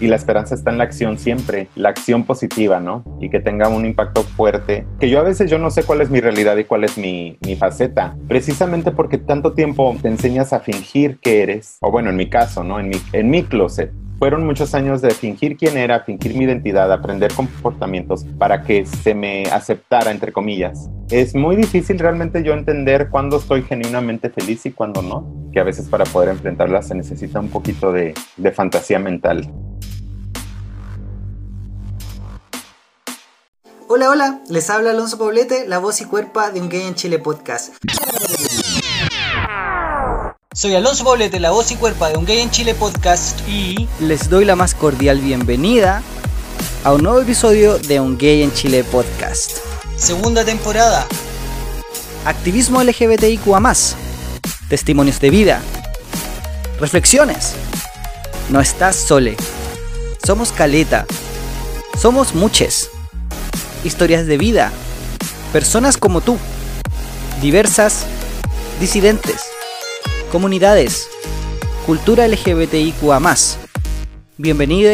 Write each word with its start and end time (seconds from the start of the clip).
y 0.00 0.08
la 0.08 0.16
esperanza 0.16 0.54
está 0.54 0.70
en 0.70 0.78
la 0.78 0.84
acción 0.84 1.18
siempre, 1.18 1.68
la 1.74 1.90
acción 1.90 2.24
positiva, 2.24 2.80
¿no? 2.80 3.04
Y 3.20 3.30
que 3.30 3.40
tenga 3.40 3.68
un 3.68 3.84
impacto 3.84 4.22
fuerte, 4.22 4.86
que 5.00 5.08
yo 5.08 5.18
a 5.18 5.22
veces 5.22 5.50
yo 5.50 5.58
no 5.58 5.70
sé 5.70 5.82
cuál 5.82 6.00
es 6.00 6.10
mi 6.10 6.20
realidad 6.20 6.56
y 6.56 6.64
cuál 6.64 6.84
es 6.84 6.98
mi, 6.98 7.38
mi 7.44 7.56
faceta, 7.56 8.16
precisamente 8.28 8.90
porque 8.90 9.18
tanto 9.18 9.52
tiempo 9.52 9.96
te 10.00 10.08
enseñas 10.08 10.52
a 10.52 10.60
fingir 10.60 11.18
que 11.20 11.42
eres, 11.42 11.78
o 11.80 11.90
bueno, 11.90 12.10
en 12.10 12.16
mi 12.16 12.28
caso, 12.28 12.64
¿no? 12.64 12.80
En 12.80 12.88
mi, 12.88 12.96
en 13.12 13.30
mi 13.30 13.42
closet, 13.42 13.92
fueron 14.18 14.46
muchos 14.46 14.74
años 14.74 15.02
de 15.02 15.10
fingir 15.10 15.56
quién 15.56 15.76
era, 15.76 16.00
fingir 16.00 16.34
mi 16.34 16.44
identidad, 16.44 16.90
aprender 16.92 17.32
comportamientos 17.34 18.24
para 18.38 18.62
que 18.62 18.86
se 18.86 19.14
me 19.14 19.44
aceptara, 19.46 20.10
entre 20.10 20.32
comillas. 20.32 20.88
Es 21.10 21.34
muy 21.34 21.56
difícil 21.56 21.98
realmente 21.98 22.42
yo 22.42 22.52
entender 22.54 23.08
cuándo 23.10 23.36
estoy 23.36 23.62
genuinamente 23.62 24.30
feliz 24.30 24.64
y 24.66 24.72
cuándo 24.72 25.02
no, 25.02 25.50
que 25.52 25.60
a 25.60 25.64
veces 25.64 25.88
para 25.88 26.04
poder 26.04 26.30
enfrentarla 26.30 26.82
se 26.82 26.94
necesita 26.94 27.40
un 27.40 27.48
poquito 27.48 27.92
de, 27.92 28.14
fantasía 28.54 28.98
mental. 28.98 29.52
Hola, 33.88 34.10
hola, 34.10 34.40
les 34.48 34.68
habla 34.70 34.90
Alonso 34.90 35.18
Poblete, 35.18 35.68
la 35.68 35.78
voz 35.78 36.00
y 36.00 36.06
cuerpo 36.06 36.40
de 36.50 36.60
Un 36.60 36.68
Gay 36.68 36.82
en 36.82 36.94
Chile 36.94 37.18
podcast. 37.18 37.74
Soy 40.56 40.74
Alonso 40.74 41.04
Poblete, 41.04 41.38
la 41.38 41.50
voz 41.50 41.70
y 41.70 41.76
cuerpo 41.76 42.06
de 42.06 42.16
Un 42.16 42.24
Gay 42.24 42.40
en 42.40 42.50
Chile 42.50 42.74
podcast 42.74 43.46
y 43.46 43.86
les 44.00 44.30
doy 44.30 44.46
la 44.46 44.56
más 44.56 44.74
cordial 44.74 45.18
bienvenida 45.20 46.02
a 46.82 46.94
un 46.94 47.02
nuevo 47.02 47.20
episodio 47.20 47.78
de 47.78 48.00
Un 48.00 48.16
Gay 48.16 48.42
en 48.42 48.50
Chile 48.54 48.82
podcast. 48.82 49.58
Segunda 49.98 50.46
temporada. 50.46 51.06
Activismo 52.24 52.82
LGBTIQA+, 52.82 53.74
testimonios 54.70 55.20
de 55.20 55.28
vida, 55.28 55.60
reflexiones. 56.80 57.52
No 58.48 58.58
estás 58.58 58.96
sole. 58.96 59.36
Somos 60.24 60.52
caleta. 60.52 61.04
Somos 62.00 62.34
muches 62.34 62.88
historias 63.84 64.26
de 64.26 64.38
vida, 64.38 64.72
personas 65.52 65.98
como 65.98 66.22
tú, 66.22 66.38
diversas, 67.42 68.06
disidentes, 68.80 69.42
comunidades, 70.30 71.08
cultura 71.86 72.26
LGBTIQA. 72.26 73.20
Bienvenido 74.36 74.92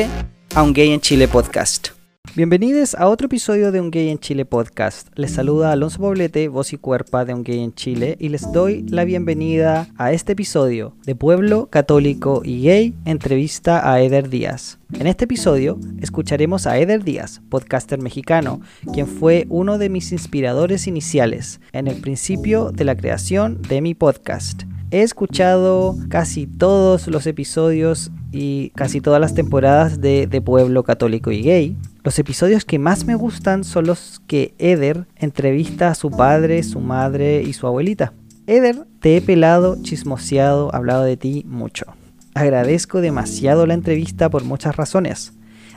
a 0.54 0.62
un 0.62 0.72
Gay 0.72 0.92
en 0.92 1.00
Chile 1.00 1.26
podcast. 1.26 1.88
Bienvenidos 2.34 2.94
a 2.94 3.08
otro 3.08 3.26
episodio 3.26 3.72
de 3.72 3.80
Un 3.80 3.90
Gay 3.90 4.08
en 4.08 4.18
Chile 4.18 4.44
podcast. 4.44 5.08
Les 5.16 5.32
saluda 5.32 5.72
Alonso 5.72 5.98
Poblete, 5.98 6.48
voz 6.48 6.72
y 6.72 6.78
cuerpa 6.78 7.24
de 7.24 7.34
Un 7.34 7.44
Gay 7.44 7.60
en 7.60 7.74
Chile, 7.74 8.16
y 8.20 8.28
les 8.28 8.50
doy 8.52 8.84
la 8.88 9.04
bienvenida 9.04 9.88
a 9.96 10.12
este 10.12 10.32
episodio 10.32 10.94
de 11.04 11.14
Pueblo 11.14 11.68
Católico 11.70 12.42
y 12.44 12.62
Gay, 12.62 12.94
entrevista 13.04 13.90
a 13.90 14.00
Eder 14.00 14.28
Díaz. 14.28 14.78
En 14.98 15.06
este 15.06 15.24
episodio 15.24 15.78
escucharemos 16.00 16.66
a 16.66 16.78
Eder 16.78 17.04
Díaz, 17.04 17.40
podcaster 17.48 18.00
mexicano, 18.00 18.60
quien 18.92 19.06
fue 19.06 19.46
uno 19.48 19.78
de 19.78 19.88
mis 19.88 20.12
inspiradores 20.12 20.86
iniciales 20.86 21.60
en 21.72 21.86
el 21.86 21.96
principio 21.96 22.70
de 22.70 22.84
la 22.84 22.96
creación 22.96 23.60
de 23.62 23.80
mi 23.80 23.94
podcast. 23.94 24.64
He 24.92 25.00
escuchado 25.00 25.96
casi 26.10 26.46
todos 26.46 27.08
los 27.08 27.26
episodios 27.26 28.10
y 28.30 28.68
casi 28.74 29.00
todas 29.00 29.22
las 29.22 29.32
temporadas 29.32 30.02
de, 30.02 30.26
de 30.26 30.42
Pueblo 30.42 30.82
Católico 30.82 31.30
y 31.30 31.40
Gay, 31.40 31.78
los 32.04 32.18
episodios 32.18 32.66
que 32.66 32.78
más 32.78 33.06
me 33.06 33.14
gustan 33.14 33.64
son 33.64 33.86
los 33.86 34.20
que 34.26 34.54
Eder 34.58 35.06
entrevista 35.16 35.88
a 35.88 35.94
su 35.94 36.10
padre, 36.10 36.62
su 36.62 36.80
madre 36.80 37.42
y 37.42 37.54
su 37.54 37.66
abuelita. 37.66 38.12
Eder, 38.46 38.84
te 39.00 39.16
he 39.16 39.22
pelado, 39.22 39.78
chismoseado, 39.82 40.74
hablado 40.74 41.04
de 41.04 41.16
ti 41.16 41.42
mucho. 41.48 41.86
Agradezco 42.34 43.00
demasiado 43.00 43.64
la 43.66 43.72
entrevista 43.72 44.28
por 44.28 44.44
muchas 44.44 44.76
razones. 44.76 45.32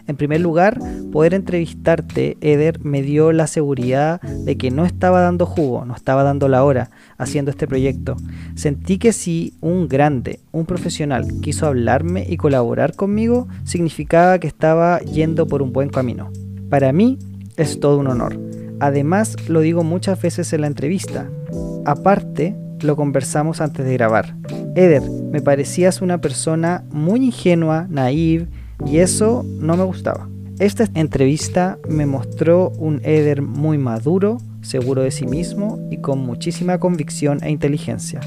En 0.07 0.17
primer 0.17 0.39
lugar, 0.41 0.79
poder 1.11 1.33
entrevistarte, 1.33 2.37
Eder, 2.41 2.83
me 2.83 3.01
dio 3.01 3.31
la 3.31 3.47
seguridad 3.47 4.21
de 4.21 4.57
que 4.57 4.69
no 4.69 4.85
estaba 4.85 5.21
dando 5.21 5.45
jugo, 5.45 5.85
no 5.85 5.95
estaba 5.95 6.23
dando 6.23 6.47
la 6.47 6.63
hora 6.63 6.91
haciendo 7.17 7.51
este 7.51 7.67
proyecto. 7.67 8.15
Sentí 8.55 8.97
que 8.97 9.13
si 9.13 9.53
un 9.61 9.87
grande, 9.87 10.39
un 10.51 10.65
profesional, 10.65 11.25
quiso 11.41 11.65
hablarme 11.65 12.25
y 12.29 12.37
colaborar 12.37 12.95
conmigo, 12.95 13.47
significaba 13.63 14.37
que 14.39 14.47
estaba 14.47 14.99
yendo 14.99 15.47
por 15.47 15.61
un 15.61 15.73
buen 15.73 15.89
camino. 15.89 16.29
Para 16.69 16.91
mí 16.91 17.17
es 17.57 17.79
todo 17.79 17.97
un 17.97 18.07
honor. 18.07 18.37
Además, 18.79 19.37
lo 19.47 19.61
digo 19.61 19.83
muchas 19.83 20.21
veces 20.21 20.51
en 20.53 20.61
la 20.61 20.67
entrevista. 20.67 21.29
Aparte, 21.85 22.55
lo 22.81 22.95
conversamos 22.95 23.61
antes 23.61 23.85
de 23.85 23.93
grabar. 23.93 24.35
Eder, 24.75 25.01
me 25.31 25.41
parecías 25.41 26.01
una 26.01 26.19
persona 26.19 26.83
muy 26.91 27.25
ingenua, 27.25 27.87
naive, 27.89 28.47
y 28.85 28.97
eso 28.97 29.45
no 29.59 29.77
me 29.77 29.83
gustaba. 29.83 30.29
Esta 30.59 30.87
entrevista 30.93 31.77
me 31.89 32.05
mostró 32.05 32.69
un 32.77 33.01
Eder 33.03 33.41
muy 33.41 33.77
maduro, 33.77 34.37
seguro 34.61 35.01
de 35.01 35.11
sí 35.11 35.25
mismo 35.25 35.85
y 35.91 35.97
con 35.97 36.19
muchísima 36.19 36.79
convicción 36.79 37.43
e 37.43 37.51
inteligencia. 37.51 38.21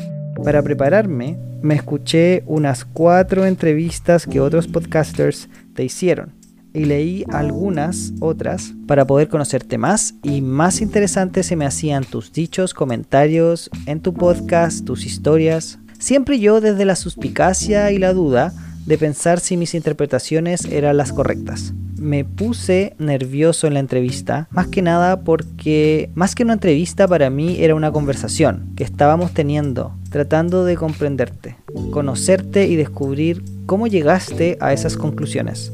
Para 0.44 0.62
prepararme, 0.62 1.38
me 1.62 1.75
escuché 1.75 2.44
unas 2.47 2.84
cuatro 2.84 3.47
entrevistas 3.47 4.26
que 4.26 4.41
otros 4.41 4.69
podcasters 4.69 5.48
te 5.75 5.84
hicieron 5.84 6.34
y 6.75 6.84
leí 6.84 7.25
algunas 7.32 8.12
otras 8.20 8.75
para 8.86 9.06
poder 9.06 9.28
conocerte 9.28 9.78
más 9.78 10.15
y 10.22 10.42
más 10.42 10.80
interesantes 10.80 11.47
se 11.47 11.56
me 11.56 11.66
hacían 11.66 12.04
tus 12.04 12.32
dichos, 12.32 12.75
comentarios 12.75 13.70
en 13.86 14.00
tu 14.00 14.15
podcast, 14.15 14.84
tus 14.84 15.06
historias. 15.06 15.78
Siempre 15.98 16.38
yo 16.38 16.60
desde 16.60 16.84
la 16.84 16.94
suspicacia 16.94 17.91
y 17.91 17.98
la 17.98 18.12
duda 18.12 18.53
de 18.88 18.97
pensar 18.97 19.38
si 19.38 19.59
mis 19.59 19.75
interpretaciones 19.75 20.65
eran 20.65 20.97
las 20.97 21.12
correctas. 21.12 21.75
Me 22.00 22.25
puse 22.25 22.94
nervioso 22.99 23.66
en 23.66 23.75
la 23.75 23.81
entrevista, 23.81 24.49
más 24.50 24.69
que 24.69 24.81
nada 24.81 25.21
porque 25.21 26.10
más 26.15 26.34
que 26.34 26.43
una 26.43 26.54
entrevista 26.54 27.06
para 27.06 27.28
mí 27.28 27.59
era 27.60 27.75
una 27.75 27.93
conversación 27.93 28.72
que 28.77 28.84
estábamos 28.84 29.32
teniendo, 29.34 29.94
tratando 30.09 30.65
de 30.65 30.77
comprenderte, 30.77 31.56
conocerte 31.91 32.66
y 32.66 32.77
descubrir 32.77 33.44
cómo 33.66 33.88
llegaste 33.88 34.56
a 34.59 34.72
esas 34.72 34.97
conclusiones. 34.97 35.71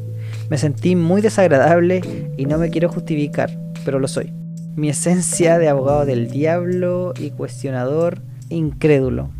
Me 0.51 0.59
sentí 0.59 0.97
muy 0.97 1.23
desagradable 1.23 2.01
y 2.37 2.47
no 2.47 2.59
me 2.59 2.71
quiero 2.71 2.89
justificar, 2.89 3.57
pero 3.85 4.01
lo 4.01 4.09
soy. 4.09 4.33
Mi 4.75 4.89
esencia 4.89 5.59
de 5.59 5.69
abogado 5.69 6.05
del 6.05 6.29
diablo 6.29 7.15
y 7.17 7.31
cuestionador 7.31 8.21
incrédulo 8.49 9.31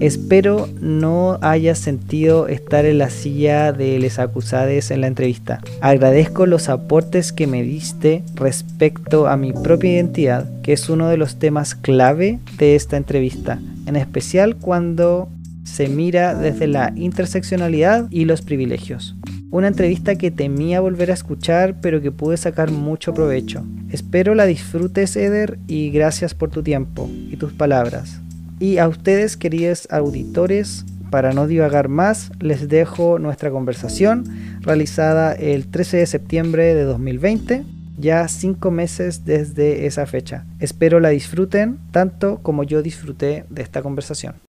Espero 0.00 0.66
no 0.80 1.38
hayas 1.42 1.78
sentido 1.78 2.48
estar 2.48 2.86
en 2.86 2.96
la 2.96 3.10
silla 3.10 3.72
de 3.72 3.98
les 3.98 4.18
acusades 4.18 4.90
en 4.90 5.02
la 5.02 5.06
entrevista. 5.06 5.60
Agradezco 5.82 6.46
los 6.46 6.70
aportes 6.70 7.32
que 7.32 7.46
me 7.46 7.62
diste 7.62 8.22
respecto 8.34 9.28
a 9.28 9.36
mi 9.36 9.52
propia 9.52 9.92
identidad, 9.92 10.48
que 10.62 10.72
es 10.72 10.88
uno 10.88 11.08
de 11.08 11.18
los 11.18 11.38
temas 11.38 11.74
clave 11.74 12.38
de 12.56 12.76
esta 12.76 12.96
entrevista, 12.96 13.60
en 13.84 13.96
especial 13.96 14.56
cuando 14.56 15.28
se 15.64 15.88
mira 15.88 16.34
desde 16.34 16.66
la 16.66 16.94
interseccionalidad 16.96 18.06
y 18.10 18.24
los 18.24 18.40
privilegios. 18.40 19.14
Una 19.50 19.68
entrevista 19.68 20.14
que 20.14 20.30
temía 20.30 20.80
volver 20.80 21.10
a 21.10 21.14
escuchar, 21.14 21.80
pero 21.82 22.00
que 22.00 22.12
pude 22.12 22.36
sacar 22.36 22.70
mucho 22.70 23.12
provecho. 23.12 23.64
Espero 23.90 24.34
la 24.34 24.46
disfrutes, 24.46 25.16
Eder, 25.16 25.58
y 25.66 25.90
gracias 25.90 26.34
por 26.34 26.50
tu 26.50 26.62
tiempo 26.62 27.10
y 27.30 27.36
tus 27.36 27.52
palabras. 27.52 28.20
Y 28.62 28.76
a 28.76 28.88
ustedes, 28.88 29.38
queridos 29.38 29.88
auditores, 29.90 30.84
para 31.10 31.32
no 31.32 31.46
divagar 31.46 31.88
más, 31.88 32.30
les 32.40 32.68
dejo 32.68 33.18
nuestra 33.18 33.50
conversación 33.50 34.60
realizada 34.60 35.32
el 35.32 35.70
13 35.70 35.96
de 35.96 36.06
septiembre 36.06 36.74
de 36.74 36.84
2020, 36.84 37.64
ya 37.96 38.28
cinco 38.28 38.70
meses 38.70 39.24
desde 39.24 39.86
esa 39.86 40.04
fecha. 40.04 40.44
Espero 40.58 41.00
la 41.00 41.08
disfruten 41.08 41.80
tanto 41.90 42.42
como 42.42 42.62
yo 42.62 42.82
disfruté 42.82 43.46
de 43.48 43.62
esta 43.62 43.80
conversación. 43.80 44.42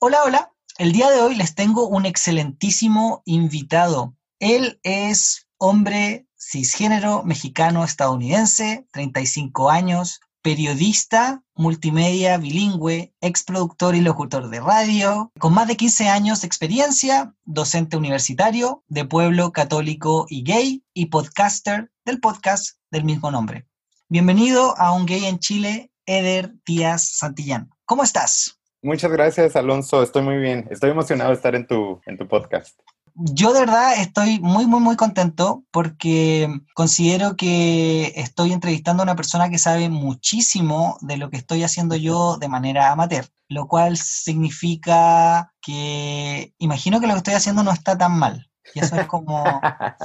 Hola, 0.00 0.18
hola. 0.24 0.50
El 0.78 0.90
día 0.90 1.10
de 1.10 1.20
hoy 1.20 1.36
les 1.36 1.54
tengo 1.54 1.86
un 1.86 2.06
excelentísimo 2.06 3.22
invitado. 3.24 4.16
Él 4.40 4.80
es 4.82 5.46
hombre 5.58 6.26
cisgénero 6.36 7.22
mexicano 7.22 7.84
estadounidense, 7.84 8.88
35 8.92 9.70
años, 9.70 10.18
periodista 10.44 11.42
multimedia 11.54 12.36
bilingüe, 12.36 13.14
exproductor 13.22 13.94
y 13.94 14.02
locutor 14.02 14.50
de 14.50 14.60
radio, 14.60 15.32
con 15.38 15.54
más 15.54 15.66
de 15.66 15.76
15 15.76 16.08
años 16.10 16.42
de 16.42 16.46
experiencia, 16.46 17.34
docente 17.44 17.96
universitario 17.96 18.84
de 18.88 19.06
pueblo 19.06 19.52
católico 19.52 20.26
y 20.28 20.44
gay 20.44 20.84
y 20.92 21.06
podcaster 21.06 21.90
del 22.04 22.20
podcast 22.20 22.76
del 22.90 23.04
mismo 23.04 23.30
nombre. 23.30 23.66
Bienvenido 24.10 24.76
a 24.76 24.92
Un 24.92 25.06
Gay 25.06 25.24
en 25.24 25.38
Chile, 25.38 25.90
Eder 26.04 26.52
Díaz 26.66 27.16
Santillán. 27.16 27.70
¿Cómo 27.86 28.02
estás? 28.02 28.60
Muchas 28.82 29.10
gracias, 29.10 29.56
Alonso. 29.56 30.02
Estoy 30.02 30.22
muy 30.22 30.36
bien. 30.36 30.68
Estoy 30.70 30.90
emocionado 30.90 31.30
de 31.30 31.36
estar 31.36 31.54
en 31.54 31.66
tu, 31.66 32.02
en 32.04 32.18
tu 32.18 32.28
podcast. 32.28 32.78
Yo 33.14 33.52
de 33.52 33.60
verdad 33.60 33.94
estoy 34.00 34.40
muy, 34.40 34.66
muy, 34.66 34.80
muy 34.80 34.96
contento 34.96 35.64
porque 35.70 36.48
considero 36.74 37.36
que 37.36 38.12
estoy 38.16 38.52
entrevistando 38.52 39.02
a 39.02 39.04
una 39.04 39.16
persona 39.16 39.48
que 39.50 39.58
sabe 39.58 39.88
muchísimo 39.88 40.98
de 41.00 41.16
lo 41.16 41.30
que 41.30 41.36
estoy 41.36 41.62
haciendo 41.62 41.96
yo 41.96 42.36
de 42.38 42.48
manera 42.48 42.90
amateur, 42.90 43.26
lo 43.48 43.68
cual 43.68 43.96
significa 43.96 45.52
que 45.60 46.54
imagino 46.58 47.00
que 47.00 47.06
lo 47.06 47.14
que 47.14 47.18
estoy 47.18 47.34
haciendo 47.34 47.62
no 47.62 47.72
está 47.72 47.96
tan 47.96 48.18
mal. 48.18 48.50
Y 48.72 48.80
eso 48.80 48.96
es 48.96 49.06
como 49.06 49.44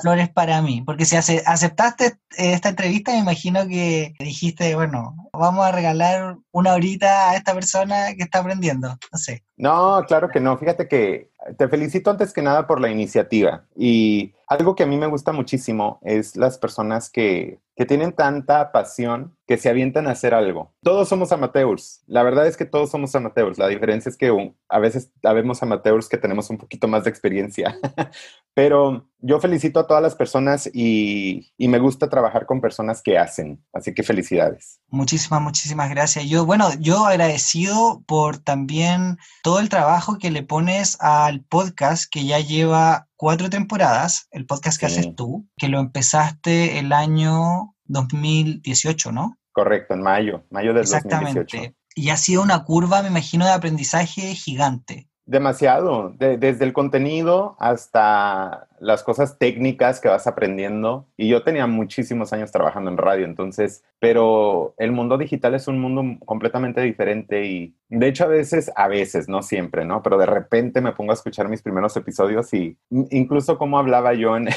flores 0.01 0.29
para 0.29 0.61
mí. 0.61 0.81
Porque 0.85 1.05
si 1.05 1.15
aceptaste 1.15 2.17
esta 2.37 2.69
entrevista, 2.69 3.11
me 3.11 3.19
imagino 3.19 3.67
que 3.67 4.13
dijiste, 4.19 4.75
bueno, 4.75 5.15
vamos 5.33 5.65
a 5.65 5.71
regalar 5.71 6.37
una 6.51 6.73
horita 6.73 7.31
a 7.31 7.35
esta 7.35 7.53
persona 7.53 8.13
que 8.15 8.23
está 8.23 8.39
aprendiendo. 8.39 8.89
No 8.89 9.17
sé. 9.17 9.43
No, 9.57 10.03
claro 10.07 10.29
que 10.29 10.39
no. 10.39 10.57
Fíjate 10.57 10.87
que 10.87 11.29
te 11.57 11.67
felicito 11.67 12.11
antes 12.11 12.33
que 12.33 12.41
nada 12.41 12.67
por 12.67 12.81
la 12.81 12.89
iniciativa. 12.89 13.63
Y 13.75 14.33
algo 14.47 14.75
que 14.75 14.83
a 14.83 14.87
mí 14.87 14.97
me 14.97 15.07
gusta 15.07 15.31
muchísimo 15.31 15.99
es 16.03 16.35
las 16.35 16.57
personas 16.57 17.09
que, 17.09 17.59
que 17.79 17.85
tienen 17.85 18.11
tanta 18.11 18.73
pasión 18.73 19.37
que 19.47 19.57
se 19.57 19.69
avientan 19.69 20.07
a 20.07 20.11
hacer 20.11 20.33
algo. 20.33 20.75
Todos 20.83 21.07
somos 21.07 21.31
amateurs. 21.31 22.03
La 22.07 22.23
verdad 22.23 22.45
es 22.45 22.57
que 22.57 22.65
todos 22.65 22.91
somos 22.91 23.15
amateurs. 23.15 23.57
La 23.57 23.69
diferencia 23.69 24.09
es 24.09 24.17
que 24.17 24.53
a 24.67 24.79
veces 24.79 25.13
habemos 25.23 25.63
amateurs 25.63 26.09
que 26.09 26.17
tenemos 26.17 26.49
un 26.49 26.57
poquito 26.57 26.89
más 26.89 27.05
de 27.05 27.09
experiencia. 27.09 27.79
Pero 28.53 29.07
yo 29.19 29.39
felicito 29.39 29.79
a 29.79 29.87
todas 29.87 30.03
las 30.03 30.13
personas 30.15 30.69
y, 30.73 31.53
y, 31.57 31.69
me 31.69 31.79
gusta 31.79 32.09
trabajar 32.09 32.45
con 32.45 32.59
personas 32.59 33.01
que 33.01 33.17
hacen. 33.17 33.63
Así 33.71 33.93
que 33.93 34.03
felicidades. 34.03 34.81
Muchísimas, 34.89 35.41
muchísimas 35.41 35.89
gracias. 35.89 36.25
Yo, 36.25 36.45
bueno, 36.45 36.67
yo 36.79 37.05
agradecido 37.05 38.03
por 38.05 38.39
también 38.39 39.17
todo 39.41 39.59
el 39.59 39.69
trabajo 39.69 40.17
que 40.17 40.31
le 40.31 40.43
pones 40.43 40.97
al 40.99 41.45
podcast 41.45 42.11
que 42.11 42.25
ya 42.25 42.39
lleva 42.39 43.08
cuatro 43.19 43.49
temporadas, 43.49 44.29
el 44.31 44.45
podcast 44.45 44.79
que 44.79 44.85
haces 44.85 45.13
tú, 45.13 45.45
que 45.57 45.67
lo 45.67 45.81
empezaste 45.81 46.79
el 46.79 46.93
año 46.93 47.75
2018, 47.83 49.11
¿no? 49.11 49.37
Correcto, 49.51 49.93
en 49.93 50.01
mayo, 50.01 50.45
mayo 50.49 50.73
del 50.73 50.83
Exactamente. 50.83 51.75
Y 51.95 52.11
ha 52.11 52.17
sido 52.17 52.41
una 52.41 52.63
curva, 52.63 53.01
me 53.01 53.09
imagino, 53.09 53.43
de 53.43 53.51
aprendizaje 53.51 54.33
gigante. 54.35 55.09
Demasiado, 55.25 56.13
desde 56.17 56.63
el 56.63 56.71
contenido 56.71 57.57
hasta 57.59 58.69
las 58.79 59.03
cosas 59.03 59.37
técnicas 59.37 59.99
que 59.99 60.07
vas 60.07 60.25
aprendiendo. 60.25 61.09
Y 61.17 61.27
yo 61.27 61.43
tenía 61.43 61.67
muchísimos 61.67 62.31
años 62.31 62.53
trabajando 62.53 62.89
en 62.89 62.97
radio, 62.97 63.25
entonces, 63.25 63.83
pero 63.99 64.73
el 64.77 64.93
mundo 64.93 65.17
digital 65.17 65.55
es 65.55 65.67
un 65.67 65.79
mundo 65.79 66.25
completamente 66.25 66.81
diferente 66.81 67.45
y 67.45 67.75
de 67.89 68.07
hecho 68.07 68.23
a 68.23 68.27
veces, 68.27 68.71
a 68.75 68.87
veces, 68.87 69.27
no 69.27 69.41
siempre, 69.41 69.83
¿no? 69.83 70.01
Pero 70.01 70.17
de 70.17 70.25
repente 70.25 70.79
me 70.79 70.93
pongo 70.93 71.11
a 71.11 71.15
escuchar 71.15 71.49
mis 71.49 71.61
primeros 71.61 71.95
episodios 71.97 72.53
y 72.53 72.77
incluso 72.89 73.57
como 73.57 73.77
hablaba 73.77 74.13
yo 74.13 74.37
en, 74.37 74.47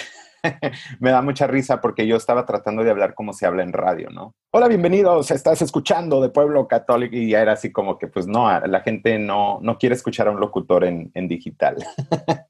me 1.01 1.11
da 1.11 1.23
mucha 1.23 1.49
risa 1.49 1.81
porque 1.81 2.07
yo 2.07 2.17
estaba 2.17 2.47
tratando 2.47 2.85
de 2.85 2.91
hablar 2.91 3.15
como 3.15 3.33
se 3.33 3.45
habla 3.45 3.65
en 3.65 3.73
radio, 3.73 4.11
¿no? 4.11 4.35
Hola, 4.53 4.69
bienvenidos, 4.69 5.33
estás 5.33 5.61
escuchando 5.61 6.21
de 6.21 6.29
Pueblo 6.29 6.69
Católico 6.69 7.17
y 7.17 7.31
ya 7.31 7.43
era 7.43 7.53
así 7.53 7.73
como 7.73 7.99
que 7.99 8.07
pues 8.07 8.29
no, 8.29 8.49
la 8.61 8.81
gente 8.81 9.19
no, 9.19 9.59
no 9.61 9.77
quiere 9.77 9.97
escuchar 9.97 10.29
a 10.29 10.31
un 10.31 10.41
locutor 10.41 10.85
en, 10.85 11.11
en 11.15 11.27
digital. 11.27 11.77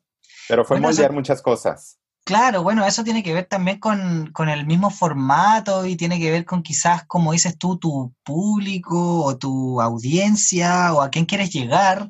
Pero 0.48 0.64
fue 0.64 0.78
moldear 0.78 1.12
muchas 1.12 1.40
cosas. 1.40 1.98
Claro, 2.24 2.62
bueno, 2.62 2.86
eso 2.86 3.02
tiene 3.02 3.22
que 3.24 3.34
ver 3.34 3.46
también 3.46 3.80
con, 3.80 4.30
con, 4.32 4.48
el 4.48 4.64
mismo 4.64 4.90
formato 4.90 5.84
y 5.86 5.96
tiene 5.96 6.20
que 6.20 6.30
ver 6.30 6.44
con 6.44 6.62
quizás, 6.62 7.04
como 7.06 7.32
dices 7.32 7.58
tú, 7.58 7.78
tu 7.78 8.14
público 8.22 9.24
o 9.24 9.36
tu 9.36 9.80
audiencia 9.80 10.92
o 10.94 11.02
a 11.02 11.10
quién 11.10 11.26
quieres 11.26 11.50
llegar. 11.50 12.08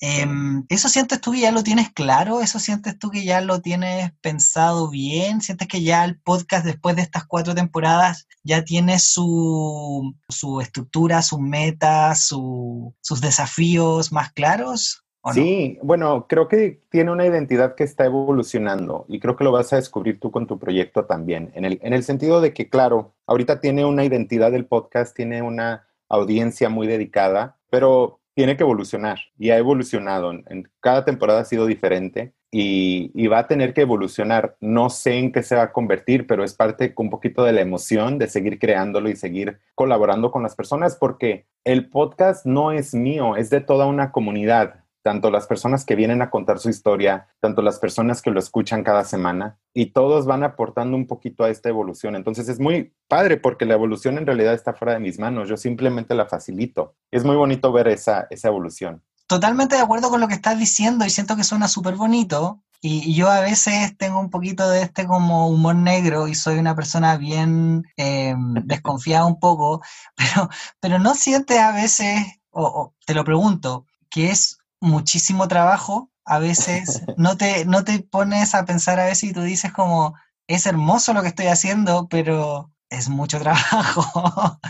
Em, 0.00 0.64
¿Eso 0.68 0.88
sientes 0.88 1.20
tú 1.20 1.32
que 1.32 1.40
ya 1.40 1.50
lo 1.50 1.64
tienes 1.64 1.90
claro? 1.90 2.40
¿Eso 2.40 2.60
sientes 2.60 2.96
tú 2.98 3.10
que 3.10 3.24
ya 3.24 3.40
lo 3.40 3.60
tienes 3.60 4.12
pensado 4.20 4.88
bien? 4.90 5.40
¿Sientes 5.40 5.66
que 5.66 5.82
ya 5.82 6.04
el 6.04 6.20
podcast 6.20 6.64
después 6.64 6.94
de 6.94 7.02
estas 7.02 7.26
cuatro 7.26 7.52
temporadas 7.54 8.28
ya 8.44 8.64
tiene 8.64 9.00
su, 9.00 10.14
su 10.28 10.60
estructura, 10.60 11.20
sus 11.22 11.40
metas, 11.40 12.22
su, 12.26 12.94
sus 13.00 13.20
desafíos 13.20 14.12
más 14.12 14.32
claros? 14.32 15.04
Sí, 15.32 15.78
bueno, 15.82 16.26
creo 16.28 16.48
que 16.48 16.80
tiene 16.90 17.10
una 17.10 17.26
identidad 17.26 17.74
que 17.74 17.84
está 17.84 18.04
evolucionando 18.06 19.04
y 19.08 19.20
creo 19.20 19.36
que 19.36 19.44
lo 19.44 19.52
vas 19.52 19.72
a 19.72 19.76
descubrir 19.76 20.20
tú 20.20 20.30
con 20.30 20.46
tu 20.46 20.58
proyecto 20.58 21.04
también, 21.04 21.50
en 21.54 21.64
el, 21.64 21.78
en 21.82 21.92
el 21.92 22.04
sentido 22.04 22.40
de 22.40 22.52
que, 22.52 22.68
claro, 22.68 23.14
ahorita 23.26 23.60
tiene 23.60 23.84
una 23.84 24.04
identidad 24.04 24.52
del 24.52 24.66
podcast, 24.66 25.14
tiene 25.14 25.42
una 25.42 25.86
audiencia 26.08 26.68
muy 26.68 26.86
dedicada, 26.86 27.56
pero 27.70 28.20
tiene 28.38 28.56
que 28.56 28.62
evolucionar 28.62 29.18
y 29.36 29.50
ha 29.50 29.58
evolucionado. 29.58 30.30
En, 30.30 30.70
cada 30.78 31.04
temporada 31.04 31.40
ha 31.40 31.44
sido 31.44 31.66
diferente 31.66 32.34
y, 32.52 33.26
va 33.26 33.40
a 33.40 33.46
tener 33.48 33.74
que 33.74 33.80
evolucionar. 33.80 34.56
No 34.60 34.90
sé 34.90 35.18
en 35.18 35.32
qué 35.32 35.42
se 35.42 35.56
va 35.56 35.64
a 35.64 35.72
convertir, 35.72 36.26
pero 36.28 36.44
es 36.44 36.54
parte 36.54 36.94
un 36.96 37.10
poquito 37.10 37.42
de 37.42 37.52
la 37.52 37.62
emoción 37.62 38.16
de 38.16 38.28
seguir 38.28 38.60
creándolo 38.60 39.08
y 39.08 39.16
seguir 39.16 39.58
colaborando 39.74 40.30
con 40.30 40.44
las 40.44 40.54
personas 40.54 40.94
porque 40.94 41.46
el 41.64 41.90
podcast 41.90 42.46
no 42.46 42.70
es 42.70 42.94
mío, 42.94 43.34
es 43.34 43.50
de 43.50 43.60
toda 43.60 43.86
una 43.86 44.12
comunidad 44.12 44.84
tanto 45.02 45.30
las 45.30 45.46
personas 45.46 45.84
que 45.84 45.94
vienen 45.94 46.22
a 46.22 46.30
contar 46.30 46.58
su 46.58 46.70
historia, 46.70 47.28
tanto 47.40 47.62
las 47.62 47.78
personas 47.78 48.22
que 48.22 48.30
lo 48.30 48.40
escuchan 48.40 48.84
cada 48.84 49.04
semana, 49.04 49.58
y 49.72 49.92
todos 49.92 50.26
van 50.26 50.42
aportando 50.42 50.96
un 50.96 51.06
poquito 51.06 51.44
a 51.44 51.50
esta 51.50 51.68
evolución. 51.68 52.16
Entonces 52.16 52.48
es 52.48 52.60
muy 52.60 52.92
padre 53.08 53.36
porque 53.36 53.64
la 53.64 53.74
evolución 53.74 54.18
en 54.18 54.26
realidad 54.26 54.54
está 54.54 54.74
fuera 54.74 54.94
de 54.94 55.00
mis 55.00 55.18
manos, 55.18 55.48
yo 55.48 55.56
simplemente 55.56 56.14
la 56.14 56.26
facilito. 56.26 56.94
Es 57.10 57.24
muy 57.24 57.36
bonito 57.36 57.72
ver 57.72 57.88
esa, 57.88 58.26
esa 58.30 58.48
evolución. 58.48 59.02
Totalmente 59.26 59.76
de 59.76 59.82
acuerdo 59.82 60.08
con 60.08 60.20
lo 60.20 60.28
que 60.28 60.34
estás 60.34 60.58
diciendo 60.58 61.04
y 61.04 61.10
siento 61.10 61.36
que 61.36 61.44
suena 61.44 61.68
súper 61.68 61.96
bonito. 61.96 62.62
Y, 62.80 63.14
yo 63.14 63.28
a 63.28 63.40
veces 63.40 63.96
tengo 63.98 64.20
un 64.20 64.30
poquito 64.30 64.68
de 64.68 64.82
este 64.82 65.06
como 65.06 65.48
humor 65.48 65.74
negro 65.74 66.28
y 66.28 66.34
soy 66.34 66.58
una 66.58 66.74
persona 66.76 67.16
bien 67.16 67.84
eh, 67.96 68.34
desconfiada 68.64 69.26
un 69.26 69.38
poco, 69.40 69.82
pero, 70.16 70.48
pero 70.80 70.98
no 70.98 71.14
sientes 71.14 71.58
a 71.58 71.72
veces, 71.72 72.24
o 72.50 72.94
te 73.04 73.14
lo 73.14 73.24
pregunto, 73.24 73.86
que 74.10 74.30
es 74.30 74.57
muchísimo 74.80 75.48
trabajo, 75.48 76.10
a 76.24 76.38
veces 76.38 77.02
no 77.16 77.36
te, 77.36 77.64
no 77.64 77.84
te 77.84 78.00
pones 78.00 78.54
a 78.54 78.64
pensar 78.64 79.00
a 79.00 79.06
veces 79.06 79.30
y 79.30 79.32
tú 79.32 79.42
dices 79.42 79.72
como, 79.72 80.14
es 80.46 80.66
hermoso 80.66 81.12
lo 81.12 81.22
que 81.22 81.28
estoy 81.28 81.46
haciendo, 81.46 82.08
pero 82.08 82.70
es 82.90 83.08
mucho 83.08 83.38
trabajo. 83.38 84.58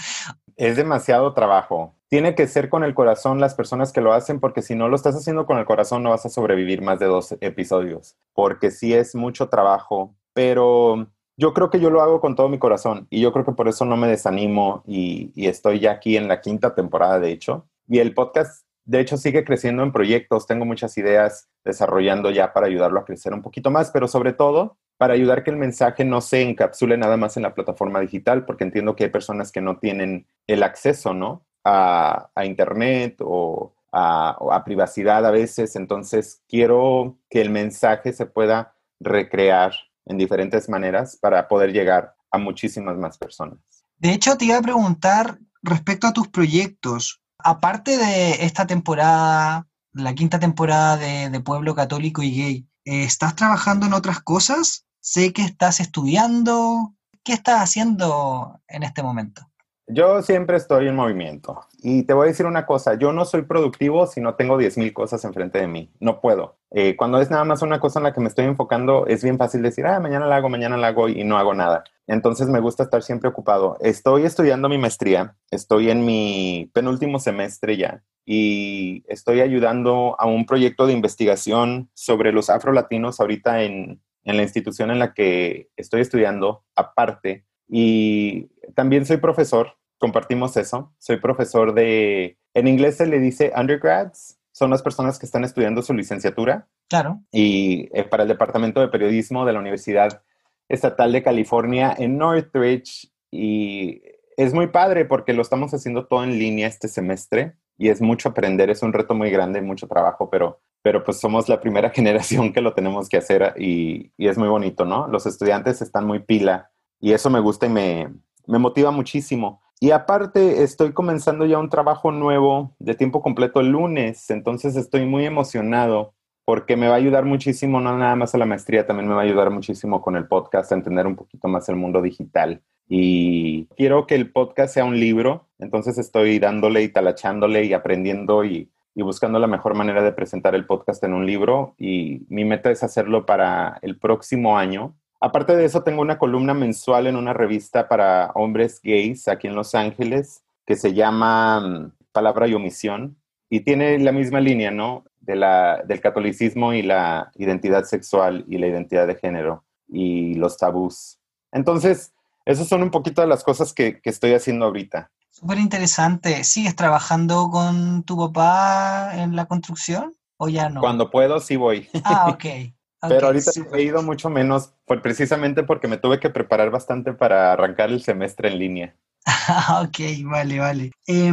Es 0.57 0.77
demasiado 0.77 1.35
trabajo. 1.35 1.95
Tiene 2.09 2.35
que 2.35 2.49
ser 2.49 2.69
con 2.69 2.83
el 2.83 2.93
corazón 2.93 3.39
las 3.39 3.55
personas 3.55 3.93
que 3.93 4.01
lo 4.01 4.13
hacen, 4.13 4.41
porque 4.41 4.61
si 4.61 4.75
no 4.75 4.89
lo 4.89 4.97
estás 4.97 5.15
haciendo 5.15 5.47
con 5.47 5.57
el 5.57 5.65
corazón 5.65 6.03
no 6.03 6.11
vas 6.11 6.27
a 6.27 6.31
sobrevivir 6.31 6.83
más 6.83 6.99
de 6.99 7.07
dos 7.07 7.37
episodios, 7.41 8.17
porque 8.33 8.73
sí 8.73 8.93
es 8.93 9.15
mucho 9.15 9.49
trabajo, 9.49 10.17
pero 10.33 11.07
yo 11.37 11.55
creo 11.55 11.71
que 11.71 11.79
yo 11.79 11.91
lo 11.91 12.03
hago 12.03 12.21
con 12.21 12.35
todo 12.35 12.49
mi 12.49 12.59
corazón 12.59 13.07
y 13.09 13.21
yo 13.21 13.33
creo 13.33 13.45
que 13.45 13.53
por 13.53 13.69
eso 13.69 13.85
no 13.85 13.97
me 13.97 14.09
desanimo 14.09 14.83
y, 14.85 15.31
y 15.37 15.47
estoy 15.47 15.79
ya 15.79 15.93
aquí 15.93 16.17
en 16.17 16.27
la 16.27 16.41
quinta 16.41 16.75
temporada, 16.75 17.21
de 17.21 17.31
hecho. 17.31 17.69
Y 17.87 18.01
el 18.01 18.13
podcast 18.13 18.65
de 18.89 19.01
hecho, 19.01 19.19
sigue 19.19 19.45
creciendo 19.45 19.83
en 19.83 19.93
proyectos. 19.93 20.47
Tengo 20.47 20.65
muchas 20.65 20.97
ideas 20.97 21.47
desarrollando 21.63 22.31
ya 22.31 22.55
para 22.55 22.69
ayudarlo 22.69 23.01
a 23.01 23.05
crecer 23.05 23.35
un 23.35 23.43
poquito 23.43 23.71
más, 23.71 23.91
pero 23.91 24.09
sobre 24.09 24.33
todo 24.33 24.79
para 24.97 25.13
ayudar 25.13 25.45
que 25.45 25.51
el 25.51 25.59
mensaje 25.59 26.07
no 26.07 26.23
se 26.23 26.41
encapsule 26.41 26.97
nada 26.97 27.19
más 27.19 27.37
en 27.37 27.43
la 27.43 27.55
plataforma 27.55 28.01
digital, 28.01 28.47
porque 28.47 28.65
entiendo 28.65 28.97
que 28.97 29.05
hay 29.05 29.11
personas 29.11 29.53
que 29.53 29.61
no 29.61 29.77
tienen 29.79 30.27
el 30.47 30.63
acceso, 30.63 31.13
¿no? 31.13 31.45
A, 31.65 32.31
Internet 32.43 33.19
o 33.21 33.75
a, 33.93 34.39
a 34.53 34.65
privacidad 34.65 35.27
a 35.27 35.33
veces. 35.33 35.77
Entonces, 35.77 36.43
quiero 36.49 37.19
que 37.29 37.43
el 37.43 37.51
mensaje 37.51 38.15
se 38.15 38.25
pueda 38.25 38.75
recrear 39.01 39.75
en 40.07 40.17
diferentes 40.17 40.67
maneras 40.71 41.19
para 41.21 41.47
poder 41.47 41.75
llegar 41.75 42.15
a 42.31 42.39
muchísimas 42.39 42.97
más 42.97 43.19
personas. 43.19 43.59
De 43.99 44.13
hecho, 44.13 44.39
te 44.39 44.47
iba 44.47 44.57
a 44.57 44.63
preguntar 44.63 45.39
respecto 45.63 46.07
a 46.07 46.15
tus 46.15 46.29
proyectos, 46.29 47.21
Aparte 47.39 47.97
de 47.97 48.45
esta 48.45 48.67
temporada, 48.67 49.67
la 49.93 50.15
quinta 50.15 50.39
temporada 50.39 50.97
de, 50.97 51.41
Pueblo 51.41 51.75
Católico 51.75 52.23
y 52.23 52.31
Gay, 52.31 52.69
eh, 52.85 53.05
¿estás 53.05 53.37
trabajando 53.37 53.87
en 53.87 53.93
otras 53.93 54.21
cosas? 54.21 54.87
Sé 55.01 55.33
que 55.33 55.43
estás 55.43 55.81
estudiando. 55.81 56.95
¿Qué 57.23 57.33
estás 57.33 57.61
haciendo 57.61 58.61
en 58.67 58.83
este 58.83 59.03
momento? 59.03 59.43
Yo 59.87 60.21
siempre 60.21 60.57
estoy 60.57 60.89
en 60.89 60.97
movimiento. 60.97 61.65
Y 61.81 62.03
te 62.03 62.13
voy 62.13 62.27
a 62.27 62.29
decir 62.29 62.45
una 62.45 62.67
cosa, 62.67 62.95
yo 62.95 63.13
no 63.13 63.25
soy 63.25 63.43
productivo 63.43 64.07
si 64.07 64.21
no 64.21 64.35
tengo 64.35 64.59
10.000 64.59 64.93
cosas 64.93 65.25
enfrente 65.25 65.61
de 65.61 65.67
mí. 65.67 65.91
No 66.01 66.21
puedo. 66.21 66.59
Eh, 66.71 66.97
cuando 66.97 67.21
es 67.21 67.31
nada 67.31 67.45
más 67.45 67.63
una 67.63 67.81
cosa 67.81 68.01
en 68.01 68.05
la 68.05 68.13
que 68.13 68.21
me 68.21 68.29
estoy 68.29 68.45
enfocando, 68.45 69.07
es 69.07 69.23
bien 69.23 69.39
fácil 69.39 69.63
decir, 69.63 69.87
ah, 69.87 70.01
mañana 70.01 70.27
la 70.27 70.37
hago, 70.37 70.51
mañana 70.51 70.77
la 70.77 70.89
hago 70.89 71.09
y 71.09 71.25
no 71.25 71.39
hago 71.39 71.55
nada. 71.55 71.85
Entonces 72.09 72.49
me 72.49 72.61
gusta 72.61 72.83
estar 72.83 73.03
siempre 73.03 73.29
ocupado. 73.29 73.77
Estoy 73.81 74.25
estudiando 74.25 74.69
mi 74.69 74.79
maestría, 74.79 75.37
estoy 75.51 75.91
en 75.91 76.05
mi 76.05 76.71
penúltimo 76.73 77.21
semestre 77.21 77.77
ya 77.77 78.03
y 78.25 79.05
estoy 79.07 79.41
ayudando 79.41 80.17
a 80.19 80.27
un 80.27 80.45
proyecto 80.45 80.87
de 80.87 80.95
investigación 80.95 81.91
sobre 81.95 82.33
los 82.33 82.51
afrolatinos 82.51 83.21
ahorita 83.21 83.63
en, 83.63 84.03
en 84.25 84.37
la 84.37 84.43
institución 84.43 84.91
en 84.91 84.99
la 84.99 85.15
que 85.15 85.69
estoy 85.77 86.01
estudiando 86.01 86.65
aparte. 86.75 87.45
Y 87.69 88.49
también 88.75 89.07
soy 89.07 89.19
profesor, 89.19 89.77
compartimos 89.99 90.57
eso. 90.57 90.95
Soy 90.99 91.19
profesor 91.19 91.75
de, 91.75 92.39
en 92.55 92.69
inglés 92.69 92.97
se 92.97 93.07
le 93.07 93.21
dice 93.21 93.53
undergrads, 93.55 94.41
son 94.53 94.71
las 94.71 94.83
personas 94.83 95.19
que 95.19 95.27
están 95.27 95.45
estudiando 95.45 95.83
su 95.83 95.95
licenciatura 95.95 96.69
Claro. 96.89 97.23
Y 97.31 97.89
eh, 97.93 98.05
para 98.05 98.23
el 98.23 98.29
Departamento 98.29 98.81
de 98.81 98.89
Periodismo 98.89 99.45
de 99.45 99.53
la 99.53 99.61
Universidad 99.61 100.23
Estatal 100.69 101.13
de 101.13 101.23
California 101.23 101.95
en 101.99 102.19
Northridge. 102.19 103.11
Y 103.31 104.03
es 104.37 104.55
muy 104.55 104.69
padre 104.69 105.05
porque 105.05 105.33
lo 105.33 105.43
estamos 105.43 105.75
haciendo 105.75 106.07
todo 106.07 106.25
en 106.25 106.39
línea 106.39 106.69
este 106.69 106.89
semestre 106.89 107.57
y 107.77 107.89
es 107.89 108.01
mucho 108.01 108.31
aprender, 108.31 108.71
es 108.71 108.83
un 108.83 108.93
reto 108.93 109.15
muy 109.15 109.31
grande, 109.31 109.63
mucho 109.63 109.87
trabajo, 109.87 110.29
pero, 110.31 110.61
pero 110.83 111.05
pues 111.05 111.19
somos 111.19 111.49
la 111.49 111.61
primera 111.61 111.91
generación 111.95 112.53
que 112.53 112.61
lo 112.61 112.75
tenemos 112.75 113.09
que 113.09 113.17
hacer 113.17 113.55
y, 113.59 114.13
y 114.17 114.29
es 114.29 114.37
muy 114.37 114.49
bonito, 114.49 114.85
¿no? 114.85 115.07
Los 115.09 115.27
estudiantes 115.27 115.81
están 115.81 116.07
muy 116.07 116.21
pila 116.21 116.71
y 117.01 117.13
eso 117.13 117.31
me 117.31 117.41
gusta 117.41 117.67
y 117.67 117.71
me, 117.71 118.13
me 118.47 118.59
motiva 118.59 118.91
muchísimo. 118.91 119.63
Y 119.81 119.93
aparte, 119.93 120.65
estoy 120.65 120.93
comenzando 120.93 121.47
ya 121.47 121.59
un 121.59 121.71
trabajo 121.71 122.11
nuevo 122.11 122.75
de 122.81 122.97
tiempo 122.97 123.23
completo 123.23 123.61
el 123.61 123.69
lunes, 123.69 124.29
entonces 124.31 124.75
estoy 124.75 125.07
muy 125.07 125.25
emocionado 125.25 126.15
porque 126.49 126.79
me 126.79 126.89
va 126.89 126.95
a 126.95 126.97
ayudar 126.97 127.27
muchísimo, 127.27 127.79
no 127.79 127.95
nada 127.99 128.17
más 128.17 128.35
a 128.35 128.39
la 128.39 128.47
maestría, 128.47 128.87
también 128.87 129.07
me 129.07 129.15
va 129.15 129.21
a 129.21 129.25
ayudar 129.25 129.51
muchísimo 129.51 130.01
con 130.01 130.17
el 130.17 130.27
podcast 130.27 130.73
a 130.73 130.77
entender 130.77 131.07
un 131.07 131.15
poquito 131.15 131.47
más 131.47 131.69
el 131.69 131.77
mundo 131.77 132.01
digital. 132.01 132.63
Y 132.89 133.67
quiero 133.77 134.07
que 134.07 134.15
el 134.15 134.33
podcast 134.33 134.73
sea 134.73 134.87
un 134.87 134.99
libro, 134.99 135.47
entonces 135.59 135.99
estoy 135.99 136.39
dándole 136.39 136.83
y 136.83 136.89
talachándole 136.89 137.67
y 137.67 137.75
aprendiendo 137.75 138.47
y, 138.47 138.71
y 138.95 139.03
buscando 139.03 139.39
la 139.39 139.47
mejor 139.47 139.75
manera 139.75 140.03
de 140.03 140.11
presentar 140.13 140.55
el 140.55 140.65
podcast 140.65 141.05
en 141.05 141.13
un 141.13 141.27
libro. 141.27 141.75
Y 141.77 142.25
mi 142.31 142.47
meta 142.47 142.71
es 142.71 142.83
hacerlo 142.83 143.27
para 143.27 143.79
el 143.83 143.99
próximo 143.99 144.57
año. 144.57 144.95
Aparte 145.21 145.55
de 145.55 145.67
eso, 145.67 145.83
tengo 145.83 146.01
una 146.01 146.17
columna 146.17 146.55
mensual 146.55 147.09
en 147.09 147.17
una 147.17 147.35
revista 147.35 147.89
para 147.89 148.31
hombres 148.35 148.81
gays 148.83 149.29
aquí 149.29 149.49
en 149.49 149.55
Los 149.55 149.75
Ángeles 149.75 150.43
que 150.65 150.77
se 150.77 150.95
llama 150.95 151.61
mm, 151.61 151.93
Palabra 152.11 152.49
y 152.49 152.55
Omisión 152.55 153.19
y 153.51 153.61
tiene 153.61 153.99
la 153.99 154.13
misma 154.13 154.41
línea, 154.41 154.71
¿no? 154.71 155.05
de 155.29 155.37
la, 155.37 155.83
del 155.87 156.01
catolicismo 156.01 156.73
y 156.73 156.83
la 156.83 157.31
identidad 157.37 157.85
sexual 157.85 158.47
y 158.49 158.57
la 158.57 158.67
identidad 158.67 159.07
de 159.07 159.15
género 159.15 159.63
y 159.87 160.35
los 160.35 160.57
tabús. 160.57 161.19
Entonces, 161.53 162.15
esas 162.47 162.67
son 162.67 162.83
un 162.83 162.91
poquito 162.91 163.21
de 163.21 163.27
las 163.27 163.45
cosas 163.45 163.75
que, 163.75 164.01
que 164.01 164.09
estoy 164.09 164.33
haciendo 164.33 164.65
ahorita. 164.65 165.11
Súper 165.31 165.59
interesante. 165.59 166.43
¿Sigues 166.45 166.75
trabajando 166.75 167.51
con 167.51 168.05
tu 168.05 168.17
papá 168.17 169.11
en 169.17 169.37
la 169.37 169.45
construcción 169.45 170.15
o 170.39 170.49
ya 170.49 170.71
no? 170.71 170.81
Cuando 170.81 171.11
puedo, 171.11 171.39
sí 171.41 171.57
voy. 171.57 171.87
Ah, 172.05 172.25
ok. 172.29 172.35
okay 172.35 172.75
Pero 173.07 173.27
ahorita 173.27 173.51
he 173.75 173.83
ido 173.83 174.03
mucho 174.03 174.31
menos, 174.31 174.73
por, 174.87 175.03
precisamente 175.03 175.63
porque 175.63 175.89
me 175.89 175.99
tuve 175.99 176.21
que 176.21 176.31
preparar 176.31 176.71
bastante 176.71 177.13
para 177.13 177.53
arrancar 177.53 177.91
el 177.91 178.03
semestre 178.03 178.49
en 178.49 178.59
línea. 178.59 178.97
Ah, 179.51 179.83
ok, 179.83 179.99
vale, 180.25 180.59
vale. 180.59 180.91
Eh, 181.07 181.33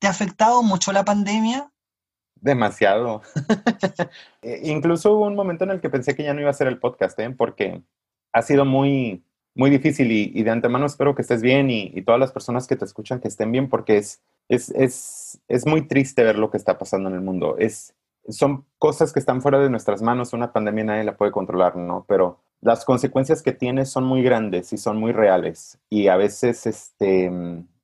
¿Te 0.00 0.06
ha 0.06 0.10
afectado 0.10 0.62
mucho 0.62 0.92
la 0.92 1.04
pandemia? 1.04 1.70
Demasiado. 2.34 3.22
Eh, 4.42 4.62
incluso 4.64 5.12
hubo 5.12 5.26
un 5.26 5.34
momento 5.34 5.64
en 5.64 5.70
el 5.70 5.82
que 5.82 5.90
pensé 5.90 6.16
que 6.16 6.22
ya 6.22 6.32
no 6.32 6.40
iba 6.40 6.48
a 6.48 6.52
hacer 6.52 6.66
el 6.66 6.78
podcast, 6.78 7.18
¿eh? 7.18 7.28
porque 7.28 7.82
ha 8.32 8.40
sido 8.40 8.64
muy, 8.64 9.22
muy 9.54 9.68
difícil 9.68 10.10
y, 10.10 10.42
de 10.42 10.50
antemano 10.50 10.86
espero 10.86 11.14
que 11.14 11.20
estés 11.20 11.42
bien 11.42 11.68
y, 11.68 11.92
y, 11.94 12.00
todas 12.00 12.18
las 12.18 12.32
personas 12.32 12.66
que 12.66 12.76
te 12.76 12.86
escuchan 12.86 13.20
que 13.20 13.28
estén 13.28 13.52
bien 13.52 13.68
porque 13.68 13.98
es, 13.98 14.22
es, 14.48 14.70
es, 14.70 15.42
es 15.46 15.66
muy 15.66 15.86
triste 15.86 16.24
ver 16.24 16.38
lo 16.38 16.50
que 16.50 16.56
está 16.56 16.78
pasando 16.78 17.10
en 17.10 17.16
el 17.16 17.20
mundo. 17.20 17.56
Es, 17.58 17.94
son 18.30 18.64
cosas 18.78 19.12
que 19.12 19.18
están 19.18 19.42
fuera 19.42 19.58
de 19.58 19.68
nuestras 19.68 20.00
manos, 20.00 20.32
una 20.32 20.54
pandemia 20.54 20.84
nadie 20.84 21.04
la 21.04 21.18
puede 21.18 21.32
controlar, 21.32 21.76
¿no? 21.76 22.06
Pero 22.08 22.40
las 22.62 22.86
consecuencias 22.86 23.42
que 23.42 23.52
tiene 23.52 23.84
son 23.84 24.04
muy 24.04 24.22
grandes 24.22 24.72
y 24.72 24.78
son 24.78 24.96
muy 24.96 25.12
reales 25.12 25.78
y 25.90 26.08
a 26.08 26.16
veces 26.16 26.66
este, 26.66 27.30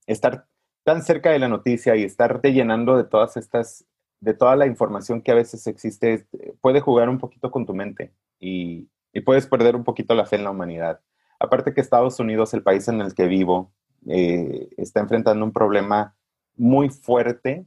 estar 0.07 0.47
tan 0.87 1.03
cerca 1.03 1.31
de 1.31 1.41
la 1.41 1.49
noticia 1.49 1.97
y 1.97 2.05
estarte 2.05 2.53
llenando 2.53 2.97
de 2.97 3.03
todas 3.03 3.37
estas 3.37 3.85
de 4.21 4.35
toda 4.35 4.55
la 4.55 4.67
información 4.67 5.21
que 5.21 5.33
a 5.33 5.35
veces 5.35 5.67
existe, 5.67 6.27
puede 6.61 6.81
jugar 6.81 7.09
un 7.09 7.19
poquito 7.19 7.51
con 7.51 7.67
tu 7.67 7.75
mente 7.75 8.13
y, 8.39 8.89
puedes 9.25 9.47
perder 9.47 9.75
un 9.75 9.83
poquito 9.83 10.15
la 10.15 10.27
fe 10.27 10.37
en 10.37 10.45
la 10.45 10.51
humanidad. 10.51 11.01
Aparte 11.41 11.73
que 11.73 11.81
Estados 11.81 12.21
Unidos, 12.21 12.53
el 12.53 12.63
país 12.63 12.87
en 12.87 13.01
el 13.01 13.15
que 13.15 13.27
vivo, 13.27 13.73
eh, 14.07 14.69
está 14.77 15.01
enfrentando 15.01 15.43
un 15.43 15.53
problema 15.53 16.15
muy 16.55 16.91
fuerte, 16.91 17.67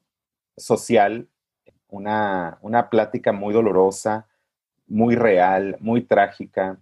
social, 0.55 1.27
una, 1.88 2.59
una 2.61 2.89
plática 2.91 3.31
muy 3.31 3.51
dolorosa, 3.51 4.27
muy 4.85 5.15
real, 5.15 5.75
muy 5.79 6.01
trágica, 6.01 6.79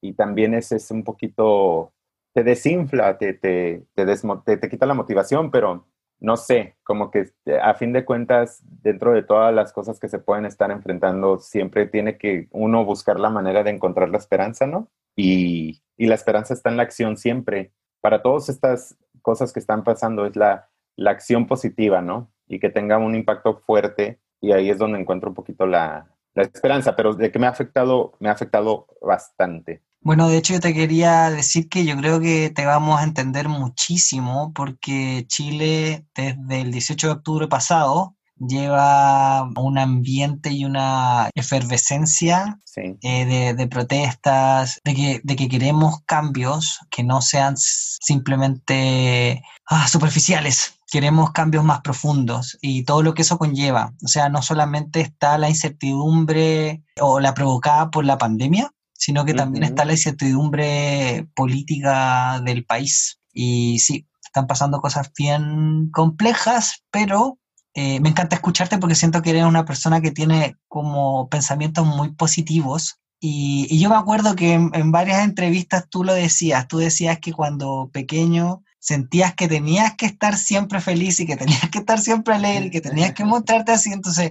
y 0.00 0.14
también 0.14 0.54
es 0.54 0.90
un 0.90 1.04
poquito, 1.04 1.92
te 2.36 2.44
desinfla, 2.44 3.16
te, 3.16 3.32
te, 3.32 3.86
te, 3.94 4.56
te 4.58 4.68
quita 4.68 4.84
la 4.84 4.92
motivación, 4.92 5.50
pero 5.50 5.86
no 6.20 6.36
sé, 6.36 6.76
como 6.82 7.10
que 7.10 7.32
a 7.62 7.72
fin 7.72 7.94
de 7.94 8.04
cuentas, 8.04 8.62
dentro 8.82 9.14
de 9.14 9.22
todas 9.22 9.54
las 9.54 9.72
cosas 9.72 9.98
que 9.98 10.10
se 10.10 10.18
pueden 10.18 10.44
estar 10.44 10.70
enfrentando, 10.70 11.38
siempre 11.38 11.86
tiene 11.86 12.18
que 12.18 12.48
uno 12.50 12.84
buscar 12.84 13.18
la 13.18 13.30
manera 13.30 13.62
de 13.62 13.70
encontrar 13.70 14.10
la 14.10 14.18
esperanza, 14.18 14.66
¿no? 14.66 14.90
Y, 15.16 15.80
la 15.96 16.14
esperanza 16.14 16.52
está 16.52 16.68
en 16.68 16.76
la 16.76 16.82
acción 16.82 17.16
siempre. 17.16 17.72
Para 18.02 18.20
todas 18.20 18.50
estas 18.50 18.98
cosas 19.22 19.50
que 19.54 19.60
están 19.60 19.82
pasando 19.82 20.26
es 20.26 20.36
la, 20.36 20.68
la 20.94 21.12
acción 21.12 21.46
positiva, 21.46 22.02
¿no? 22.02 22.30
Y 22.46 22.60
que 22.60 22.68
tenga 22.68 22.98
un 22.98 23.14
impacto 23.14 23.56
fuerte 23.60 24.20
y 24.42 24.52
ahí 24.52 24.68
es 24.68 24.76
donde 24.76 25.00
encuentro 25.00 25.30
un 25.30 25.34
poquito 25.34 25.66
la, 25.66 26.14
la 26.34 26.42
esperanza, 26.42 26.94
pero 26.96 27.14
de 27.14 27.32
que 27.32 27.38
me 27.38 27.46
ha 27.46 27.50
afectado, 27.50 28.12
me 28.20 28.28
ha 28.28 28.32
afectado 28.32 28.88
bastante. 29.00 29.80
Bueno, 30.06 30.28
de 30.28 30.36
hecho 30.36 30.52
yo 30.52 30.60
te 30.60 30.72
quería 30.72 31.30
decir 31.30 31.68
que 31.68 31.84
yo 31.84 31.96
creo 31.96 32.20
que 32.20 32.50
te 32.50 32.64
vamos 32.64 33.00
a 33.00 33.02
entender 33.02 33.48
muchísimo 33.48 34.52
porque 34.54 35.24
Chile 35.26 36.06
desde 36.14 36.60
el 36.60 36.70
18 36.70 37.08
de 37.08 37.12
octubre 37.12 37.48
pasado 37.48 38.14
lleva 38.38 39.50
un 39.56 39.78
ambiente 39.78 40.52
y 40.52 40.64
una 40.64 41.28
efervescencia 41.34 42.60
eh, 42.76 43.54
de, 43.56 43.66
protestas, 43.66 44.80
de 44.84 44.94
que, 44.94 45.20
de 45.24 45.34
que 45.34 45.48
queremos 45.48 45.96
cambios 46.06 46.78
que 46.88 47.02
no 47.02 47.20
sean 47.20 47.56
simplemente 47.56 49.42
ah, 49.66 49.88
superficiales. 49.88 50.78
Queremos 50.88 51.32
cambios 51.32 51.64
más 51.64 51.80
profundos 51.80 52.56
y 52.60 52.84
todo 52.84 53.02
lo 53.02 53.12
que 53.12 53.22
eso 53.22 53.38
conlleva. 53.38 53.92
O 54.04 54.06
sea, 54.06 54.28
no 54.28 54.40
solamente 54.40 55.00
está 55.00 55.36
la 55.36 55.48
incertidumbre 55.48 56.84
o 57.00 57.18
la 57.18 57.34
provocada 57.34 57.90
por 57.90 58.04
la 58.04 58.18
pandemia, 58.18 58.70
sino 58.98 59.24
que 59.24 59.34
también 59.34 59.64
está 59.64 59.84
la 59.84 59.92
incertidumbre 59.92 61.28
política 61.34 62.40
del 62.44 62.64
país. 62.64 63.18
Y 63.32 63.78
sí, 63.78 64.06
están 64.24 64.46
pasando 64.46 64.80
cosas 64.80 65.10
bien 65.16 65.90
complejas, 65.92 66.84
pero 66.90 67.38
eh, 67.74 68.00
me 68.00 68.08
encanta 68.08 68.36
escucharte 68.36 68.78
porque 68.78 68.94
siento 68.94 69.20
que 69.20 69.30
eres 69.30 69.44
una 69.44 69.64
persona 69.64 70.00
que 70.00 70.10
tiene 70.10 70.56
como 70.68 71.28
pensamientos 71.28 71.86
muy 71.86 72.14
positivos. 72.14 73.00
Y, 73.20 73.78
yo 73.78 73.88
me 73.88 73.96
acuerdo 73.96 74.34
que 74.34 74.54
en, 74.54 74.92
varias 74.92 75.24
entrevistas 75.24 75.86
tú 75.88 76.04
lo 76.04 76.14
decías, 76.14 76.68
tú 76.68 76.78
decías 76.78 77.18
que 77.18 77.32
cuando 77.32 77.90
pequeño 77.92 78.62
sentías 78.78 79.34
que 79.34 79.48
tenías 79.48 79.94
que 79.96 80.06
estar 80.06 80.36
siempre 80.36 80.80
feliz 80.80 81.18
y 81.20 81.26
que 81.26 81.36
tenías 81.36 81.68
que 81.70 81.78
estar 81.78 82.00
siempre 82.00 82.34
alegre 82.34 82.66
y 82.66 82.70
que 82.70 82.80
tenías 82.80 83.12
que 83.12 83.24
mostrarte 83.26 83.72
así. 83.72 83.92
Entonces, 83.92 84.30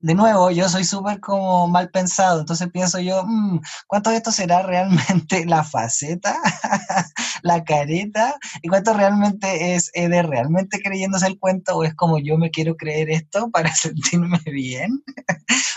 de 0.00 0.14
nuevo, 0.14 0.50
yo 0.50 0.68
soy 0.68 0.84
súper 0.84 1.20
como 1.20 1.68
mal 1.68 1.90
pensado, 1.90 2.40
entonces 2.40 2.70
pienso 2.70 2.98
yo, 3.00 3.22
mm, 3.26 3.60
¿cuánto 3.86 4.10
de 4.10 4.16
esto 4.16 4.32
será 4.32 4.62
realmente 4.62 5.44
la 5.46 5.62
faceta, 5.62 6.36
la 7.42 7.62
careta? 7.64 8.36
¿Y 8.62 8.68
cuánto 8.68 8.94
realmente 8.94 9.74
es 9.74 9.90
de 9.92 10.22
realmente 10.22 10.80
creyéndose 10.82 11.26
el 11.26 11.38
cuento 11.38 11.76
o 11.76 11.84
es 11.84 11.94
como 11.94 12.18
yo 12.18 12.38
me 12.38 12.50
quiero 12.50 12.76
creer 12.76 13.10
esto 13.10 13.50
para 13.52 13.74
sentirme 13.74 14.40
bien? 14.46 15.02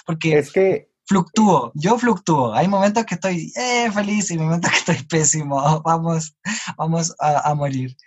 Porque 0.06 0.38
es 0.38 0.52
que 0.52 0.90
fluctúo, 1.06 1.74
yo 1.76 1.98
fluctúo. 1.98 2.54
Hay 2.54 2.70
momentos 2.70 3.06
que 3.06 3.16
estoy 3.16 3.52
eh, 3.58 3.92
feliz 3.92 4.32
y 4.32 4.38
momentos 4.38 4.72
que 4.72 4.78
estoy 4.78 5.08
pésimo. 5.08 5.82
Vamos, 5.84 6.38
vamos 6.78 7.14
a, 7.20 7.50
a, 7.50 7.54
morir. 7.56 7.98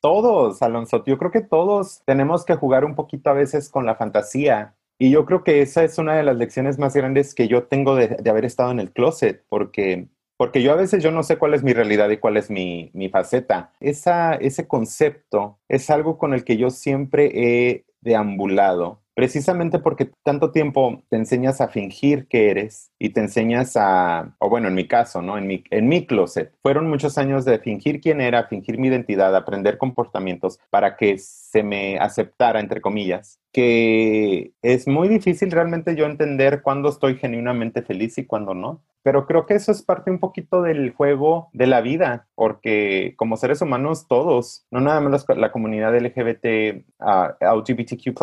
Todos, 0.00 0.62
Alonso. 0.62 1.04
Yo 1.04 1.18
creo 1.18 1.30
que 1.30 1.42
todos 1.42 2.00
tenemos 2.06 2.46
que 2.46 2.56
jugar 2.56 2.86
un 2.86 2.94
poquito 2.94 3.28
a 3.28 3.34
veces 3.34 3.68
con 3.68 3.84
la 3.84 3.96
fantasía 3.96 4.77
y 4.98 5.10
yo 5.10 5.24
creo 5.24 5.44
que 5.44 5.62
esa 5.62 5.84
es 5.84 5.98
una 5.98 6.16
de 6.16 6.24
las 6.24 6.36
lecciones 6.36 6.78
más 6.78 6.94
grandes 6.94 7.34
que 7.34 7.48
yo 7.48 7.64
tengo 7.64 7.94
de, 7.94 8.16
haber 8.28 8.44
estado 8.44 8.70
en 8.72 8.80
el 8.80 8.92
closet, 8.92 9.44
porque, 9.48 10.08
porque 10.36 10.62
yo 10.62 10.72
a 10.72 10.76
veces 10.76 11.02
yo 11.02 11.12
no 11.12 11.22
sé 11.22 11.38
cuál 11.38 11.54
es 11.54 11.62
mi 11.62 11.72
realidad 11.72 12.10
y 12.10 12.18
cuál 12.18 12.36
es 12.36 12.50
mi, 12.50 12.90
mi 12.94 13.08
faceta. 13.08 13.72
Esa, 13.80 14.34
ese 14.34 14.66
concepto 14.66 15.60
es 15.68 15.88
algo 15.90 16.18
con 16.18 16.34
el 16.34 16.44
que 16.44 16.56
yo 16.56 16.70
siempre 16.70 17.30
he 17.34 17.86
deambulado 18.00 19.02
precisamente 19.18 19.80
porque 19.80 20.12
tanto 20.22 20.52
tiempo 20.52 21.02
te 21.08 21.16
enseñas 21.16 21.60
a 21.60 21.66
fingir 21.66 22.28
que 22.28 22.52
eres 22.52 22.92
y 23.00 23.08
te 23.08 23.18
enseñas 23.18 23.72
a, 23.74 24.36
o 24.38 24.48
bueno, 24.48 24.68
en 24.68 24.76
mi 24.76 24.86
caso, 24.86 25.22
¿no? 25.22 25.36
En 25.36 25.48
mi, 25.48 25.64
en 25.70 25.88
mi 25.88 26.06
closet, 26.06 26.52
fueron 26.62 26.88
muchos 26.88 27.18
años 27.18 27.44
de 27.44 27.58
fingir 27.58 28.00
quién 28.00 28.20
era, 28.20 28.44
fingir 28.44 28.78
mi 28.78 28.86
identidad, 28.86 29.34
aprender 29.34 29.76
comportamientos 29.76 30.60
para 30.70 30.96
que 30.96 31.18
se 31.18 31.64
me 31.64 31.98
aceptara, 31.98 32.60
entre 32.60 32.80
comillas, 32.80 33.40
que 33.52 34.52
es 34.62 34.86
muy 34.86 35.08
difícil 35.08 35.50
realmente 35.50 35.96
yo 35.96 36.06
entender 36.06 36.62
cuándo 36.62 36.88
estoy 36.88 37.16
genuinamente 37.16 37.82
feliz 37.82 38.18
y 38.18 38.24
cuándo 38.24 38.54
no. 38.54 38.84
Pero 39.02 39.26
creo 39.26 39.46
que 39.46 39.54
eso 39.54 39.72
es 39.72 39.82
parte 39.82 40.12
un 40.12 40.20
poquito 40.20 40.62
del 40.62 40.92
juego 40.92 41.48
de 41.52 41.66
la 41.66 41.80
vida, 41.80 42.28
porque 42.36 43.14
como 43.16 43.36
seres 43.36 43.62
humanos 43.62 44.06
todos, 44.06 44.66
no 44.70 44.80
nada 44.80 45.00
más 45.00 45.26
la 45.28 45.50
comunidad 45.50 45.96
LGBT, 45.96 46.84
uh, 47.00 47.56
LGBTQ, 47.56 48.14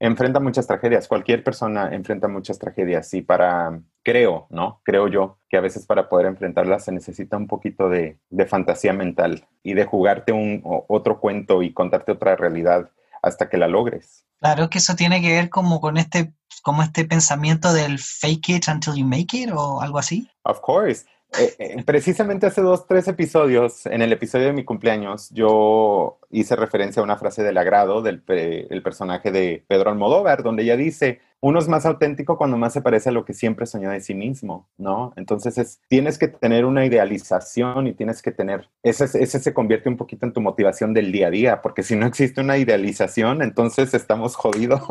enfrenta 0.00 0.40
muchas 0.40 0.66
tragedias. 0.66 1.08
Cualquier 1.08 1.42
persona 1.42 1.88
enfrenta 1.92 2.28
muchas 2.28 2.58
tragedias 2.58 3.12
y 3.14 3.22
para, 3.22 3.80
creo, 4.02 4.46
¿no? 4.50 4.80
Creo 4.84 5.08
yo 5.08 5.38
que 5.48 5.56
a 5.56 5.60
veces 5.60 5.86
para 5.86 6.08
poder 6.08 6.26
enfrentarlas 6.26 6.84
se 6.84 6.92
necesita 6.92 7.36
un 7.36 7.46
poquito 7.46 7.88
de, 7.88 8.18
fantasía 8.48 8.92
mental 8.92 9.46
y 9.62 9.74
de 9.74 9.84
jugarte 9.84 10.32
un 10.32 10.62
otro 10.88 11.20
cuento 11.20 11.62
y 11.62 11.72
contarte 11.72 12.12
otra 12.12 12.36
realidad 12.36 12.90
hasta 13.22 13.48
que 13.48 13.58
la 13.58 13.68
logres. 13.68 14.24
Claro 14.40 14.70
que 14.70 14.78
eso 14.78 14.94
tiene 14.94 15.20
que 15.20 15.32
ver 15.32 15.50
como 15.50 15.80
con 15.80 15.96
este, 15.96 16.32
como 16.62 16.82
este 16.82 17.04
pensamiento 17.04 17.72
del 17.72 17.98
fake 17.98 18.48
it 18.50 18.68
until 18.68 18.94
you 18.94 19.04
make 19.04 19.36
it 19.36 19.50
o 19.52 19.80
algo 19.80 19.98
así. 19.98 20.30
Of 20.44 20.60
course. 20.60 21.04
Eh, 21.38 21.54
eh, 21.58 21.82
precisamente 21.84 22.46
hace 22.46 22.62
dos, 22.62 22.86
tres 22.86 23.06
episodios, 23.06 23.84
en 23.86 24.00
el 24.00 24.12
episodio 24.12 24.46
de 24.46 24.52
mi 24.54 24.64
cumpleaños, 24.64 25.28
yo 25.30 26.18
hice 26.30 26.56
referencia 26.56 27.00
a 27.00 27.04
una 27.04 27.18
frase 27.18 27.42
del 27.42 27.58
agrado 27.58 28.02
del 28.02 28.22
personaje 28.82 29.30
de 29.30 29.64
Pedro 29.68 29.90
Almodóvar, 29.90 30.42
donde 30.42 30.62
ella 30.62 30.76
dice, 30.76 31.20
uno 31.40 31.58
es 31.58 31.68
más 31.68 31.86
auténtico 31.86 32.36
cuando 32.36 32.56
más 32.56 32.72
se 32.72 32.80
parece 32.80 33.10
a 33.10 33.12
lo 33.12 33.24
que 33.24 33.34
siempre 33.34 33.66
soñó 33.66 33.90
de 33.90 34.00
sí 34.00 34.14
mismo, 34.14 34.68
¿no? 34.76 35.12
Entonces 35.16 35.58
es, 35.58 35.80
tienes 35.88 36.18
que 36.18 36.28
tener 36.28 36.64
una 36.64 36.84
idealización 36.84 37.86
y 37.86 37.92
tienes 37.92 38.22
que 38.22 38.32
tener, 38.32 38.68
ese, 38.82 39.04
ese 39.04 39.38
se 39.38 39.54
convierte 39.54 39.88
un 39.88 39.96
poquito 39.96 40.26
en 40.26 40.32
tu 40.32 40.40
motivación 40.40 40.94
del 40.94 41.12
día 41.12 41.28
a 41.28 41.30
día, 41.30 41.62
porque 41.62 41.82
si 41.82 41.94
no 41.94 42.06
existe 42.06 42.40
una 42.40 42.56
idealización, 42.56 43.42
entonces 43.42 43.94
estamos 43.94 44.34
jodidos. 44.34 44.82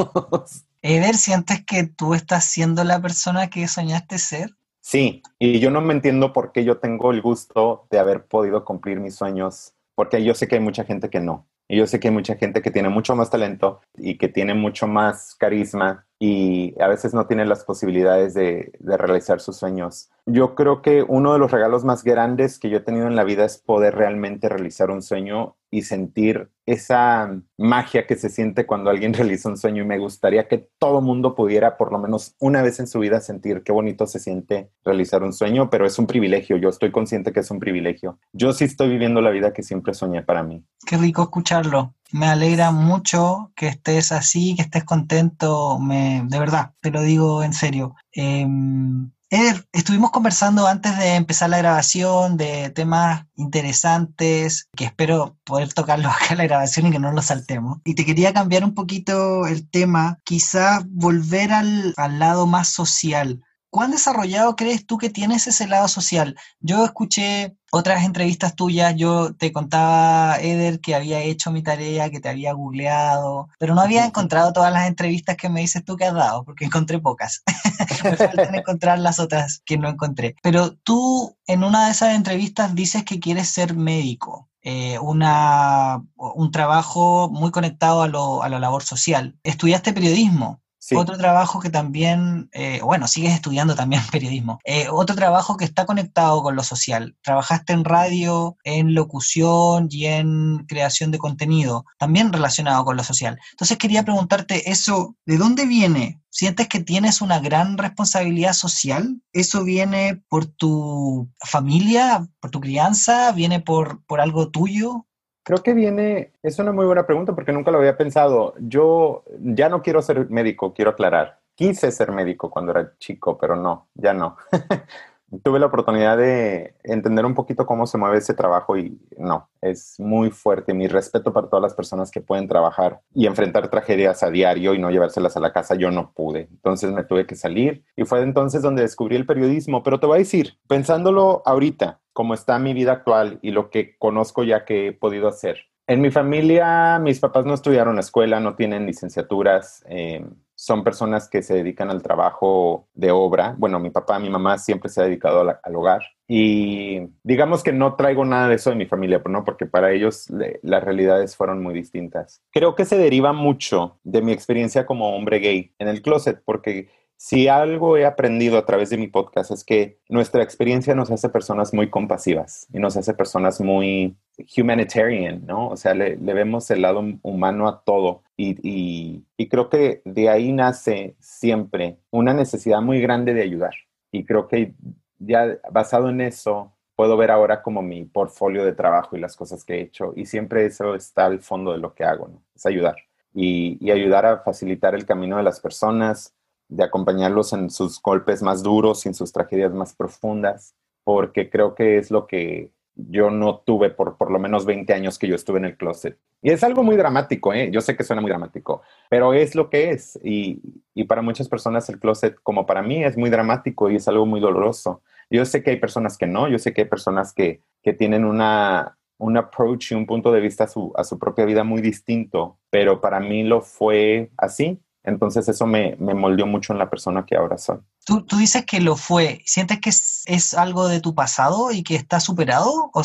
Eder, 0.81 1.15
¿sientes 1.15 1.65
que 1.65 1.83
tú 1.83 2.13
estás 2.13 2.45
siendo 2.45 2.83
la 2.83 3.01
persona 3.01 3.49
que 3.49 3.67
soñaste 3.67 4.19
ser? 4.19 4.51
Sí, 4.89 5.21
y 5.37 5.59
yo 5.59 5.69
no 5.69 5.81
me 5.81 5.93
entiendo 5.93 6.31
por 6.31 6.53
qué 6.53 6.63
yo 6.63 6.77
tengo 6.77 7.11
el 7.11 7.21
gusto 7.21 7.87
de 7.91 7.99
haber 7.99 8.25
podido 8.25 8.63
cumplir 8.63 9.01
mis 9.01 9.15
sueños, 9.15 9.73
porque 9.95 10.23
yo 10.23 10.33
sé 10.33 10.47
que 10.47 10.55
hay 10.55 10.61
mucha 10.61 10.85
gente 10.85 11.09
que 11.09 11.19
no. 11.19 11.45
Y 11.67 11.75
yo 11.75 11.87
sé 11.87 11.99
que 11.99 12.07
hay 12.07 12.13
mucha 12.13 12.37
gente 12.37 12.61
que 12.61 12.71
tiene 12.71 12.87
mucho 12.87 13.13
más 13.13 13.29
talento 13.29 13.81
y 13.97 14.17
que 14.17 14.29
tiene 14.29 14.53
mucho 14.53 14.87
más 14.87 15.35
carisma 15.35 16.07
y 16.17 16.73
a 16.81 16.87
veces 16.87 17.13
no 17.13 17.27
tiene 17.27 17.43
las 17.43 17.65
posibilidades 17.65 18.33
de, 18.33 18.71
realizar 18.79 19.41
sus 19.41 19.57
sueños. 19.57 20.09
Yo 20.29 20.55
creo 20.55 20.81
que 20.81 21.03
uno 21.03 21.31
de 21.31 21.39
los 21.39 21.51
regalos 21.51 21.85
más 21.85 22.03
grandes 22.03 22.59
que 22.59 22.69
yo 22.69 22.79
he 22.79 22.81
tenido 22.81 23.07
en 23.07 23.15
la 23.15 23.23
vida 23.23 23.45
es 23.45 23.59
poder 23.59 23.95
realmente 23.95 24.49
realizar 24.49 24.91
un 24.91 25.01
sueño 25.01 25.55
y 25.71 25.83
sentir 25.83 26.49
esa 26.65 27.41
magia 27.57 28.05
que 28.05 28.17
se 28.17 28.29
siente 28.29 28.65
cuando 28.65 28.89
alguien 28.89 29.13
realiza 29.13 29.47
un 29.47 29.57
sueño 29.57 29.83
y 29.83 29.87
me 29.87 29.99
gustaría 29.99 30.49
que 30.49 30.69
todo 30.79 31.01
mundo 31.01 31.33
pudiera 31.33 31.77
por 31.77 31.93
lo 31.93 31.99
menos 31.99 32.35
una 32.39 32.61
vez 32.61 32.81
en 32.81 32.87
su 32.87 32.99
vida 32.99 33.21
sentir 33.21 33.63
qué 33.63 33.71
bonito 33.71 34.05
se 34.05 34.19
siente 34.19 34.69
realizar 34.83 35.23
un 35.23 35.31
sueño, 35.31 35.69
pero 35.69 35.85
es 35.85 35.97
un 35.97 36.07
privilegio, 36.07 36.57
yo 36.57 36.67
estoy 36.67 36.91
consciente 36.91 37.31
que 37.31 37.39
es 37.39 37.49
un 37.49 37.59
privilegio. 37.59 38.19
Yo 38.33 38.51
sí 38.51 38.65
estoy 38.65 38.89
viviendo 38.89 39.21
la 39.21 39.29
vida 39.29 39.53
que 39.53 39.63
siempre 39.63 39.93
soñé 39.93 40.23
para 40.23 40.43
mí. 40.43 40.61
Qué 40.85 40.97
rico 40.97 41.21
escucharlo. 41.21 41.93
Me 42.11 42.27
alegra 42.27 42.71
mucho 42.71 43.51
que 43.55 43.67
estés 43.67 44.11
así, 44.11 44.55
que 44.55 44.61
estés 44.61 44.83
contento, 44.83 45.79
me, 45.79 46.23
de 46.25 46.39
verdad, 46.39 46.73
te 46.81 46.91
lo 46.91 47.01
digo 47.01 47.43
en 47.43 47.53
serio. 47.53 47.95
Em, 48.11 49.11
Eder, 49.29 49.67
estuvimos 49.73 50.11
conversando 50.11 50.67
antes 50.67 50.97
de 50.97 51.15
empezar 51.15 51.49
la 51.49 51.57
grabación 51.57 52.37
de 52.37 52.69
temas 52.69 53.25
interesantes 53.35 54.69
que 54.73 54.85
espero 54.85 55.37
poder 55.43 55.73
tocarlos 55.73 56.11
acá 56.15 56.27
en 56.31 56.37
la 56.37 56.45
grabación 56.45 56.87
y 56.87 56.91
que 56.91 56.99
no 56.99 57.11
los 57.11 57.25
saltemos. 57.25 57.79
Y 57.83 57.95
te 57.95 58.05
quería 58.05 58.33
cambiar 58.33 58.63
un 58.63 58.73
poquito 58.73 59.45
el 59.45 59.69
tema, 59.69 60.19
quizás 60.23 60.85
volver 60.87 61.51
al, 61.51 61.93
al 61.97 62.19
lado 62.19 62.47
más 62.47 62.69
social. 62.69 63.41
¿Cuán 63.69 63.91
desarrollado 63.91 64.55
crees 64.55 64.85
tú 64.85 64.97
que 64.97 65.09
tienes 65.09 65.47
ese 65.47 65.67
lado 65.67 65.87
social? 65.87 66.35
Yo 66.59 66.85
escuché 66.85 67.57
otras 67.71 68.05
entrevistas 68.05 68.55
tuyas, 68.55 68.95
yo 68.95 69.35
te 69.35 69.51
contaba, 69.51 70.37
Eder, 70.39 70.79
que 70.79 70.95
había 70.95 71.19
hecho 71.19 71.51
mi 71.51 71.61
tarea, 71.61 72.09
que 72.09 72.21
te 72.21 72.29
había 72.29 72.53
googleado, 72.53 73.49
pero 73.59 73.75
no 73.75 73.81
había 73.81 74.05
encontrado 74.05 74.53
todas 74.53 74.71
las 74.71 74.87
entrevistas 74.87 75.35
que 75.35 75.49
me 75.49 75.61
dices 75.61 75.83
tú 75.83 75.97
que 75.97 76.05
has 76.05 76.13
dado, 76.13 76.45
porque 76.45 76.65
encontré 76.65 76.99
pocas. 76.99 77.43
me 78.03 78.15
faltan 78.15 78.55
encontrar 78.55 78.99
las 78.99 79.19
otras 79.19 79.61
que 79.65 79.77
no 79.77 79.89
encontré. 79.89 80.35
Pero 80.41 80.71
tú 80.71 81.35
en 81.45 81.63
una 81.63 81.85
de 81.85 81.91
esas 81.91 82.15
entrevistas 82.15 82.73
dices 82.73 83.03
que 83.03 83.19
quieres 83.19 83.49
ser 83.49 83.75
médico. 83.75 84.49
Eh, 84.61 84.99
una, 84.99 86.03
un 86.15 86.51
trabajo 86.51 87.29
muy 87.29 87.51
conectado 87.51 88.01
a, 88.01 88.07
lo, 88.07 88.43
a 88.43 88.49
la 88.49 88.59
labor 88.59 88.83
social. 88.83 89.37
Estudiaste 89.43 89.93
periodismo. 89.93 90.61
Otro 90.95 91.17
trabajo 91.17 91.59
que 91.59 91.69
también, 91.69 92.49
eh, 92.53 92.79
bueno, 92.83 93.07
sigues 93.07 93.33
estudiando 93.33 93.75
también 93.75 94.01
periodismo. 94.11 94.59
Eh, 94.63 94.87
otro 94.89 95.15
trabajo 95.15 95.57
que 95.57 95.65
está 95.65 95.85
conectado 95.85 96.41
con 96.43 96.55
lo 96.55 96.63
social. 96.63 97.15
Trabajaste 97.21 97.73
en 97.73 97.83
radio, 97.83 98.57
en 98.63 98.93
locución 98.93 99.87
y 99.89 100.05
en 100.05 100.65
creación 100.67 101.11
de 101.11 101.17
contenido, 101.17 101.85
también 101.97 102.31
relacionado 102.31 102.85
con 102.85 102.95
lo 102.95 103.03
social. 103.03 103.39
Entonces 103.51 103.77
quería 103.77 104.03
preguntarte 104.03 104.69
eso, 104.69 105.15
¿de 105.25 105.37
dónde 105.37 105.65
viene? 105.65 106.21
¿Sientes 106.29 106.67
que 106.67 106.81
tienes 106.81 107.21
una 107.21 107.39
gran 107.39 107.79
responsabilidad 107.79 108.53
social? 108.53 109.21
¿Eso 109.33 109.63
viene 109.63 110.21
por 110.29 110.45
tu 110.45 111.31
familia, 111.43 112.27
por 112.39 112.51
tu 112.51 112.61
crianza? 112.61 113.31
¿Viene 113.31 113.59
por, 113.59 114.03
por 114.05 114.21
algo 114.21 114.51
tuyo? 114.51 115.06
Creo 115.47 115.63
que 115.63 115.73
viene, 115.73 116.33
es 116.43 116.59
una 116.59 116.73
muy 116.73 116.85
buena 116.85 117.07
pregunta 117.07 117.33
porque 117.33 117.53
nunca 117.53 117.71
lo 117.71 117.77
había 117.77 117.95
pensado. 117.95 118.53
Yo 118.59 119.23
ya 119.39 119.69
no 119.69 119.81
quiero 119.81 120.01
ser 120.01 120.29
médico, 120.29 120.73
quiero 120.73 120.91
aclarar. 120.91 121.39
Quise 121.55 121.89
ser 121.93 122.11
médico 122.11 122.49
cuando 122.49 122.73
era 122.73 122.91
chico, 122.99 123.37
pero 123.37 123.55
no, 123.55 123.87
ya 123.95 124.13
no. 124.13 124.35
Tuve 125.43 125.59
la 125.59 125.67
oportunidad 125.67 126.17
de 126.17 126.75
entender 126.83 127.25
un 127.25 127.33
poquito 127.33 127.65
cómo 127.65 127.87
se 127.87 127.97
mueve 127.97 128.17
ese 128.17 128.33
trabajo 128.33 128.77
y 128.77 128.99
no, 129.17 129.47
es 129.61 129.97
muy 129.99 130.31
fuerte. 130.31 130.73
Mi 130.73 130.89
respeto 130.89 131.31
para 131.31 131.47
todas 131.47 131.63
las 131.63 131.73
personas 131.73 132.11
que 132.11 132.19
pueden 132.19 132.49
trabajar 132.49 132.99
y 133.13 133.25
enfrentar 133.25 133.69
tragedias 133.69 134.23
a 134.23 134.29
diario 134.29 134.73
y 134.73 134.79
no 134.79 134.91
llevárselas 134.91 135.37
a 135.37 135.39
la 135.39 135.53
casa, 135.53 135.75
yo 135.75 135.91
no 135.91 136.11
pude. 136.11 136.49
Entonces 136.51 136.91
me 136.91 137.05
tuve 137.05 137.25
que 137.25 137.35
salir 137.35 137.85
y 137.95 138.03
fue 138.03 138.21
entonces 138.21 138.61
donde 138.61 138.81
descubrí 138.81 139.15
el 139.15 139.25
periodismo. 139.25 139.81
Pero 139.81 140.01
te 140.01 140.07
voy 140.07 140.15
a 140.15 140.19
decir, 140.19 140.57
pensándolo 140.67 141.41
ahorita, 141.45 142.01
cómo 142.17 142.33
está 142.33 142.57
mi 142.57 142.73
vida 142.73 142.93
actual 142.93 143.37
y 143.43 143.51
lo 143.51 143.69
que 143.69 143.95
conozco 143.99 144.43
ya 144.43 144.65
que 144.65 144.87
he 144.87 144.91
podido 144.91 145.27
hacer. 145.27 145.67
En 145.85 146.01
mi 146.01 146.09
familia, 146.09 146.97
mis 146.97 147.19
papás 147.19 147.45
no 147.45 147.53
estudiaron 147.53 147.93
la 147.93 148.01
escuela, 148.01 148.39
no 148.39 148.55
tienen 148.55 148.87
licenciaturas, 148.87 149.85
eh, 149.87 150.25
son 150.55 150.83
personas 150.83 151.29
que 151.29 151.43
se 151.43 151.53
dedican 151.53 151.91
al 151.91 152.01
trabajo 152.01 152.87
de 152.95 153.11
obra. 153.11 153.53
Bueno, 153.59 153.79
mi 153.79 153.91
papá, 153.91 154.17
mi 154.17 154.31
mamá 154.31 154.57
siempre 154.57 154.89
se 154.89 154.99
ha 154.99 155.03
dedicado 155.03 155.41
al 155.41 155.75
hogar 155.75 156.01
y 156.27 157.01
digamos 157.21 157.61
que 157.61 157.71
no 157.71 157.93
traigo 157.93 158.25
nada 158.25 158.47
de 158.47 158.55
eso 158.55 158.71
de 158.71 158.77
mi 158.77 158.87
familia, 158.87 159.21
¿no? 159.29 159.45
porque 159.45 159.67
para 159.67 159.91
ellos 159.91 160.25
las 160.63 160.83
realidades 160.83 161.35
fueron 161.35 161.61
muy 161.61 161.75
distintas. 161.75 162.41
Creo 162.51 162.73
que 162.73 162.85
se 162.85 162.97
deriva 162.97 163.31
mucho 163.31 163.99
de 164.03 164.23
mi 164.23 164.31
experiencia 164.31 164.87
como 164.87 165.15
hombre 165.15 165.37
gay 165.37 165.71
en 165.77 165.87
el 165.87 166.01
closet, 166.01 166.41
porque 166.43 166.89
si 167.17 167.47
algo 167.47 167.97
he 167.97 168.05
aprendido 168.05 168.59
a 168.59 168.65
través 168.65 168.91
de 168.91 168.97
mi 168.97 169.07
podcast 169.07 169.49
es 169.49 169.63
que 169.63 169.99
nuestra 170.07 170.43
experiencia 170.43 170.93
nos 170.93 171.09
hace 171.09 171.29
personas 171.29 171.73
muy 171.73 171.89
compasivas 171.89 172.67
y 172.71 172.77
nos 172.77 172.95
hace 172.95 173.15
personas 173.15 173.59
muy 173.59 174.15
humanitarian, 174.55 175.43
¿no? 175.47 175.69
O 175.69 175.77
sea, 175.77 175.95
le, 175.95 176.15
vemos 176.15 176.69
el 176.69 176.83
lado 176.83 177.03
humano 177.23 177.67
a 177.67 177.81
todo 177.83 178.21
y, 178.37 179.23
creo 179.49 179.69
que 179.69 180.03
de 180.05 180.29
ahí 180.29 180.51
nace 180.51 181.15
siempre 181.19 181.97
una 182.11 182.35
necesidad 182.35 182.81
muy 182.81 183.01
grande 183.01 183.33
de 183.33 183.41
ayudar. 183.41 183.73
Y 184.11 184.23
creo 184.23 184.47
que 184.47 184.75
ya 185.17 185.57
basado 185.71 186.09
en 186.09 186.21
eso, 186.21 186.73
puedo 186.95 187.17
ver 187.17 187.31
ahora 187.31 187.63
como 187.63 187.81
mi 187.81 188.05
portfolio 188.05 188.63
de 188.63 188.73
trabajo 188.73 189.17
y 189.17 189.19
las 189.19 189.35
cosas 189.35 189.65
que 189.65 189.75
he 189.75 189.81
hecho. 189.81 190.13
Y 190.15 190.27
siempre 190.27 190.65
eso 190.67 190.93
está 190.93 191.25
al 191.25 191.39
fondo 191.39 191.71
de 191.71 191.79
lo 191.79 191.95
que 191.95 192.03
hago, 192.03 192.27
¿no? 192.27 192.43
Es 192.55 192.65
ayudar. 192.67 192.95
Y, 193.33 193.77
y 193.81 193.91
ayudar 193.91 194.25
a 194.25 194.39
facilitar 194.39 194.93
el 194.93 195.05
camino 195.05 195.37
de 195.37 195.43
las 195.43 195.59
personas, 195.59 196.36
de 196.69 196.83
acompañarlos 196.83 197.53
en 197.53 197.69
sus 197.69 198.01
golpes 198.01 198.41
más 198.41 198.63
duros 198.63 199.05
y 199.05 199.09
en 199.09 199.15
sus 199.15 199.31
tragedias 199.31 199.73
más 199.73 199.93
profundas, 199.93 200.75
porque 201.03 201.49
creo 201.49 201.75
que 201.75 201.97
es 201.97 202.11
lo 202.11 202.27
que 202.27 202.71
yo 202.95 203.29
no 203.29 203.59
tuve 203.59 203.91
por 203.91 204.17
por 204.17 204.31
lo 204.31 204.39
menos 204.39 204.65
20 204.65 204.91
años 204.93 205.19
que 205.19 205.27
yo 205.27 205.35
estuve 205.35 205.59
en 205.59 205.65
el 205.65 205.77
closet. 205.77 206.17
Y 206.41 206.51
es 206.51 206.63
algo 206.63 206.83
muy 206.83 206.95
dramático, 206.95 207.53
¿eh? 207.53 207.69
yo 207.71 207.81
sé 207.81 207.95
que 207.95 208.03
suena 208.03 208.21
muy 208.21 208.29
dramático, 208.29 208.81
pero 209.09 209.33
es 209.33 209.55
lo 209.55 209.69
que 209.69 209.91
es. 209.91 210.19
Y, 210.23 210.61
y 210.93 211.03
para 211.05 211.21
muchas 211.21 211.47
personas 211.47 211.89
el 211.89 211.99
closet, 211.99 212.35
como 212.43 212.65
para 212.65 212.81
mí, 212.81 213.03
es 213.03 213.17
muy 213.17 213.29
dramático 213.29 213.89
y 213.89 213.95
es 213.95 214.07
algo 214.07 214.25
muy 214.25 214.39
doloroso. 214.39 215.01
Yo 215.29 215.45
sé 215.45 215.63
que 215.63 215.71
hay 215.71 215.77
personas 215.77 216.17
que 216.17 216.27
no, 216.27 216.47
yo 216.47 216.57
sé 216.57 216.73
que 216.73 216.81
hay 216.81 216.87
personas 216.87 217.33
que, 217.33 217.61
que 217.83 217.93
tienen 217.93 218.25
una, 218.25 218.97
un 219.17 219.37
approach 219.37 219.91
y 219.91 219.95
un 219.95 220.05
punto 220.05 220.31
de 220.31 220.41
vista 220.41 220.65
a 220.65 220.67
su, 220.67 220.93
a 220.95 221.03
su 221.03 221.19
propia 221.19 221.45
vida 221.45 221.63
muy 221.63 221.81
distinto, 221.81 222.59
pero 222.69 223.01
para 223.01 223.19
mí 223.19 223.43
lo 223.43 223.61
fue 223.61 224.31
así 224.37 224.79
entonces 225.07 225.47
eso 225.47 225.65
me, 225.65 225.95
me 225.99 226.13
moldeó 226.13 226.45
mucho 226.45 226.73
en 226.73 226.79
la 226.79 226.89
persona 226.89 227.25
que 227.25 227.37
ahora 227.37 227.57
soy. 227.57 227.77
¿Tú, 228.05 228.23
tú 228.23 228.35
dices 228.35 228.65
que 228.65 228.81
lo 228.81 228.97
fue. 228.97 229.41
¿Sientes 229.45 229.79
que 229.79 229.89
es, 229.89 230.53
algo 230.53 230.89
de 230.89 230.99
tu 230.99 231.15
pasado 231.15 231.71
y 231.71 231.81
que 231.81 231.95
está 231.95 232.19
superado? 232.19 232.91
¿O, 232.93 233.01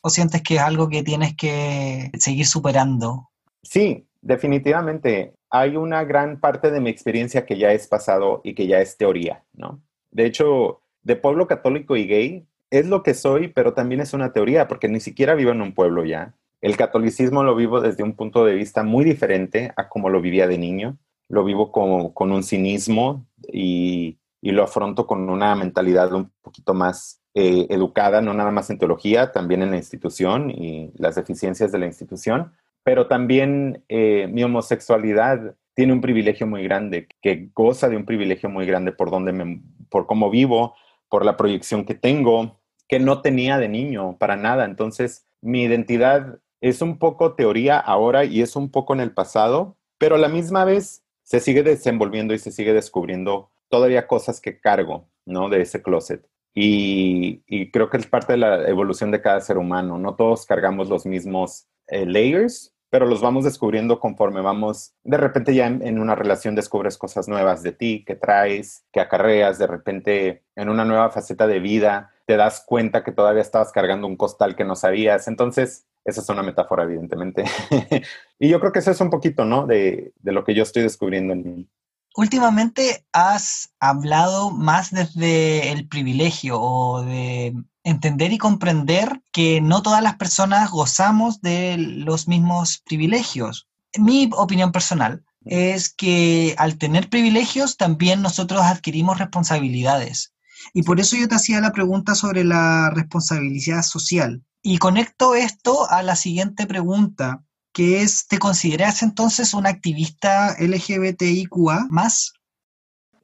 ¿O 0.00 0.10
sientes 0.10 0.42
que 0.42 0.54
es 0.54 0.60
algo 0.60 0.88
que 0.88 1.02
tienes 1.02 1.34
que 1.36 2.12
seguir 2.16 2.46
superando? 2.46 3.30
Sí, 3.64 4.06
definitivamente. 4.22 5.34
Hay 5.50 5.76
una 5.76 6.04
gran 6.04 6.38
parte 6.38 6.70
de 6.70 6.80
mi 6.80 6.88
experiencia 6.88 7.44
que 7.44 7.58
ya 7.58 7.72
es 7.72 7.88
pasado 7.88 8.40
y 8.44 8.54
que 8.54 8.68
ya 8.68 8.78
es 8.78 8.96
teoría, 8.96 9.42
¿no? 9.52 9.82
De 10.12 10.26
hecho, 10.26 10.82
de 11.02 11.16
pueblo 11.16 11.48
católico 11.48 11.96
y 11.96 12.06
gay 12.06 12.46
es 12.70 12.86
lo 12.86 13.02
que 13.02 13.14
soy, 13.14 13.48
pero 13.48 13.74
también 13.74 14.00
es 14.00 14.12
una 14.12 14.32
teoría, 14.32 14.68
porque 14.68 14.88
ni 14.88 15.00
siquiera 15.00 15.34
vivo 15.34 15.50
en 15.50 15.62
un 15.62 15.74
pueblo 15.74 16.04
ya. 16.04 16.32
El 16.60 16.76
catolicismo 16.76 17.42
lo 17.42 17.56
vivo 17.56 17.80
desde 17.80 18.04
un 18.04 18.14
punto 18.14 18.44
de 18.44 18.54
vista 18.54 18.84
muy 18.84 19.04
diferente 19.04 19.72
a 19.76 19.88
como 19.88 20.10
lo 20.10 20.20
vivía 20.20 20.46
de 20.46 20.58
niño 20.58 20.96
lo 21.30 21.44
vivo 21.44 21.72
como, 21.72 22.12
con 22.12 22.32
un 22.32 22.42
cinismo 22.42 23.26
y, 23.52 24.18
y, 24.42 24.50
lo 24.50 24.64
afronto 24.64 25.06
con 25.06 25.30
una 25.30 25.54
mentalidad 25.54 26.12
un 26.12 26.30
poquito 26.42 26.74
más 26.74 27.20
eh, 27.34 27.68
educada, 27.70 28.20
no 28.20 28.34
nada 28.34 28.50
más 28.50 28.70
en 28.70 28.78
teología, 28.78 29.30
también 29.30 29.62
en 29.62 29.70
la 29.70 29.76
institución 29.76 30.50
y 30.50 30.92
las 30.96 31.14
deficiencias 31.14 31.70
de 31.70 31.78
la 31.78 31.86
institución, 31.86 32.52
pero 32.82 33.06
también 33.06 33.84
eh, 33.88 34.28
mi 34.32 34.42
homosexualidad 34.42 35.54
tiene 35.74 35.92
un 35.92 36.00
privilegio 36.00 36.48
muy 36.48 36.64
grande, 36.64 37.06
que 37.22 37.48
goza 37.54 37.88
de 37.88 37.96
un 37.96 38.04
privilegio 38.04 38.50
muy 38.50 38.66
grande 38.66 38.90
por 38.90 39.12
donde 39.12 39.32
me, 39.32 39.62
por 39.88 40.06
cómo 40.06 40.28
vivo, 40.28 40.74
por 41.08 41.24
la 41.24 41.36
proyección 41.36 41.84
que 41.84 41.94
tengo, 41.94 42.58
que 42.88 42.98
no 42.98 43.22
tenía 43.22 43.58
de 43.58 43.68
niño 43.68 44.16
para 44.18 44.36
nada. 44.36 44.64
Entonces, 44.64 45.24
mi 45.40 45.62
identidad 45.62 46.40
es 46.60 46.82
un 46.82 46.98
poco 46.98 47.34
teoría 47.34 47.78
ahora 47.78 48.24
y 48.24 48.42
es 48.42 48.56
un 48.56 48.70
poco 48.70 48.92
en 48.94 49.00
el 49.00 49.12
pasado, 49.12 49.76
pero 49.98 50.16
a 50.16 50.18
la 50.18 50.28
misma 50.28 50.64
vez 50.64 51.04
se 51.30 51.38
sigue 51.38 51.62
desenvolviendo 51.62 52.34
y 52.34 52.40
se 52.40 52.50
sigue 52.50 52.74
descubriendo 52.74 53.52
todavía 53.68 54.08
cosas 54.08 54.40
que 54.40 54.58
cargo, 54.58 55.06
¿no? 55.24 55.48
De 55.48 55.62
ese 55.62 55.80
closet. 55.80 56.28
Y, 56.52 57.70
creo 57.70 57.88
que 57.88 57.98
es 57.98 58.06
parte 58.08 58.32
de 58.32 58.38
la 58.38 58.68
evolución 58.68 59.12
de 59.12 59.22
cada 59.22 59.40
ser 59.40 59.56
humano. 59.56 59.96
No 59.96 60.16
todos 60.16 60.44
cargamos 60.44 60.88
los 60.88 61.06
mismos 61.06 61.68
eh, 61.86 62.04
layers, 62.04 62.74
pero 62.90 63.06
los 63.06 63.20
vamos 63.20 63.44
descubriendo 63.44 64.00
conforme 64.00 64.40
vamos, 64.40 64.94
de 65.04 65.18
repente 65.18 65.54
ya 65.54 65.68
en, 65.68 66.00
una 66.00 66.16
relación 66.16 66.56
descubres 66.56 66.98
cosas 66.98 67.28
nuevas 67.28 67.62
de 67.62 67.70
ti, 67.70 68.02
que 68.04 68.16
traes, 68.16 68.84
que 68.90 68.98
acarreas, 68.98 69.56
de 69.60 69.68
repente 69.68 70.42
en 70.56 70.68
una 70.68 70.84
nueva 70.84 71.10
faceta 71.10 71.46
de 71.46 71.60
vida 71.60 72.10
te 72.26 72.36
das 72.36 72.64
cuenta 72.66 73.04
que 73.04 73.12
todavía 73.12 73.42
estabas 73.42 73.70
cargando 73.70 74.08
un 74.08 74.16
costal 74.16 74.56
que 74.56 74.64
no 74.64 74.74
sabías. 74.74 75.28
Entonces, 75.28 75.86
esa 76.04 76.20
es 76.20 76.28
una 76.28 76.42
metáfora, 76.42 76.84
evidentemente. 76.84 77.44
y 78.38 78.48
yo 78.48 78.60
creo 78.60 78.72
que 78.72 78.78
eso 78.78 78.90
es 78.90 79.00
un 79.00 79.10
poquito, 79.10 79.44
¿no? 79.44 79.66
De, 79.66 80.12
de 80.20 80.32
lo 80.32 80.44
que 80.44 80.54
yo 80.54 80.62
estoy 80.62 80.82
descubriendo 80.82 81.32
en 81.32 81.42
mí. 81.42 81.68
Últimamente 82.16 83.04
has 83.12 83.70
hablado 83.78 84.50
más 84.50 84.90
desde 84.90 85.70
el 85.70 85.86
privilegio 85.86 86.60
o 86.60 87.02
de 87.02 87.54
entender 87.84 88.32
y 88.32 88.38
comprender 88.38 89.22
que 89.32 89.60
no 89.60 89.82
todas 89.82 90.02
las 90.02 90.16
personas 90.16 90.70
gozamos 90.70 91.40
de 91.40 91.76
los 91.78 92.28
mismos 92.28 92.82
privilegios. 92.84 93.68
Mi 93.96 94.28
opinión 94.36 94.72
personal 94.72 95.24
es 95.44 95.92
que 95.92 96.54
al 96.58 96.78
tener 96.78 97.08
privilegios 97.08 97.76
también 97.76 98.22
nosotros 98.22 98.62
adquirimos 98.62 99.18
responsabilidades. 99.18 100.32
Y 100.72 100.82
por 100.82 101.00
eso 101.00 101.16
yo 101.16 101.28
te 101.28 101.34
hacía 101.34 101.60
la 101.60 101.72
pregunta 101.72 102.14
sobre 102.14 102.44
la 102.44 102.90
responsabilidad 102.90 103.82
social. 103.82 104.42
Y 104.62 104.78
conecto 104.78 105.34
esto 105.34 105.90
a 105.90 106.02
la 106.02 106.16
siguiente 106.16 106.66
pregunta, 106.66 107.42
que 107.72 108.02
es, 108.02 108.26
¿te 108.26 108.38
consideras 108.38 109.02
entonces 109.02 109.54
un 109.54 109.66
activista 109.66 110.56
LGBTIQA 110.58 111.86
más? 111.88 112.34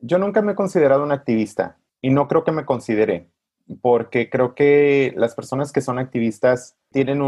Yo 0.00 0.18
nunca 0.18 0.40
me 0.42 0.52
he 0.52 0.54
considerado 0.54 1.02
un 1.02 1.12
activista 1.12 1.78
y 2.00 2.10
no 2.10 2.28
creo 2.28 2.44
que 2.44 2.52
me 2.52 2.64
considere, 2.64 3.30
porque 3.80 4.30
creo 4.30 4.54
que 4.54 5.12
las 5.16 5.34
personas 5.34 5.72
que 5.72 5.80
son 5.80 5.98
activistas 5.98 6.76
tienen 6.90 7.20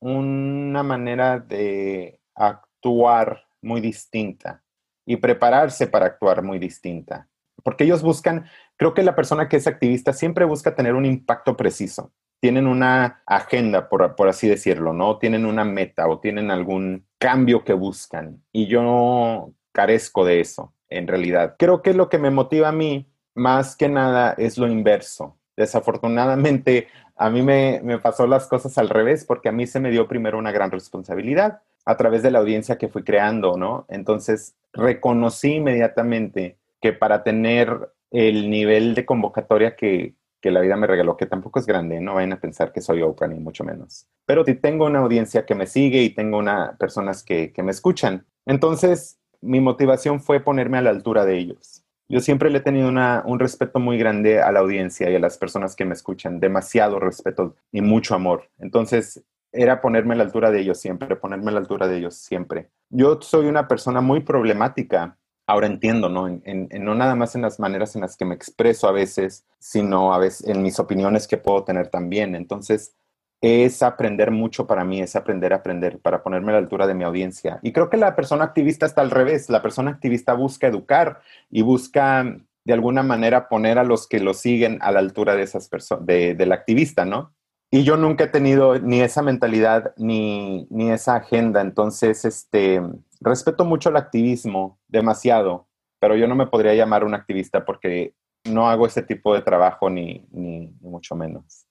una 0.00 0.82
manera 0.82 1.38
de 1.38 2.20
actuar 2.34 3.44
muy 3.60 3.80
distinta 3.80 4.62
y 5.04 5.16
prepararse 5.16 5.86
para 5.86 6.06
actuar 6.06 6.42
muy 6.42 6.58
distinta, 6.58 7.28
porque 7.62 7.84
ellos 7.84 8.02
buscan, 8.02 8.46
creo 8.82 8.94
que 8.94 9.04
la 9.04 9.14
persona 9.14 9.48
que 9.48 9.58
es 9.58 9.68
activista 9.68 10.12
siempre 10.12 10.44
busca 10.44 10.74
tener 10.74 10.96
un 10.96 11.04
impacto 11.04 11.56
preciso 11.56 12.10
tienen 12.40 12.66
una 12.66 13.22
agenda, 13.24 13.88
por, 13.88 14.16
por, 14.16 14.28
así 14.28 14.48
decirlo, 14.48 14.92
¿no? 14.92 15.18
Tienen 15.18 15.46
una 15.46 15.62
meta 15.64 16.08
o 16.08 16.18
tienen 16.18 16.50
algún 16.50 17.06
cambio 17.18 17.62
que 17.62 17.74
buscan. 17.74 18.42
Y 18.50 18.66
yo 18.66 19.52
carezco 19.70 20.24
de 20.24 20.40
eso, 20.40 20.74
en 20.88 21.06
realidad. 21.06 21.54
Creo 21.56 21.82
que 21.82 21.94
lo 21.94 22.08
que 22.08 22.18
me 22.18 22.32
motiva 22.32 22.70
a 22.70 22.72
mí, 22.72 23.08
más 23.36 23.76
que 23.76 23.88
nada, 23.88 24.34
es 24.36 24.58
lo 24.58 24.66
inverso. 24.66 25.38
Desafortunadamente, 25.56 26.88
a 27.14 27.30
mí 27.30 27.42
me, 27.42 27.80
me 27.84 28.00
pasó 28.00 28.26
las 28.26 28.48
cosas 28.48 28.76
al 28.76 28.88
revés, 28.88 29.24
porque 29.24 29.48
a 29.48 29.52
mí 29.52 29.68
se 29.68 29.78
me 29.78 29.92
dio 29.92 30.08
primero 30.08 30.36
una 30.36 30.50
gran 30.50 30.72
responsabilidad 30.72 31.60
a 31.84 31.96
través 31.96 32.24
de 32.24 32.32
la 32.32 32.40
audiencia 32.40 32.76
que 32.76 32.88
fui 32.88 33.04
creando, 33.04 33.56
¿no? 33.56 33.86
Entonces, 33.88 34.56
reconocí 34.72 35.52
inmediatamente 35.54 36.58
que 36.80 36.92
para 36.92 37.22
tener 37.22 37.91
el 38.12 38.50
nivel 38.50 38.94
de 38.94 39.04
convocatoria 39.04 39.74
que, 39.74 40.14
que 40.42 40.50
la 40.50 40.60
vida 40.60 40.76
me 40.76 40.88
regaló, 40.88 41.16
que 41.16 41.26
tampoco 41.26 41.60
es 41.60 41.66
grande, 41.66 42.00
no 42.00 42.14
vayan 42.14 42.34
a 42.34 42.40
pensar 42.40 42.72
que 42.72 42.80
soy 42.80 43.00
Oprah 43.00 43.28
ni 43.28 43.38
mucho 43.38 43.64
menos. 43.64 44.08
Pero 44.26 44.44
si 44.44 44.54
tengo 44.54 44.86
una 44.86 44.98
audiencia 44.98 45.46
que 45.46 45.54
me 45.54 45.66
sigue 45.66 46.02
y 46.02 46.10
tengo 46.10 46.36
una, 46.36 46.76
personas 46.78 47.22
que, 47.22 47.52
me 47.62 47.70
escuchan. 47.70 48.26
Entonces, 48.44 49.20
mi 49.40 49.60
motivación 49.60 50.20
fue 50.20 50.40
ponerme 50.40 50.78
a 50.78 50.82
la 50.82 50.90
altura 50.90 51.24
de 51.24 51.38
ellos. 51.38 51.84
Yo 52.08 52.20
siempre 52.20 52.50
le 52.50 52.58
he 52.58 52.60
tenido 52.60 52.88
un 52.88 53.38
respeto 53.38 53.78
muy 53.78 53.96
grande 53.96 54.42
a 54.42 54.52
la 54.52 54.60
audiencia 54.60 55.08
y 55.08 55.14
a 55.14 55.20
las 55.20 55.38
personas 55.38 55.76
que 55.76 55.84
me 55.84 55.94
escuchan, 55.94 56.40
demasiado 56.40 56.98
respeto 56.98 57.54
y 57.70 57.80
mucho 57.80 58.14
amor. 58.14 58.50
Entonces, 58.58 59.24
era 59.52 59.80
ponerme 59.80 60.14
a 60.14 60.18
la 60.18 60.24
altura 60.24 60.50
de 60.50 60.60
ellos 60.60 60.78
siempre, 60.78 61.14
ponerme 61.14 61.50
a 61.50 61.54
la 61.54 61.60
altura 61.60 61.86
de 61.86 61.98
ellos 61.98 62.16
siempre. 62.16 62.68
Yo 62.90 63.20
soy 63.22 63.46
una 63.46 63.68
persona 63.68 64.00
muy 64.00 64.20
problemática 64.20 65.18
ahora 65.46 65.66
entiendo, 65.66 66.08
¿no? 66.08 66.28
En, 66.28 66.68
no 66.80 66.94
nada 66.94 67.14
más 67.14 67.34
en 67.34 67.42
las 67.42 67.58
maneras 67.58 67.94
en 67.94 68.02
las 68.02 68.16
que 68.16 68.24
me 68.24 68.34
expreso 68.34 68.88
a 68.88 68.92
veces, 68.92 69.44
sino 69.58 70.14
a 70.14 70.18
veces 70.18 70.48
en 70.48 70.62
mis 70.62 70.78
opiniones 70.78 71.26
que 71.26 71.36
puedo 71.36 71.64
tener 71.64 71.88
también. 71.88 72.34
Entonces, 72.34 72.94
es 73.40 73.82
aprender 73.82 74.30
mucho 74.30 74.66
para 74.66 74.84
mí, 74.84 75.00
es 75.00 75.16
aprender 75.16 75.52
a 75.52 75.56
aprender 75.56 75.98
para 75.98 76.22
ponerme 76.22 76.50
a 76.50 76.54
la 76.54 76.58
altura 76.58 76.86
de 76.86 76.94
mi 76.94 77.04
audiencia. 77.04 77.58
Y 77.62 77.72
creo 77.72 77.90
que 77.90 77.96
la 77.96 78.14
persona 78.14 78.44
activista 78.44 78.86
está 78.86 79.00
al 79.00 79.10
revés. 79.10 79.50
La 79.50 79.62
persona 79.62 79.90
activista 79.90 80.34
busca 80.34 80.68
educar 80.68 81.20
y 81.50 81.62
busca 81.62 82.24
de 82.64 82.72
alguna 82.72 83.02
manera 83.02 83.48
poner 83.48 83.78
a 83.78 83.84
los 83.84 84.06
que 84.06 84.20
lo 84.20 84.34
siguen 84.34 84.78
a 84.80 84.92
la 84.92 85.00
altura 85.00 85.34
de 85.34 85.42
esas 85.42 85.68
personas, 85.68 86.06
de, 86.06 86.34
del 86.34 86.52
activista, 86.52 87.04
¿no? 87.04 87.34
Y 87.74 87.84
yo 87.84 87.96
nunca 87.96 88.24
he 88.24 88.28
tenido 88.28 88.78
ni 88.78 89.00
esa 89.00 89.22
mentalidad 89.22 89.94
ni, 89.96 90.66
ni 90.70 90.92
esa 90.92 91.16
agenda. 91.16 91.62
Entonces, 91.62 92.24
este, 92.24 92.82
respeto 93.24 93.64
mucho 93.64 93.88
el 93.88 93.96
activismo, 93.96 94.78
demasiado, 94.88 95.68
pero 96.00 96.16
yo 96.16 96.26
no 96.26 96.34
me 96.34 96.46
podría 96.46 96.74
llamar 96.74 97.04
un 97.04 97.14
activista 97.14 97.64
porque 97.64 98.14
no 98.44 98.68
hago 98.68 98.86
ese 98.86 99.02
tipo 99.02 99.34
de 99.34 99.42
trabajo 99.42 99.88
ni, 99.88 100.26
ni, 100.30 100.68
mucho 100.80 101.14
menos. 101.14 101.66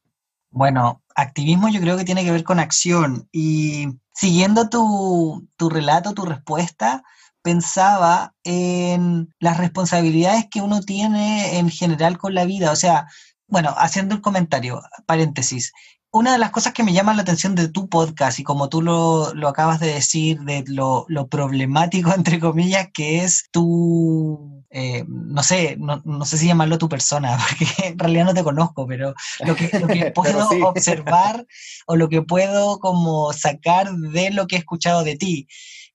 Bueno, 0.49 1.01
activismo 1.15 1.69
yo 1.69 1.81
creo 1.81 1.97
que 1.97 2.03
tiene 2.03 2.23
que 2.23 2.31
ver 2.31 2.43
con 2.43 2.59
acción 2.59 3.27
y 3.31 3.87
siguiendo 4.13 4.69
tu, 4.69 5.47
tu 5.57 5.69
relato, 5.69 6.13
tu 6.13 6.25
respuesta, 6.25 7.03
pensaba 7.41 8.33
en 8.43 9.33
las 9.39 9.57
responsabilidades 9.57 10.47
que 10.49 10.61
uno 10.61 10.81
tiene 10.81 11.57
en 11.57 11.69
general 11.69 12.17
con 12.17 12.33
la 12.33 12.45
vida. 12.45 12.71
O 12.71 12.75
sea, 12.75 13.07
bueno, 13.47 13.73
haciendo 13.77 14.15
el 14.15 14.21
comentario, 14.21 14.81
paréntesis, 15.05 15.73
una 16.11 16.33
de 16.33 16.37
las 16.37 16.51
cosas 16.51 16.73
que 16.73 16.83
me 16.83 16.91
llama 16.91 17.13
la 17.13 17.21
atención 17.21 17.55
de 17.55 17.69
tu 17.69 17.87
podcast, 17.87 18.37
y 18.39 18.43
como 18.43 18.67
tú 18.67 18.81
lo, 18.81 19.31
acabas 19.47 19.79
de 19.79 19.93
decir, 19.93 20.41
de 20.41 20.63
lo, 20.67 21.05
problemático, 21.29 22.13
entre 22.15 22.39
comillas, 22.39 22.89
que 22.93 23.23
es 23.23 23.47
tu, 23.51 24.63
eh, 24.69 25.05
no 25.07 25.41
sé, 25.41 25.77
no, 25.77 26.25
sé 26.25 26.37
si 26.37 26.47
llamarlo 26.47 26.77
tu 26.77 26.89
persona, 26.89 27.37
porque 27.49 27.87
en 27.87 27.99
realidad 27.99 28.25
no 28.25 28.33
te 28.33 28.43
conozco, 28.43 28.85
pero 28.85 29.13
lo 29.45 29.55
que, 29.55 30.11
puedo 30.15 30.47
observar 30.67 31.45
o 31.87 31.95
lo 31.95 32.09
que 32.09 32.21
puedo 32.21 32.79
como 32.79 33.31
sacar 33.31 33.91
de 33.91 34.31
lo 34.31 34.47
que 34.47 34.57
he 34.57 34.59
escuchado 34.59 35.03
de 35.03 35.15
ti. 35.15 35.47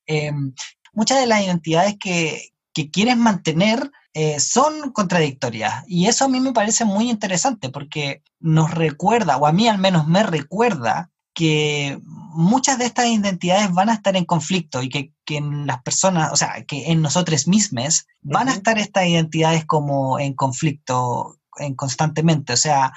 Em, 0.07 0.55
muchas 0.94 1.20
de 1.20 1.26
las 1.26 1.42
identidades 1.42 1.96
que, 2.00 2.52
que 2.72 2.90
quieres 2.90 3.16
mantener 3.16 3.90
eh, 4.18 4.40
son 4.40 4.92
contradictorias. 4.92 5.85
Y 5.87 6.07
eso 6.07 6.24
a 6.24 6.29
mí 6.29 6.40
me 6.40 6.55
parece 6.55 6.87
muy 6.87 7.11
interesante 7.11 7.68
porque 7.68 8.22
nos 8.40 8.70
recuerda, 8.70 9.37
o 9.37 9.46
a 9.46 9.52
mí 9.52 9.68
al 9.68 9.76
menos 9.76 10.09
me 10.09 10.22
recuerda, 10.22 11.11
que 11.35 12.00
muchas 12.02 12.79
de 12.79 12.87
estas 12.87 13.09
identidades 13.09 13.70
van 13.70 13.90
a 13.90 13.92
estar 13.92 14.16
en 14.16 14.24
conflicto 14.24 14.83
y 14.83 14.88
que, 14.88 15.12
en 15.26 15.66
las 15.66 15.83
personas, 15.83 16.33
o 16.33 16.37
sea, 16.37 16.64
que 16.66 16.90
en 16.90 17.02
nosotros 17.02 17.46
mismos 17.46 18.07
van 18.22 18.48
a 18.48 18.55
estar 18.55 18.79
estas 18.79 19.07
identidades 19.07 19.66
como 19.66 20.18
en 20.18 20.33
conflicto 20.33 21.37
en 21.59 21.74
constantemente. 21.74 22.55
O 22.55 22.57
sea, 22.57 22.94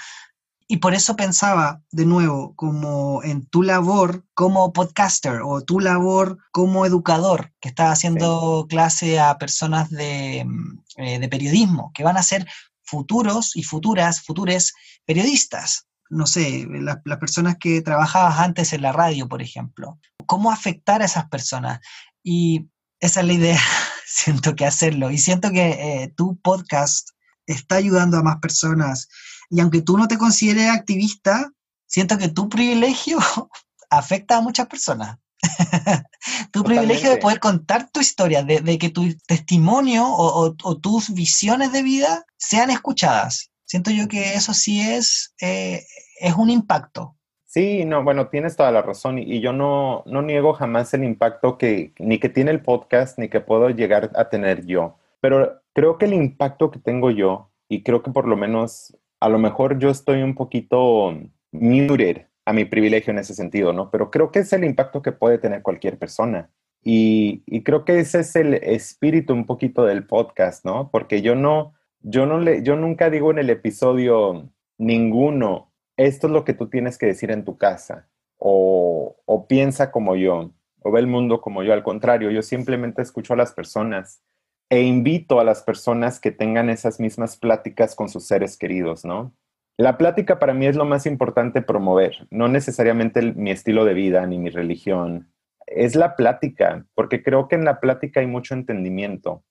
y 0.71 0.77
por 0.77 0.93
eso 0.93 1.15
pensaba 1.15 1.81
de 1.89 2.05
nuevo 2.05 2.53
como 2.55 3.23
en 3.23 3.43
tu 3.47 3.63
labor 3.63 4.23
como 4.35 4.71
podcaster 4.71 5.41
o 5.43 5.61
tu 5.61 5.79
labor 5.79 6.37
como 6.51 6.85
educador 6.85 7.51
que 7.59 7.69
está 7.69 7.91
haciendo 7.91 8.67
clase 8.69 9.19
a 9.19 9.39
personas 9.39 9.89
de, 9.89 10.45
mm, 10.45 10.83
eh, 10.97 11.19
de, 11.19 11.27
periodismo, 11.27 11.91
que 11.95 12.03
van 12.03 12.17
a 12.17 12.23
ser 12.23 12.47
futuros 12.83 13.55
y 13.55 13.63
futuras, 13.63 14.21
futures 14.21 14.75
periodistas. 15.05 15.87
No 16.11 16.27
sé, 16.27 16.67
las 16.69 17.17
personas 17.17 17.57
que 17.59 17.81
trabajabas 17.81 18.37
antes 18.37 18.71
en 18.71 18.83
la 18.83 18.91
radio, 18.91 19.27
por 19.27 19.41
ejemplo. 19.41 19.99
¿Cómo 20.27 20.51
afectar 20.51 21.01
a 21.01 21.05
esas 21.05 21.29
personas? 21.29 21.79
Y 22.23 22.69
esa 22.99 23.21
es 23.21 23.25
la 23.25 23.33
idea, 23.33 23.59
siento 24.05 24.55
que 24.55 24.67
hacerlo. 24.67 25.09
Y 25.09 25.17
siento 25.17 25.49
que 25.49 25.69
eh, 26.03 26.13
tu 26.15 26.39
podcast 26.41 27.09
está 27.47 27.77
ayudando 27.77 28.17
a 28.17 28.23
más 28.23 28.37
personas 28.37 29.09
y 29.49 29.59
aunque 29.59 29.81
tú 29.81 29.97
no 29.97 30.07
te 30.07 30.17
consideres 30.17 30.69
activista, 30.69 31.51
siento 31.85 32.17
que 32.17 32.29
tu 32.29 32.49
privilegio 32.49 33.17
afecta 33.89 34.37
a 34.37 34.41
muchas 34.41 34.67
personas. 34.67 35.17
tu 36.51 36.63
privilegio 36.63 37.09
de 37.09 37.17
poder 37.17 37.39
contar 37.39 37.89
tu 37.91 38.01
historia, 38.01 38.43
de, 38.43 38.77
que 38.77 38.89
tu 38.89 39.15
testimonio 39.25 40.05
o, 40.05 40.53
tus 40.53 41.13
visiones 41.13 41.71
de 41.71 41.81
vida 41.81 42.25
sean 42.37 42.69
escuchadas. 42.69 43.51
Siento 43.65 43.91
yo 43.91 44.07
que 44.07 44.33
eso 44.33 44.53
sí 44.53 44.81
es, 44.81 45.33
eh, 45.41 45.83
es 46.19 46.35
un 46.35 46.49
impacto. 46.49 47.15
Sí, 47.45 47.83
no, 47.85 48.03
bueno, 48.03 48.27
tienes 48.27 48.55
toda 48.55 48.71
la 48.71 48.81
razón 48.81 49.17
y, 49.17 49.39
yo 49.39 49.53
no, 49.53 50.03
no 50.05 50.21
niego 50.21 50.53
jamás 50.53 50.93
el 50.93 51.03
impacto 51.03 51.57
que 51.57 51.93
ni 51.97 52.19
que 52.19 52.29
tiene 52.29 52.51
el 52.51 52.61
podcast 52.61 53.17
ni 53.17 53.27
que 53.29 53.39
puedo 53.39 53.69
llegar 53.69 54.11
a 54.15 54.29
tener 54.29 54.67
yo, 54.67 54.97
pero 55.19 55.61
creo 55.73 55.97
que 55.97 56.05
el 56.05 56.13
impacto 56.13 56.69
que 56.69 56.77
tengo 56.77 57.09
yo 57.09 57.49
y 57.67 57.81
creo 57.81 58.03
que 58.03 58.11
por 58.11 58.27
lo 58.27 58.37
menos 58.37 58.95
a 59.19 59.29
lo 59.29 59.39
mejor 59.39 59.79
yo 59.79 59.89
estoy 59.89 60.21
un 60.21 60.35
poquito 60.35 61.17
muted 61.51 62.25
a 62.45 62.53
mi 62.53 62.65
privilegio 62.65 63.11
en 63.11 63.19
ese 63.19 63.33
sentido, 63.33 63.73
¿no? 63.73 63.91
Pero 63.91 64.11
creo 64.11 64.31
que 64.31 64.39
es 64.39 64.53
el 64.53 64.63
impacto 64.63 65.01
que 65.01 65.11
puede 65.11 65.37
tener 65.37 65.61
cualquier 65.61 65.97
persona. 65.97 66.49
Y, 66.83 67.43
creo 67.63 67.83
que 67.83 67.99
ese 67.99 68.21
es 68.21 68.35
el 68.35 68.53
espíritu 68.53 69.33
un 69.33 69.45
poquito 69.45 69.85
del 69.85 70.05
podcast, 70.05 70.65
¿no? 70.65 70.89
Porque 70.91 71.21
yo 71.21 71.35
no, 71.35 71.73
yo 72.01 72.25
no 72.25 72.39
le, 72.39 72.63
yo 72.63 72.75
nunca 72.75 73.09
digo 73.09 73.31
en 73.31 73.39
el 73.39 73.49
episodio 73.49 74.49
ninguno 74.77 75.69
esto 75.99 76.27
es 76.27 76.33
lo 76.33 76.45
que 76.45 76.53
tú 76.53 76.69
tienes 76.69 76.97
que 76.97 77.07
decir 77.07 77.29
en 77.29 77.43
tu 77.43 77.57
casa, 77.57 78.07
o, 78.37 79.17
piensa 79.49 79.91
como 79.91 80.15
yo, 80.15 80.51
o 80.81 80.91
ve 80.91 80.99
el 81.01 81.07
mundo 81.07 81.41
como 81.41 81.61
yo. 81.61 81.73
Al 81.73 81.83
contrario, 81.83 82.31
yo 82.31 82.41
simplemente 82.41 83.01
escucho 83.01 83.33
a 83.33 83.37
las 83.37 83.51
personas 83.51 84.23
e 84.69 84.81
invito 84.83 85.39
a 85.39 85.43
las 85.43 85.63
personas 85.63 86.19
que 86.19 86.31
tengan 86.31 86.69
esas 86.69 86.99
mismas 86.99 87.37
pláticas 87.37 87.95
con 87.95 88.07
sus 88.07 88.25
seres 88.25 88.57
queridos, 88.57 89.03
¿no? 89.03 89.33
La 89.77 89.97
plática 89.97 90.39
para 90.39 90.53
mí 90.53 90.67
es 90.67 90.75
lo 90.75 90.85
más 90.85 91.05
importante 91.05 91.61
promover, 91.61 92.27
no 92.29 92.47
necesariamente 92.47 93.21
mi 93.21 93.49
estilo 93.51 93.85
de 93.85 93.93
vida 93.93 94.25
ni 94.27 94.37
mi 94.37 94.49
religión, 94.49 95.31
es 95.65 95.95
la 95.95 96.15
plática, 96.15 96.85
porque 96.95 97.23
creo 97.23 97.47
que 97.47 97.55
en 97.55 97.65
la 97.65 97.79
plática 97.79 98.19
hay 98.19 98.27
mucho 98.27 98.53
entendimiento. 98.53 99.43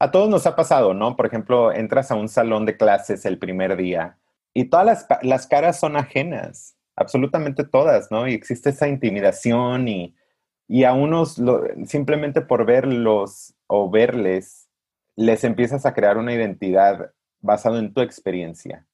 A 0.00 0.10
todos 0.10 0.28
nos 0.28 0.46
ha 0.46 0.56
pasado, 0.56 0.94
¿no? 0.94 1.16
Por 1.16 1.26
ejemplo, 1.26 1.72
entras 1.72 2.10
a 2.10 2.14
un 2.14 2.28
salón 2.28 2.66
de 2.66 2.76
clases 2.76 3.24
el 3.24 3.38
primer 3.38 3.76
día 3.76 4.18
y 4.54 4.64
todas 4.64 5.06
las, 5.22 5.46
caras 5.46 5.78
son 5.78 5.96
ajenas, 5.96 6.76
absolutamente 6.96 7.64
todas, 7.64 8.10
¿no? 8.10 8.26
Y 8.26 8.34
existe 8.34 8.70
esa 8.70 8.88
intimidación 8.88 9.88
y, 9.88 10.14
a 10.68 10.92
unos 10.92 11.40
simplemente 11.86 12.40
por 12.40 12.66
verlos 12.66 13.54
o 13.66 13.90
verles, 13.90 14.68
les 15.16 15.44
empiezas 15.44 15.86
a 15.86 15.94
crear 15.94 16.18
una 16.18 16.34
identidad 16.34 17.12
basada 17.40 17.78
en 17.78 17.92
tu 17.92 18.00
experiencia. 18.00 18.86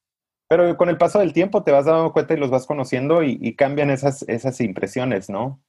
Pero 0.47 0.77
con 0.77 0.89
el 0.89 0.97
paso 0.97 1.19
del 1.19 1.33
tiempo 1.33 1.63
te 1.63 1.71
vas 1.71 1.85
dando 1.85 2.13
cuenta 2.13 2.33
y 2.33 2.37
los 2.37 2.49
vas 2.49 2.65
conociendo 2.65 3.23
y, 3.23 3.55
cambian 3.55 3.89
esas, 3.89 4.23
esas 4.29 4.61
impresiones, 4.61 5.29
¿no? 5.29 5.59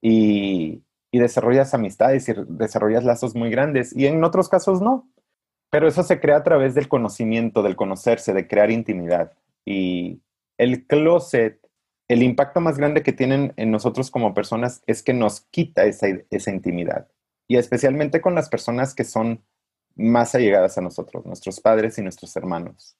Y, 0.00 0.82
y 1.10 1.18
desarrollas 1.18 1.74
amistades 1.74 2.28
y 2.28 2.34
desarrollas 2.48 3.04
lazos 3.04 3.34
muy 3.34 3.50
grandes. 3.50 3.94
Y 3.96 4.06
en 4.06 4.24
otros 4.24 4.48
casos 4.48 4.80
no. 4.80 5.08
Pero 5.70 5.88
eso 5.88 6.02
se 6.02 6.20
crea 6.20 6.38
a 6.38 6.42
través 6.42 6.74
del 6.74 6.88
conocimiento, 6.88 7.62
del 7.62 7.76
conocerse, 7.76 8.32
de 8.32 8.48
crear 8.48 8.70
intimidad. 8.70 9.32
Y 9.64 10.20
el 10.58 10.86
closet, 10.86 11.63
el 12.08 12.22
impacto 12.22 12.60
más 12.60 12.78
grande 12.78 13.02
que 13.02 13.12
tienen 13.12 13.52
en 13.56 13.70
nosotros 13.70 14.10
como 14.10 14.34
personas 14.34 14.82
es 14.86 15.02
que 15.02 15.14
nos 15.14 15.42
quita 15.50 15.84
esa, 15.84 16.06
esa 16.30 16.50
intimidad. 16.50 17.08
Y 17.48 17.56
especialmente 17.56 18.20
con 18.20 18.34
las 18.34 18.48
personas 18.48 18.94
que 18.94 19.04
son 19.04 19.42
más 19.96 20.34
allegadas 20.34 20.76
a 20.76 20.80
nosotros, 20.80 21.24
nuestros 21.24 21.60
padres 21.60 21.98
y 21.98 22.02
nuestros 22.02 22.34
hermanos. 22.36 22.96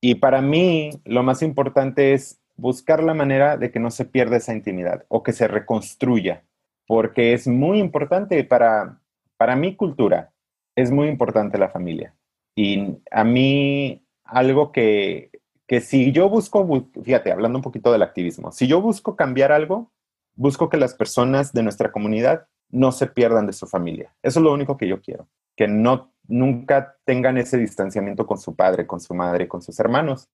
Y 0.00 0.16
para 0.16 0.40
mí, 0.40 0.90
lo 1.04 1.22
más 1.22 1.42
importante 1.42 2.14
es 2.14 2.40
buscar 2.56 3.02
la 3.02 3.14
manera 3.14 3.56
de 3.56 3.70
que 3.70 3.80
no 3.80 3.90
se 3.90 4.04
pierda 4.04 4.36
esa 4.36 4.54
intimidad 4.54 5.04
o 5.08 5.22
que 5.22 5.32
se 5.32 5.48
reconstruya, 5.48 6.44
porque 6.86 7.32
es 7.32 7.46
muy 7.46 7.78
importante 7.78 8.42
para, 8.44 9.00
para 9.36 9.56
mi 9.56 9.76
cultura, 9.76 10.32
es 10.76 10.90
muy 10.90 11.08
importante 11.08 11.58
la 11.58 11.68
familia. 11.68 12.14
Y 12.56 12.98
a 13.10 13.24
mí, 13.24 14.04
algo 14.24 14.72
que, 14.72 15.30
que 15.68 15.82
si 15.82 16.12
yo 16.12 16.28
busco, 16.30 16.88
fíjate, 17.04 17.30
hablando 17.30 17.58
un 17.58 17.62
poquito 17.62 17.92
del 17.92 18.02
activismo, 18.02 18.50
si 18.50 18.66
yo 18.66 18.80
busco 18.80 19.14
cambiar 19.14 19.52
algo, 19.52 19.92
busco 20.34 20.70
que 20.70 20.78
las 20.78 20.94
personas 20.94 21.52
de 21.52 21.62
nuestra 21.62 21.92
comunidad 21.92 22.48
no 22.70 22.90
se 22.90 23.06
pierdan 23.06 23.46
de 23.46 23.52
su 23.52 23.66
familia. 23.66 24.14
Eso 24.22 24.40
es 24.40 24.44
lo 24.44 24.52
único 24.52 24.78
que 24.78 24.88
yo 24.88 25.02
quiero, 25.02 25.28
que 25.56 25.68
no 25.68 26.12
nunca 26.26 26.96
tengan 27.04 27.36
ese 27.38 27.58
distanciamiento 27.58 28.26
con 28.26 28.38
su 28.38 28.56
padre, 28.56 28.86
con 28.86 29.00
su 29.00 29.14
madre, 29.14 29.46
con 29.46 29.60
sus 29.60 29.78
hermanos. 29.78 30.28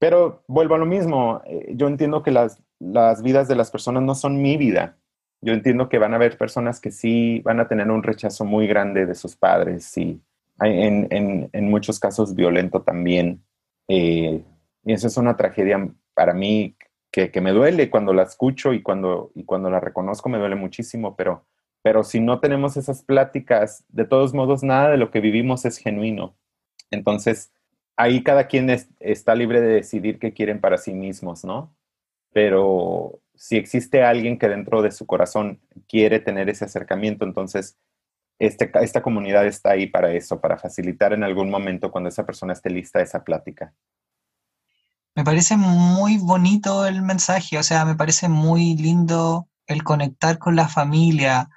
Pero 0.00 0.42
vuelvo 0.48 0.74
a 0.74 0.78
lo 0.78 0.86
mismo, 0.86 1.40
eh, 1.44 1.72
yo 1.76 1.86
entiendo 1.86 2.22
que 2.22 2.30
las, 2.32 2.62
las 2.80 3.22
vidas 3.22 3.46
de 3.46 3.56
las 3.56 3.70
personas 3.70 4.02
no 4.02 4.14
son 4.14 4.42
mi 4.42 4.56
vida. 4.56 4.96
Yo 5.40 5.52
entiendo 5.52 5.88
que 5.88 5.98
van 5.98 6.14
a 6.14 6.16
haber 6.16 6.36
personas 6.36 6.80
que 6.80 6.90
sí 6.90 7.40
van 7.44 7.60
a 7.60 7.68
tener 7.68 7.90
un 7.90 8.02
rechazo 8.02 8.44
muy 8.44 8.66
grande 8.66 9.06
de 9.06 9.14
sus 9.14 9.36
padres 9.36 9.96
y 9.96 10.20
en, 10.60 11.70
muchos 11.70 12.00
casos 12.00 12.34
violento 12.34 12.82
también. 12.82 13.42
Eh, 13.88 14.44
y 14.84 14.92
eso 14.92 15.06
es 15.06 15.16
una 15.16 15.36
tragedia 15.36 15.88
para 16.14 16.34
mí 16.34 16.76
que, 17.10 17.40
me 17.40 17.52
duele 17.52 17.90
cuando 17.90 18.12
la 18.12 18.22
escucho 18.22 18.72
y 18.72 18.82
cuando, 18.82 19.32
y 19.34 19.44
cuando 19.44 19.70
la 19.70 19.80
reconozco 19.80 20.28
me 20.28 20.38
duele 20.38 20.54
muchísimo, 20.54 21.16
pero, 21.16 21.44
pero 21.82 22.04
si 22.04 22.20
no 22.20 22.40
tenemos 22.40 22.76
esas 22.76 23.02
pláticas, 23.02 23.84
de 23.88 24.04
todos 24.04 24.32
modos, 24.32 24.62
nada 24.62 24.90
de 24.90 24.96
lo 24.96 25.10
que 25.10 25.20
vivimos 25.20 25.64
es 25.64 25.78
genuino. 25.78 26.36
Entonces, 26.90 27.52
ahí 27.96 28.22
cada 28.22 28.46
quien 28.46 28.70
está 29.00 29.34
libre 29.34 29.60
de 29.60 29.74
decidir 29.74 30.18
qué 30.18 30.32
quieren 30.32 30.60
para 30.60 30.78
sí 30.78 30.94
mismos, 30.94 31.44
¿no? 31.44 31.74
Pero 32.32 33.20
si 33.34 33.56
existe 33.56 34.02
alguien 34.02 34.38
que 34.38 34.48
dentro 34.48 34.82
de 34.82 34.92
su 34.92 35.06
corazón 35.06 35.60
quiere 35.88 36.20
tener 36.20 36.48
ese 36.48 36.64
acercamiento, 36.64 37.24
entonces 37.24 37.78
este, 38.38 38.70
esta 38.82 39.02
comunidad 39.02 39.46
está 39.46 39.70
ahí 39.72 39.86
para 39.86 40.12
eso, 40.14 40.40
para 40.40 40.56
facilitar 40.56 41.12
en 41.12 41.24
algún 41.24 41.50
momento 41.50 41.90
cuando 41.90 42.08
esa 42.08 42.24
persona 42.24 42.54
esté 42.54 42.70
lista 42.70 43.00
esa 43.02 43.22
plática. 43.22 43.74
Me 45.14 45.24
parece 45.24 45.56
muy 45.56 46.18
bonito 46.18 46.86
el 46.86 47.02
mensaje, 47.02 47.58
o 47.58 47.62
sea, 47.62 47.84
me 47.84 47.94
parece 47.94 48.28
muy 48.28 48.76
lindo 48.76 49.48
el 49.66 49.82
conectar 49.82 50.38
con 50.38 50.56
la 50.56 50.68
familia, 50.68 51.50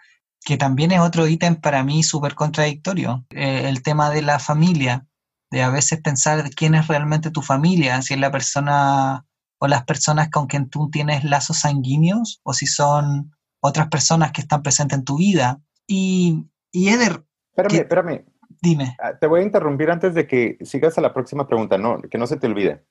que 0.44 0.58
también 0.58 0.92
es 0.92 1.00
otro 1.00 1.28
ítem 1.28 1.56
para 1.56 1.84
mí 1.84 2.04
súper 2.04 2.36
contradictorio. 2.36 3.26
Eh, 3.30 3.70
el 3.70 3.84
tema 3.84 4.10
de 4.10 4.22
la 4.22 4.40
familia, 4.40 5.06
de 5.52 5.62
a 5.64 5.70
veces 5.70 6.02
pensar 6.02 6.50
quién 6.52 6.76
es 6.76 6.88
realmente 6.88 7.32
tu 7.32 7.42
familia, 7.42 8.02
si 8.02 8.14
es 8.16 8.20
la 8.20 8.32
persona 8.32 9.26
o 9.60 9.68
las 9.68 9.86
personas 9.86 10.30
con 10.30 10.48
quien 10.48 10.70
tú 10.70 10.90
tienes 10.90 11.24
lazos 11.24 11.60
sanguíneos 11.60 12.42
o 12.44 12.54
si 12.54 12.68
son 12.68 13.36
otras 13.62 13.88
personas 13.88 14.32
que 14.32 14.42
están 14.42 14.64
presentes 14.64 14.98
en 14.98 15.06
tu 15.06 15.18
vida. 15.18 15.62
Y 15.88 16.50
y 16.74 16.90
Eder. 16.90 17.24
Espérame, 17.56 17.82
espérame. 17.82 18.26
Dime. 18.64 18.96
Ah, 18.98 19.12
te 19.20 19.28
voy 19.28 19.42
a 19.42 19.44
interrumpir 19.44 19.92
antes 19.92 20.14
de 20.14 20.26
que 20.26 20.58
sigas 20.62 20.98
a 20.98 21.02
la 21.02 21.14
próxima 21.14 21.46
pregunta, 21.46 21.78
no, 21.78 22.02
que 22.02 22.18
no 22.18 22.26
se 22.26 22.38
te 22.38 22.48
olvide. 22.48 22.82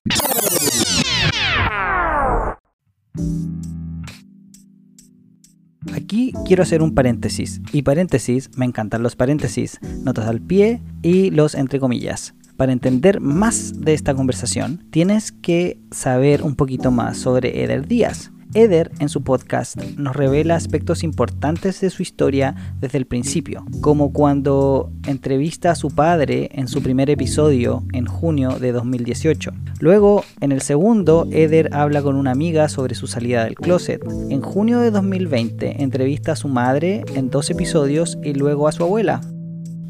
Aquí 5.95 6.35
quiero 6.45 6.63
hacer 6.63 6.83
un 6.83 6.95
paréntesis, 6.95 7.63
y 7.73 7.81
paréntesis, 7.81 8.51
me 8.55 8.67
encantan 8.67 9.03
los 9.03 9.17
paréntesis, 9.17 9.81
notas 10.05 10.27
al 10.27 10.43
pie 10.43 10.83
y 11.01 11.31
los 11.31 11.55
entre 11.55 11.81
comillas. 11.81 12.35
Para 12.59 12.73
entender 12.73 13.23
más 13.23 13.81
de 13.81 13.95
esta 13.95 14.15
conversación, 14.15 14.87
tienes 14.91 15.33
que 15.33 15.81
saber 15.91 16.43
un 16.43 16.55
poquito 16.55 16.91
más 16.91 17.17
sobre 17.17 17.65
Eder 17.65 17.87
Díaz. 17.89 18.31
Eder 18.55 18.91
en 18.99 19.09
su 19.09 19.23
podcast 19.23 19.77
nos 19.97 20.15
revela 20.15 20.55
aspectos 20.55 21.03
importantes 21.03 21.81
de 21.81 21.91
su 21.91 22.03
historia 22.03 22.55
desde 22.81 22.99
el 22.99 23.07
principio, 23.07 23.65
como 23.81 24.13
cuando 24.13 24.91
entrevista 25.07 25.71
a 25.71 25.75
su 25.75 25.91
padre 25.91 26.51
en 26.53 26.69
su 26.69 26.83
primer 26.83 27.11
episodio 27.11 27.83
en 27.93 28.07
junio 28.07 28.59
de 28.59 28.73
2018. 28.73 29.53
Luego, 29.81 30.25
en 30.41 30.53
el 30.53 30.61
segundo, 30.61 31.27
Eder 31.31 31.71
habla 31.73 32.03
con 32.03 32.17
una 32.17 32.31
amiga 32.31 32.69
sobre 32.69 32.95
su 32.95 33.07
salida 33.07 33.45
del 33.45 33.55
closet. 33.55 34.03
En 34.31 34.41
junio 34.43 34.81
de 34.81 34.91
2020, 34.91 35.83
entrevista 35.83 36.33
a 36.33 36.37
su 36.37 36.49
madre 36.49 37.05
en 37.15 37.31
dos 37.31 37.51
episodios 37.51 38.19
y 38.23 38.35
luego 38.35 38.69
a 38.69 38.73
su 38.73 38.85
abuela. 38.85 39.21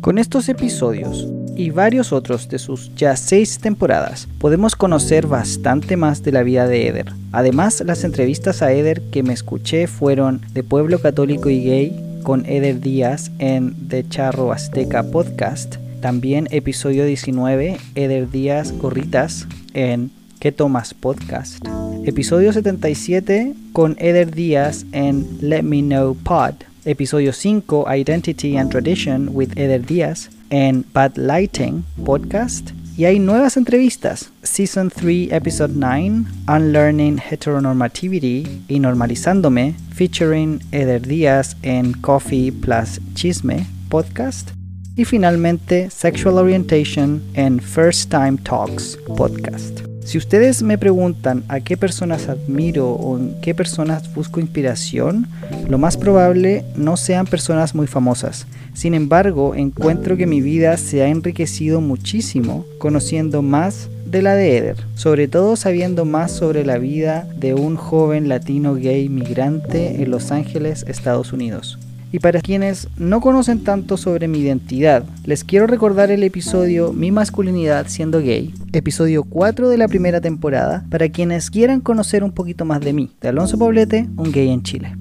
Con 0.01 0.19
estos 0.19 0.49
episodios, 0.49 1.29
y 1.57 1.71
varios 1.71 2.13
otros 2.13 2.49
de 2.49 2.59
sus 2.59 2.95
ya 2.95 3.17
seis 3.17 3.59
temporadas, 3.59 4.29
podemos 4.39 4.77
conocer 4.77 5.27
bastante 5.27 5.97
más 5.97 6.23
de 6.23 6.33
la 6.33 6.43
vida 6.43 6.67
de 6.67 6.89
Eder. 6.89 7.13
Además, 7.33 7.83
las 7.87 8.05
entrevistas 8.05 8.63
a 8.63 8.73
Eder 8.73 9.03
que 9.11 9.23
me 9.23 9.33
escuché 9.33 9.87
fueron 9.87 10.41
de 10.53 10.63
Pueblo 10.63 11.01
Católico 11.01 11.51
y 11.51 11.65
Gay 11.65 12.21
con 12.23 12.47
Eder 12.47 12.81
Díaz 12.81 13.31
en 13.39 13.89
The 13.89 14.09
Charro 14.09 14.53
Azteca 14.53 15.03
Podcast. 15.03 15.77
También 16.01 16.49
episodio 16.51 17.05
19, 17.05 17.79
Eder 17.95 18.31
Díaz 18.31 18.73
Gorritas 18.73 19.47
en 19.75 20.11
¿Qué 20.43 20.51
tomas 20.51 20.93
podcast? 20.93 21.65
Episodio 22.05 22.53
77 22.53 23.55
con 23.73 23.95
Eder 24.01 24.35
Díaz 24.35 24.85
en 24.91 25.25
Let 25.41 25.63
Me 25.63 25.83
Know 25.83 26.17
Pod. 26.17 26.55
Episodio 26.85 27.33
5, 27.33 27.87
Identity 27.89 28.57
and 28.57 28.69
Tradition 28.69 29.29
with 29.33 29.51
Eder 29.57 29.87
Díaz 29.87 30.31
en 30.53 30.85
Bad 30.93 31.17
Lighting 31.17 31.85
Podcast 32.05 32.71
Y 32.97 33.07
hay 33.07 33.19
nuevas 33.19 33.57
entrevistas. 33.57 34.31
Season 34.43 34.91
3, 34.91 35.33
Episode 35.33 35.73
9, 35.75 36.25
Unlearning 36.47 37.19
Heteronormativity 37.19 38.63
y 38.69 38.79
Normalizándome, 38.79 39.75
featuring 39.95 40.61
Eder 40.71 41.05
Díaz 41.05 41.57
en 41.63 41.95
Coffee 41.95 42.53
Plus 42.53 43.01
Chisme 43.15 43.67
podcast. 43.89 44.51
Y 44.97 45.05
finalmente, 45.05 45.91
Sexual 45.91 46.39
Orientation 46.39 47.23
en 47.35 47.61
First 47.61 48.11
Time 48.11 48.39
Talks 48.43 48.99
podcast. 49.17 49.92
Si 50.05 50.19
ustedes 50.19 50.63
me 50.63 50.79
preguntan 50.79 51.45
a 51.49 51.61
qué 51.61 51.77
personas 51.77 52.29
admiro 52.29 52.91
o 52.91 53.17
en 53.19 53.41
qué 53.41 53.55
personas 53.55 54.13
busco 54.15 54.41
inspiración, 54.41 55.29
lo 55.69 55.79
más 55.79 55.97
probable 55.97 56.65
no 56.77 56.97
sean 56.97 57.27
personas 57.27 57.75
muy 57.75 57.87
famosas. 57.87 58.47
Sin 58.75 58.95
embargo, 58.95 59.55
encuentro 59.55 60.17
que 60.17 60.27
mi 60.27 60.41
vida 60.41 60.77
se 60.77 61.03
ha 61.03 61.09
enriquecido 61.09 61.81
muchísimo 61.81 62.65
conociendo 62.79 63.43
más 63.43 63.89
de 64.05 64.23
la 64.23 64.35
de 64.35 64.59
Eder, 64.59 64.77
sobre 64.95 65.29
todo 65.29 65.57
sabiendo 65.57 66.05
más 66.05 66.33
sobre 66.33 66.67
la 66.67 66.79
vida 66.79 67.27
de 67.37 67.55
un 67.55 67.77
joven 67.77 68.29
latino 68.29 68.75
gay 68.75 69.09
migrante 69.09 70.03
en 70.03 70.11
Los 70.11 70.33
Ángeles, 70.33 70.85
Estados 70.89 71.33
Unidos. 71.33 71.79
Y 72.15 72.19
para 72.19 72.43
quienes 72.43 72.89
no 72.99 73.23
conocen 73.23 73.65
tanto 73.65 73.97
sobre 73.97 74.29
mi 74.29 74.41
identidad, 74.41 75.03
les 75.25 75.45
quiero 75.45 75.67
recordar 75.67 76.11
el 76.11 76.23
episodio 76.23 76.93
Mi 76.93 77.11
masculinidad 77.11 77.87
siendo 77.89 78.21
gay, 78.21 78.55
episodio 78.75 79.25
4 79.25 79.71
de 79.71 79.79
la 79.79 79.89
primera 79.89 80.21
temporada, 80.21 80.85
para 80.91 81.09
quienes 81.09 81.51
quieran 81.51 81.81
conocer 81.81 82.23
un 82.23 82.33
poquito 82.33 82.67
más 82.67 82.83
de 82.83 82.93
mí, 82.93 83.17
de 83.19 83.29
Alonso 83.29 83.57
Poblete, 83.59 84.11
un 84.19 84.31
gay 84.31 84.51
en 84.51 84.63
Chile. 84.63 84.95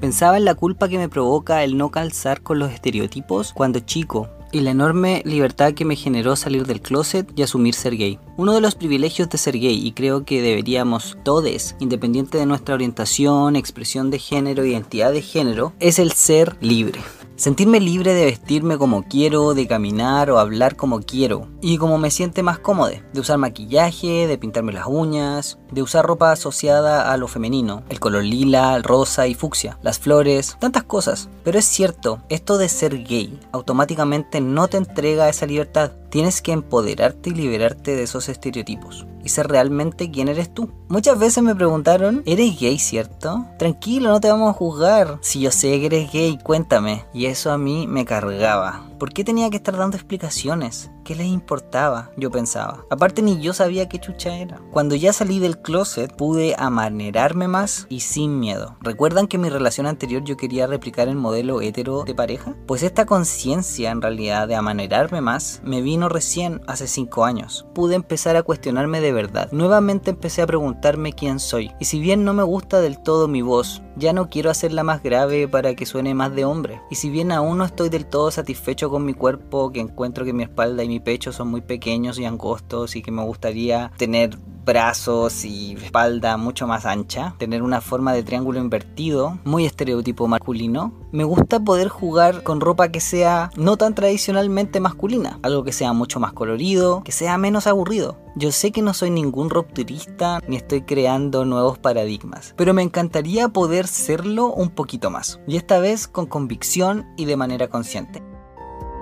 Pensaba 0.00 0.36
en 0.36 0.44
la 0.44 0.56
culpa 0.56 0.88
que 0.88 0.98
me 0.98 1.08
provoca 1.08 1.62
el 1.62 1.78
no 1.78 1.90
calzar 1.90 2.42
con 2.42 2.58
los 2.58 2.72
estereotipos 2.72 3.52
cuando 3.52 3.78
chico 3.78 4.28
y 4.54 4.60
la 4.60 4.70
enorme 4.70 5.20
libertad 5.24 5.74
que 5.74 5.84
me 5.84 5.96
generó 5.96 6.36
salir 6.36 6.64
del 6.64 6.80
closet 6.80 7.28
y 7.34 7.42
asumir 7.42 7.74
ser 7.74 7.96
gay. 7.96 8.20
Uno 8.36 8.52
de 8.52 8.60
los 8.60 8.76
privilegios 8.76 9.28
de 9.28 9.36
ser 9.36 9.58
gay, 9.58 9.84
y 9.84 9.92
creo 9.92 10.24
que 10.24 10.40
deberíamos 10.40 11.18
todos, 11.24 11.74
independiente 11.80 12.38
de 12.38 12.46
nuestra 12.46 12.74
orientación, 12.76 13.56
expresión 13.56 14.10
de 14.10 14.20
género, 14.20 14.64
identidad 14.64 15.12
de 15.12 15.22
género, 15.22 15.72
es 15.80 15.98
el 15.98 16.12
ser 16.12 16.56
libre. 16.60 17.00
Sentirme 17.36 17.80
libre 17.80 18.14
de 18.14 18.26
vestirme 18.26 18.78
como 18.78 19.02
quiero, 19.02 19.54
de 19.54 19.66
caminar 19.66 20.30
o 20.30 20.38
hablar 20.38 20.76
como 20.76 21.00
quiero 21.00 21.48
y 21.60 21.78
como 21.78 21.98
me 21.98 22.12
siente 22.12 22.44
más 22.44 22.60
cómodo, 22.60 22.92
de 23.12 23.20
usar 23.20 23.38
maquillaje, 23.38 24.28
de 24.28 24.38
pintarme 24.38 24.72
las 24.72 24.86
uñas, 24.86 25.58
de 25.72 25.82
usar 25.82 26.06
ropa 26.06 26.30
asociada 26.30 27.12
a 27.12 27.16
lo 27.16 27.26
femenino, 27.26 27.82
el 27.88 27.98
color 27.98 28.22
lila, 28.22 28.78
rosa 28.82 29.26
y 29.26 29.34
fucsia, 29.34 29.78
las 29.82 29.98
flores, 29.98 30.56
tantas 30.60 30.84
cosas. 30.84 31.28
Pero 31.42 31.58
es 31.58 31.64
cierto, 31.64 32.22
esto 32.28 32.56
de 32.56 32.68
ser 32.68 33.02
gay 33.02 33.40
automáticamente 33.50 34.40
no 34.40 34.68
te 34.68 34.76
entrega 34.76 35.28
esa 35.28 35.46
libertad. 35.46 35.90
Tienes 36.10 36.40
que 36.40 36.52
empoderarte 36.52 37.30
y 37.30 37.34
liberarte 37.34 37.96
de 37.96 38.04
esos 38.04 38.28
estereotipos 38.28 39.06
y 39.24 39.30
ser 39.30 39.48
realmente 39.48 40.10
quién 40.10 40.28
eres 40.28 40.52
tú. 40.52 40.70
Muchas 40.88 41.18
veces 41.18 41.42
me 41.42 41.54
preguntaron, 41.54 42.22
¿eres 42.26 42.58
gay, 42.60 42.78
cierto? 42.78 43.46
Tranquilo, 43.58 44.10
no 44.10 44.20
te 44.20 44.28
vamos 44.28 44.50
a 44.50 44.58
juzgar. 44.58 45.18
Si 45.22 45.40
yo 45.40 45.50
sé 45.50 45.80
que 45.80 45.86
eres 45.86 46.12
gay, 46.12 46.38
cuéntame. 46.42 47.04
Y 47.12 47.26
eso 47.26 47.50
a 47.50 47.58
mí 47.58 47.86
me 47.88 48.04
cargaba. 48.04 48.84
¿Por 49.04 49.12
qué 49.12 49.22
tenía 49.22 49.50
que 49.50 49.58
estar 49.58 49.76
dando 49.76 49.98
explicaciones? 49.98 50.90
¿Qué 51.04 51.14
les 51.14 51.26
importaba? 51.26 52.10
Yo 52.16 52.30
pensaba. 52.30 52.86
Aparte 52.88 53.20
ni 53.20 53.38
yo 53.38 53.52
sabía 53.52 53.86
qué 53.86 53.98
chucha 53.98 54.34
era. 54.38 54.62
Cuando 54.70 54.94
ya 54.94 55.12
salí 55.12 55.38
del 55.40 55.60
closet 55.60 56.16
pude 56.16 56.54
amanerarme 56.56 57.46
más 57.46 57.86
y 57.90 58.00
sin 58.00 58.40
miedo. 58.40 58.78
¿Recuerdan 58.80 59.26
que 59.26 59.36
en 59.36 59.42
mi 59.42 59.50
relación 59.50 59.86
anterior 59.86 60.24
yo 60.24 60.38
quería 60.38 60.66
replicar 60.66 61.08
el 61.08 61.16
modelo 61.16 61.60
hetero 61.60 62.04
de 62.04 62.14
pareja? 62.14 62.56
Pues 62.66 62.82
esta 62.82 63.04
conciencia 63.04 63.90
en 63.90 64.00
realidad 64.00 64.48
de 64.48 64.54
amanerarme 64.54 65.20
más 65.20 65.60
me 65.62 65.82
vino 65.82 66.08
recién 66.08 66.62
hace 66.66 66.86
5 66.86 67.26
años. 67.26 67.66
Pude 67.74 67.96
empezar 67.96 68.36
a 68.36 68.42
cuestionarme 68.42 69.02
de 69.02 69.12
verdad. 69.12 69.50
Nuevamente 69.52 70.08
empecé 70.08 70.40
a 70.40 70.46
preguntarme 70.46 71.12
quién 71.12 71.40
soy. 71.40 71.72
Y 71.78 71.84
si 71.84 72.00
bien 72.00 72.24
no 72.24 72.32
me 72.32 72.42
gusta 72.42 72.80
del 72.80 73.02
todo 73.02 73.28
mi 73.28 73.42
voz, 73.42 73.82
ya 73.96 74.14
no 74.14 74.30
quiero 74.30 74.50
hacerla 74.50 74.82
más 74.82 75.02
grave 75.02 75.46
para 75.46 75.74
que 75.74 75.84
suene 75.84 76.14
más 76.14 76.34
de 76.34 76.46
hombre. 76.46 76.80
Y 76.90 76.94
si 76.94 77.10
bien 77.10 77.30
aún 77.30 77.58
no 77.58 77.64
estoy 77.64 77.90
del 77.90 78.06
todo 78.06 78.30
satisfecho 78.30 78.88
con 78.94 79.04
mi 79.04 79.12
cuerpo, 79.12 79.72
que 79.72 79.80
encuentro 79.80 80.24
que 80.24 80.32
mi 80.32 80.44
espalda 80.44 80.84
y 80.84 80.88
mi 80.88 81.00
pecho 81.00 81.32
son 81.32 81.48
muy 81.48 81.62
pequeños 81.62 82.16
y 82.20 82.26
angostos 82.26 82.94
y 82.94 83.02
que 83.02 83.10
me 83.10 83.24
gustaría 83.24 83.90
tener 83.96 84.38
brazos 84.64 85.44
y 85.44 85.72
espalda 85.72 86.36
mucho 86.36 86.68
más 86.68 86.86
ancha, 86.86 87.34
tener 87.36 87.64
una 87.64 87.80
forma 87.80 88.12
de 88.12 88.22
triángulo 88.22 88.60
invertido, 88.60 89.36
muy 89.42 89.66
estereotipo 89.66 90.28
masculino. 90.28 90.94
Me 91.10 91.24
gusta 91.24 91.58
poder 91.58 91.88
jugar 91.88 92.44
con 92.44 92.60
ropa 92.60 92.90
que 92.90 93.00
sea 93.00 93.50
no 93.56 93.76
tan 93.76 93.96
tradicionalmente 93.96 94.78
masculina, 94.78 95.40
algo 95.42 95.64
que 95.64 95.72
sea 95.72 95.92
mucho 95.92 96.20
más 96.20 96.32
colorido, 96.32 97.02
que 97.02 97.10
sea 97.10 97.36
menos 97.36 97.66
aburrido. 97.66 98.16
Yo 98.36 98.52
sé 98.52 98.70
que 98.70 98.80
no 98.80 98.94
soy 98.94 99.10
ningún 99.10 99.50
rupturista 99.50 100.40
ni 100.46 100.54
estoy 100.54 100.82
creando 100.82 101.44
nuevos 101.44 101.78
paradigmas, 101.78 102.54
pero 102.56 102.74
me 102.74 102.82
encantaría 102.82 103.48
poder 103.48 103.88
serlo 103.88 104.52
un 104.52 104.70
poquito 104.70 105.10
más, 105.10 105.40
y 105.48 105.56
esta 105.56 105.80
vez 105.80 106.06
con 106.06 106.26
convicción 106.26 107.06
y 107.16 107.24
de 107.24 107.36
manera 107.36 107.66
consciente. 107.66 108.22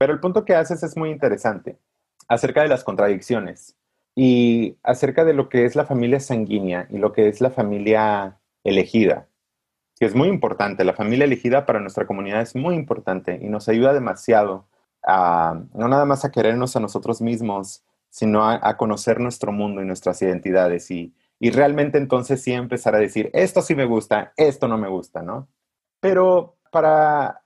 Pero 0.00 0.14
el 0.14 0.20
punto 0.20 0.46
que 0.46 0.54
haces 0.54 0.82
es 0.82 0.96
muy 0.96 1.10
interesante 1.10 1.78
acerca 2.26 2.62
de 2.62 2.68
las 2.68 2.84
contradicciones 2.84 3.76
y 4.16 4.78
acerca 4.82 5.26
de 5.26 5.34
lo 5.34 5.50
que 5.50 5.66
es 5.66 5.76
la 5.76 5.84
familia 5.84 6.20
sanguínea 6.20 6.86
y 6.88 6.96
lo 6.96 7.12
que 7.12 7.28
es 7.28 7.42
la 7.42 7.50
familia 7.50 8.38
elegida, 8.64 9.28
que 9.98 10.06
es 10.06 10.14
muy 10.14 10.28
importante. 10.28 10.86
La 10.86 10.94
familia 10.94 11.26
elegida 11.26 11.66
para 11.66 11.80
nuestra 11.80 12.06
comunidad 12.06 12.40
es 12.40 12.56
muy 12.56 12.76
importante 12.76 13.38
y 13.42 13.50
nos 13.50 13.68
ayuda 13.68 13.92
demasiado 13.92 14.66
a 15.06 15.60
no 15.74 15.86
nada 15.86 16.06
más 16.06 16.24
a 16.24 16.32
querernos 16.32 16.76
a 16.76 16.80
nosotros 16.80 17.20
mismos, 17.20 17.84
sino 18.08 18.48
a, 18.48 18.76
conocer 18.78 19.20
nuestro 19.20 19.52
mundo 19.52 19.82
y 19.82 19.84
nuestras 19.84 20.22
identidades 20.22 20.90
y, 20.90 21.14
y 21.38 21.50
realmente 21.50 21.98
entonces 21.98 22.42
sí 22.42 22.52
empezar 22.52 22.94
a 22.94 23.00
decir, 23.00 23.28
esto 23.34 23.60
sí 23.60 23.74
me 23.74 23.84
gusta, 23.84 24.32
esto 24.38 24.66
no 24.66 24.78
me 24.78 24.88
gusta, 24.88 25.20
¿no? 25.20 25.46
Pero 26.00 26.56
para 26.72 27.39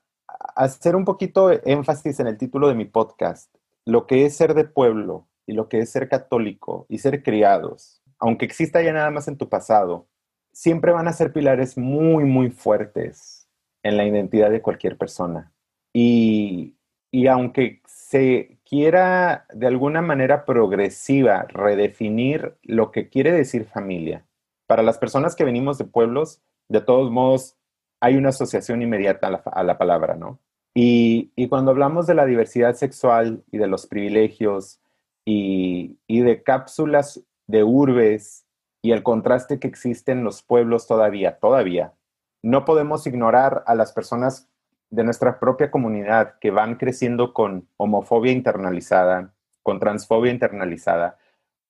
hacer 0.54 0.96
un 0.96 1.04
poquito 1.04 1.50
énfasis 1.66 2.20
en 2.20 2.26
el 2.26 2.38
título 2.38 2.68
de 2.68 2.74
mi 2.74 2.84
podcast, 2.84 3.54
lo 3.84 4.06
que 4.06 4.24
es 4.24 4.36
ser 4.36 4.54
de 4.54 4.64
pueblo 4.64 5.28
y 5.46 5.52
lo 5.52 5.68
que 5.68 5.80
es 5.80 5.90
ser 5.90 6.08
católico 6.08 6.86
y 6.88 6.98
ser 6.98 7.22
criados, 7.22 8.02
aunque 8.18 8.44
exista 8.44 8.82
ya 8.82 8.92
nada 8.92 9.10
más 9.10 9.28
en 9.28 9.36
tu 9.36 9.48
pasado, 9.48 10.08
siempre 10.52 10.92
van 10.92 11.08
a 11.08 11.12
ser 11.12 11.32
pilares 11.32 11.76
muy, 11.76 12.24
muy 12.24 12.50
fuertes 12.50 13.48
en 13.82 13.96
la 13.96 14.06
identidad 14.06 14.50
de 14.50 14.62
cualquier 14.62 14.96
persona. 14.96 15.52
Y, 15.92 16.76
y 17.10 17.26
aunque 17.26 17.82
se 17.86 18.58
quiera 18.64 19.46
de 19.52 19.66
alguna 19.66 20.00
manera 20.00 20.44
progresiva 20.44 21.42
redefinir 21.48 22.56
lo 22.62 22.90
que 22.90 23.08
quiere 23.08 23.32
decir 23.32 23.66
familia, 23.66 24.24
para 24.66 24.82
las 24.82 24.98
personas 24.98 25.36
que 25.36 25.44
venimos 25.44 25.76
de 25.76 25.84
pueblos, 25.84 26.40
de 26.68 26.80
todos 26.80 27.10
modos, 27.10 27.56
hay 28.04 28.16
una 28.16 28.28
asociación 28.28 28.82
inmediata 28.82 29.28
a 29.28 29.62
la, 29.62 29.78
palabra, 29.78 30.14
¿no? 30.14 30.38
Y, 30.74 31.32
y, 31.36 31.48
cuando 31.48 31.70
hablamos 31.70 32.06
de 32.06 32.14
la 32.14 32.26
diversidad 32.26 32.74
sexual 32.74 33.42
y 33.50 33.56
de 33.56 33.66
los 33.66 33.86
privilegios 33.86 34.78
y, 35.24 35.96
de 36.06 36.42
cápsulas 36.42 37.22
de 37.46 37.64
urbes 37.64 38.44
y 38.82 38.92
el 38.92 39.02
contraste 39.02 39.58
que 39.58 39.68
existe 39.68 40.12
en 40.12 40.22
los 40.22 40.42
pueblos 40.42 40.86
todavía, 40.86 41.38
todavía. 41.38 41.94
No 42.42 42.66
podemos 42.66 43.06
ignorar 43.06 43.64
a 43.66 43.74
las 43.74 43.92
personas 43.92 44.50
de 44.90 45.04
nuestra 45.04 45.40
propia 45.40 45.70
comunidad 45.70 46.34
que 46.40 46.50
van 46.50 46.74
creciendo 46.74 47.32
con 47.32 47.68
homofobia 47.78 48.32
internalizada, 48.32 49.32
con 49.62 49.80
transfobia 49.80 50.30
internalizada, 50.30 51.16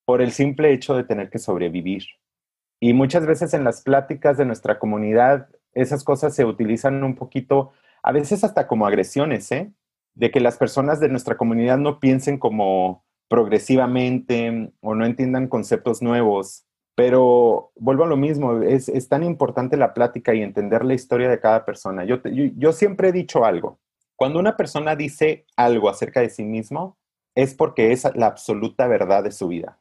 por 0.03 0.21
el 0.21 0.33
simple 0.33 0.73
hecho 0.73 0.95
de 0.95 1.05
tener 1.05 1.29
que 1.29 1.39
sobrevivir. 1.39 2.03
Y 2.81 2.91
muchas 2.91 3.25
veces 3.25 3.53
en 3.53 3.63
las 3.63 3.81
pláticas 3.81 4.35
de 4.35 4.43
nuestra 4.43 4.79
comunidad, 4.79 5.47
esas 5.75 6.03
cosas 6.03 6.33
se 6.33 6.45
utilizan 6.45 7.03
un 7.03 7.15
poquito, 7.15 7.71
a 8.01 8.11
veces 8.11 8.43
hasta 8.43 8.67
como 8.67 8.87
agresiones, 8.87 9.51
¿eh? 9.51 9.71
De 10.15 10.31
que 10.31 10.39
las 10.39 10.57
personas 10.57 10.99
de 10.99 11.09
nuestra 11.09 11.37
comunidad 11.37 11.77
no 11.77 11.99
piensen 11.99 12.39
como 12.39 13.05
progresivamente 13.27 14.71
o 14.81 14.95
no 14.95 15.05
entiendan 15.05 15.47
conceptos 15.47 16.01
nuevos 16.01 16.65
Pero 16.95 17.71
vuelvo 17.75 18.05
a 18.05 18.07
lo 18.07 18.15
mismo, 18.15 18.61
es, 18.61 19.09
tan 19.09 19.23
importante 19.23 19.75
la 19.75 19.93
plática 19.93 20.33
y 20.33 20.41
entender 20.41 20.85
la 20.85 20.93
historia 20.93 21.29
de 21.29 21.41
cada 21.41 21.65
persona. 21.65 22.05
Yo, 22.05 22.21
yo, 22.23 22.71
siempre 22.71 23.09
he 23.09 23.11
dicho 23.11 23.43
algo, 23.43 23.79
cuando 24.15 24.39
una 24.39 24.55
persona 24.55 24.95
dice 24.95 25.45
algo 25.57 25.89
acerca 25.89 26.21
de 26.21 26.29
sí 26.29 26.45
mismo, 26.45 26.97
es 27.35 27.53
porque 27.53 27.91
es 27.91 28.05
la 28.15 28.27
absoluta 28.27 28.87
verdad 28.87 29.25
de 29.25 29.33
su 29.33 29.49
vida. 29.49 29.77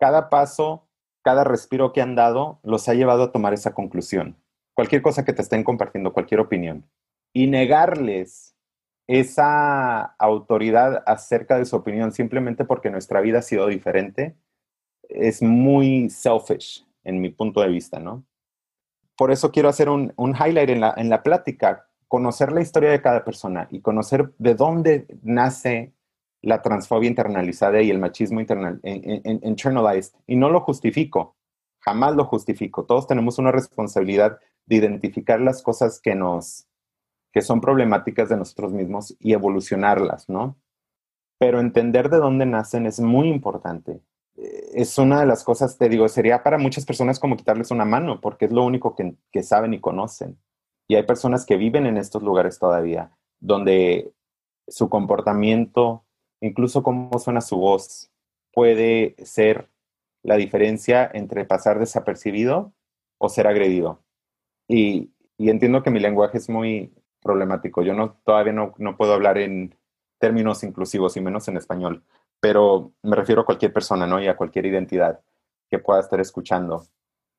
Cada 0.00 0.28
paso, 0.28 0.88
cada 1.22 1.44
respiro 1.44 1.92
que 1.92 2.02
han 2.02 2.16
dado, 2.16 2.58
los 2.64 2.88
ha 2.88 2.94
llevado 2.94 3.22
a 3.22 3.32
tomar 3.32 3.54
esa 3.54 3.72
conclusión. 3.72 4.36
Cualquier 4.74 5.02
cosa 5.02 5.24
que 5.24 5.32
te 5.32 5.42
estén 5.42 5.64
compartiendo, 5.64 6.12
cualquier 6.12 6.40
opinión. 6.40 6.88
Y 7.32 7.46
negarles 7.46 8.54
esa 9.06 10.02
autoridad 10.18 11.02
acerca 11.06 11.58
de 11.58 11.64
su 11.64 11.76
opinión 11.76 12.12
simplemente 12.12 12.64
porque 12.64 12.90
nuestra 12.90 13.20
vida 13.20 13.40
ha 13.40 13.42
sido 13.42 13.66
diferente, 13.66 14.36
es 15.08 15.42
muy 15.42 16.08
selfish 16.10 16.86
en 17.02 17.20
mi 17.20 17.30
punto 17.30 17.60
de 17.60 17.68
vista, 17.68 17.98
¿no? 17.98 18.24
Por 19.16 19.32
eso 19.32 19.50
quiero 19.50 19.68
hacer 19.68 19.88
un, 19.88 20.14
highlight 20.16 20.70
en 20.70 20.80
la, 20.80 20.94
en 20.96 21.10
la 21.10 21.22
plática, 21.22 21.88
conocer 22.06 22.52
la 22.52 22.60
historia 22.60 22.90
de 22.90 23.02
cada 23.02 23.24
persona 23.24 23.66
y 23.70 23.80
conocer 23.80 24.32
de 24.38 24.54
dónde 24.54 25.06
nace 25.22 25.92
la 26.42 26.62
transfobia 26.62 27.08
internalizada 27.08 27.82
y 27.82 27.90
el 27.90 27.98
machismo 27.98 28.40
internalized. 28.40 30.14
Y 30.26 30.36
no 30.36 30.50
lo 30.50 30.60
justifico, 30.60 31.36
jamás 31.80 32.14
lo 32.14 32.24
justifico. 32.24 32.84
Todos 32.84 33.06
tenemos 33.06 33.38
una 33.38 33.52
responsabilidad 33.52 34.38
de 34.70 34.76
identificar 34.76 35.38
las 35.42 35.62
cosas 35.62 36.00
que 36.00 36.14
nos, 36.14 36.66
que 37.32 37.42
son 37.42 37.60
problemáticas 37.60 38.30
de 38.30 38.38
nosotros 38.38 38.72
mismos 38.72 39.14
y 39.20 39.34
evolucionarlas, 39.34 40.30
¿no? 40.30 40.56
Pero 41.38 41.60
entender 41.60 42.08
de 42.08 42.16
dónde 42.16 42.46
nacen 42.46 42.86
es 42.86 43.00
muy 43.00 43.28
importante 43.28 44.00
es 44.72 44.98
una 44.98 45.20
de 45.20 45.26
las 45.26 45.44
cosas, 45.44 45.76
te 45.76 45.88
digo, 45.88 46.08
sería 46.08 46.42
para 46.42 46.58
muchas 46.58 46.86
personas 46.86 47.18
como 47.18 47.36
quitarles 47.36 47.70
una 47.70 47.84
mano, 47.84 48.20
porque 48.20 48.46
es 48.46 48.52
lo 48.52 48.64
único 48.64 48.94
que, 48.94 49.42
saben 49.42 49.74
y 49.74 49.80
conocen. 49.80 50.38
Y 50.88 50.96
hay 50.96 51.02
personas 51.04 51.46
que 51.46 51.56
viven 51.56 51.86
en 51.86 51.96
estos 51.96 52.22
lugares 52.22 52.58
todavía, 52.58 53.16
donde 53.40 54.12
su 54.68 54.88
comportamiento, 54.88 56.04
incluso 56.40 56.82
cómo 56.82 57.18
suena 57.18 57.40
su 57.40 57.58
voz, 57.58 58.10
puede 58.52 59.14
ser 59.24 59.68
la 60.22 60.36
diferencia 60.36 61.08
entre 61.12 61.44
pasar 61.44 61.78
desapercibido 61.78 62.72
o 63.18 63.28
ser 63.28 63.46
agredido. 63.46 64.02
Y, 64.72 65.10
entiendo 65.38 65.82
que 65.82 65.90
mi 65.90 66.00
lenguaje 66.00 66.38
es 66.38 66.48
muy 66.48 66.92
problemático. 67.22 67.82
Yo 67.82 67.94
no, 67.94 68.20
todavía 68.24 68.52
no, 68.52 68.74
no 68.78 68.96
puedo 68.96 69.14
hablar 69.14 69.38
en 69.38 69.74
términos 70.18 70.62
inclusivos 70.62 71.16
y 71.16 71.20
menos 71.20 71.48
en 71.48 71.56
español 71.56 72.04
pero 72.40 72.94
me 73.02 73.16
refiero 73.16 73.42
a 73.42 73.46
cualquier 73.46 73.72
persona, 73.72 74.06
¿no? 74.06 74.20
Y 74.20 74.26
a 74.26 74.36
cualquier 74.36 74.66
identidad 74.66 75.20
que 75.68 75.78
pueda 75.78 76.00
estar 76.00 76.18
escuchando. 76.20 76.86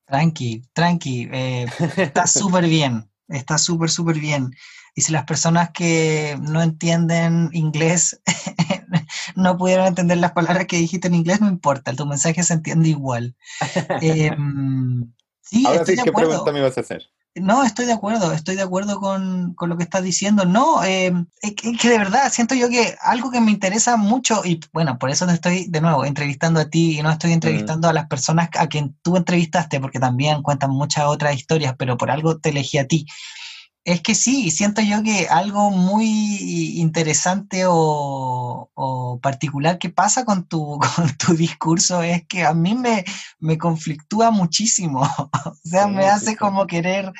Tranqui, 0.06 0.62
tranqui, 0.72 1.28
eh, 1.32 1.66
está 1.96 2.26
súper 2.26 2.66
bien, 2.66 3.10
está 3.28 3.58
súper, 3.58 3.90
súper 3.90 4.18
bien. 4.18 4.50
Y 4.94 5.02
si 5.02 5.12
las 5.12 5.24
personas 5.24 5.70
que 5.70 6.38
no 6.40 6.62
entienden 6.62 7.48
inglés 7.52 8.20
no 9.36 9.56
pudieron 9.56 9.86
entender 9.86 10.18
las 10.18 10.32
palabras 10.32 10.66
que 10.66 10.76
dijiste 10.76 11.08
en 11.08 11.14
inglés, 11.14 11.40
no 11.40 11.48
importa, 11.48 11.94
tu 11.94 12.06
mensaje 12.06 12.42
se 12.42 12.54
entiende 12.54 12.90
igual. 12.90 13.34
Em, 14.02 15.12
sí, 15.40 15.64
Ahora 15.66 15.84
sí, 15.84 15.96
¿qué 16.02 16.12
pregunta 16.12 16.52
me 16.52 16.60
vas 16.60 16.76
a 16.76 16.82
hacer? 16.82 17.08
No, 17.34 17.64
estoy 17.64 17.86
de 17.86 17.94
acuerdo, 17.94 18.32
estoy 18.32 18.56
de 18.56 18.62
acuerdo 18.62 19.00
con, 19.00 19.56
lo 19.58 19.76
que 19.78 19.84
estás 19.84 20.02
diciendo. 20.02 20.44
No, 20.44 20.84
eh, 20.84 21.12
es, 21.40 21.54
que, 21.54 21.88
de 21.88 21.98
verdad 21.98 22.30
siento 22.30 22.54
yo 22.54 22.68
que 22.68 22.94
algo 23.00 23.30
que 23.30 23.40
me 23.40 23.50
interesa 23.50 23.96
mucho, 23.96 24.42
y 24.44 24.60
bueno, 24.72 24.98
por 24.98 25.08
eso 25.08 25.26
te 25.26 25.32
estoy 25.32 25.66
de 25.66 25.80
nuevo 25.80 26.04
entrevistando 26.04 26.60
a 26.60 26.68
ti 26.68 26.98
y 26.98 27.02
no 27.02 27.10
estoy 27.10 27.32
entrevistando 27.32 27.88
a 27.88 27.94
las 27.94 28.06
personas 28.06 28.50
a 28.58 28.66
quien 28.66 28.94
tú 29.02 29.16
entrevistaste, 29.16 29.80
porque 29.80 29.98
también 29.98 30.42
cuentan 30.42 30.70
muchas 30.72 31.06
otras 31.06 31.34
historias, 31.34 31.74
pero 31.78 31.96
por 31.96 32.10
algo 32.10 32.38
te 32.38 32.50
elegí 32.50 32.76
a 32.76 32.86
ti. 32.86 33.06
Es 33.84 34.00
que 34.00 34.14
sí, 34.14 34.52
siento 34.52 34.80
yo 34.80 35.02
que 35.02 35.26
algo 35.28 35.70
muy 35.70 36.78
interesante 36.80 37.64
o, 37.66 39.18
particular 39.20 39.78
que 39.78 39.90
pasa 39.90 40.24
con 40.24 40.46
tu, 40.46 40.78
con 40.96 41.16
tu 41.16 41.34
discurso 41.34 42.02
es 42.02 42.24
que 42.26 42.44
a 42.44 42.54
mí 42.54 42.74
me, 42.74 43.04
me 43.40 43.58
conflictúa 43.58 44.30
muchísimo. 44.30 45.00
o 45.44 45.54
sea, 45.64 45.88
me 45.88 46.06
hace 46.06 46.36
como 46.36 46.66
querer 46.66 47.12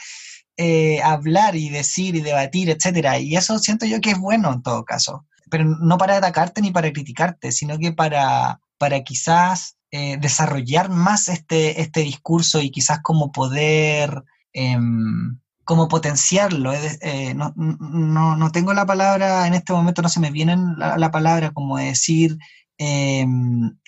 eh, 0.57 1.03
hablar 1.03 1.57
y 1.57 1.69
decir 1.69 2.15
y 2.15 2.21
debatir, 2.21 2.71
etcétera. 2.71 3.19
Y 3.19 3.37
eso 3.37 3.59
siento 3.59 3.85
yo 3.87 4.01
que 4.01 4.13
es 4.13 4.19
bueno 4.19 4.53
en 4.53 4.63
todo 4.63 4.85
caso. 4.85 5.27
Pero 5.51 5.65
no 5.65 5.99
para 5.99 6.17
atacarte 6.17 6.63
ni 6.63 6.71
para 6.71 6.93
criticarte, 6.93 7.51
sino 7.51 7.79
que 7.79 7.93
para, 7.93 8.61
para 8.79 9.03
quizás 9.03 9.77
eh, 9.91 10.17
desarrollar 10.19 10.91
más 10.91 11.29
este, 11.29 11.81
este 11.81 12.01
discurso 12.01 12.61
y 12.61 12.71
quizás 12.71 13.01
como 13.03 13.33
poder... 13.33 14.23
Em, 14.53 15.42
como 15.65 15.89
potenciarlo. 15.89 16.73
Eh, 16.73 17.35
no, 17.35 17.53
no, 18.37 18.53
tengo 18.53 18.73
la 18.73 18.87
palabra, 18.87 19.47
en 19.47 19.55
este 19.55 19.73
momento 19.73 20.03
no 20.03 20.09
se 20.09 20.21
me 20.21 20.31
viene 20.31 20.57
la, 20.77 21.11
palabra 21.11 21.53
como 21.53 21.79
decir, 21.79 22.39
eh, 22.79 23.27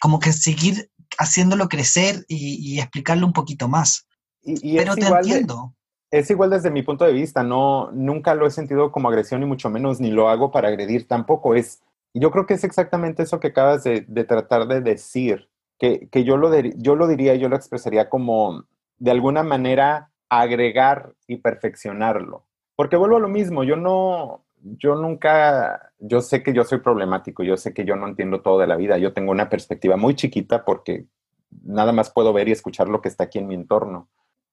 como 0.00 0.18
que 0.20 0.32
seguir 0.32 0.90
haciéndolo 1.18 1.68
crecer 1.68 2.24
y, 2.28 2.78
explicarlo 2.78 3.26
un 3.26 3.32
poquito 3.32 3.68
más. 3.68 4.06
Y, 4.42 4.76
Pero 4.76 4.94
te 4.94 5.06
entiendo. 5.06 5.74
es 6.10 6.30
igual 6.30 6.50
desde 6.50 6.70
mi 6.70 6.82
punto 6.82 7.04
de 7.04 7.12
vista, 7.12 7.42
no, 7.42 7.90
nunca 7.92 8.34
lo 8.34 8.46
he 8.46 8.50
sentido 8.50 8.92
como 8.92 9.08
agresión 9.08 9.40
ni 9.40 9.46
mucho 9.46 9.70
menos, 9.70 10.00
ni 10.00 10.10
lo 10.10 10.28
hago 10.28 10.50
para 10.50 10.68
agredir 10.68 11.08
tampoco. 11.08 11.54
Es, 11.54 11.82
yo 12.12 12.30
creo 12.30 12.46
que 12.46 12.54
es 12.54 12.64
exactamente 12.64 13.22
eso 13.22 13.40
que 13.40 13.48
acabas 13.48 13.84
de, 13.84 14.02
tratar 14.24 14.68
de 14.68 14.80
decir, 14.80 15.48
que, 15.78 16.08
yo, 16.24 16.36
lo 16.36 16.50
yo 16.76 16.94
lo 16.94 17.06
diría, 17.06 17.34
yo 17.34 17.48
lo 17.48 17.56
expresaría 17.56 18.08
como 18.08 18.64
de 18.98 19.10
alguna 19.10 19.42
manera 19.42 20.13
agregar 20.28 21.14
y 21.26 21.36
perfeccionarlo. 21.36 22.46
Porque 22.76 22.96
vuelvo 22.96 23.16
a 23.16 23.20
lo 23.20 23.28
mismo, 23.28 23.64
yo 23.64 23.76
no, 23.76 24.44
yo 24.56 24.94
nunca, 24.96 25.92
yo 25.98 26.20
sé 26.20 26.42
que 26.42 26.52
yo 26.52 26.64
soy 26.64 26.78
problemático, 26.78 27.42
yo 27.42 27.56
sé 27.56 27.72
que 27.72 27.84
yo 27.84 27.96
no 27.96 28.08
entiendo 28.08 28.40
todo 28.40 28.58
de 28.58 28.66
la 28.66 28.76
vida, 28.76 28.98
yo 28.98 29.12
tengo 29.12 29.30
una 29.30 29.48
perspectiva 29.48 29.96
muy 29.96 30.14
chiquita 30.14 30.64
porque 30.64 31.06
nada 31.62 31.92
más 31.92 32.10
puedo 32.10 32.32
ver 32.32 32.48
y 32.48 32.52
escuchar 32.52 32.88
lo 32.88 33.00
que 33.00 33.08
está 33.08 33.24
aquí 33.24 33.38
en 33.38 33.46
mi 33.46 33.54
entorno, 33.54 34.08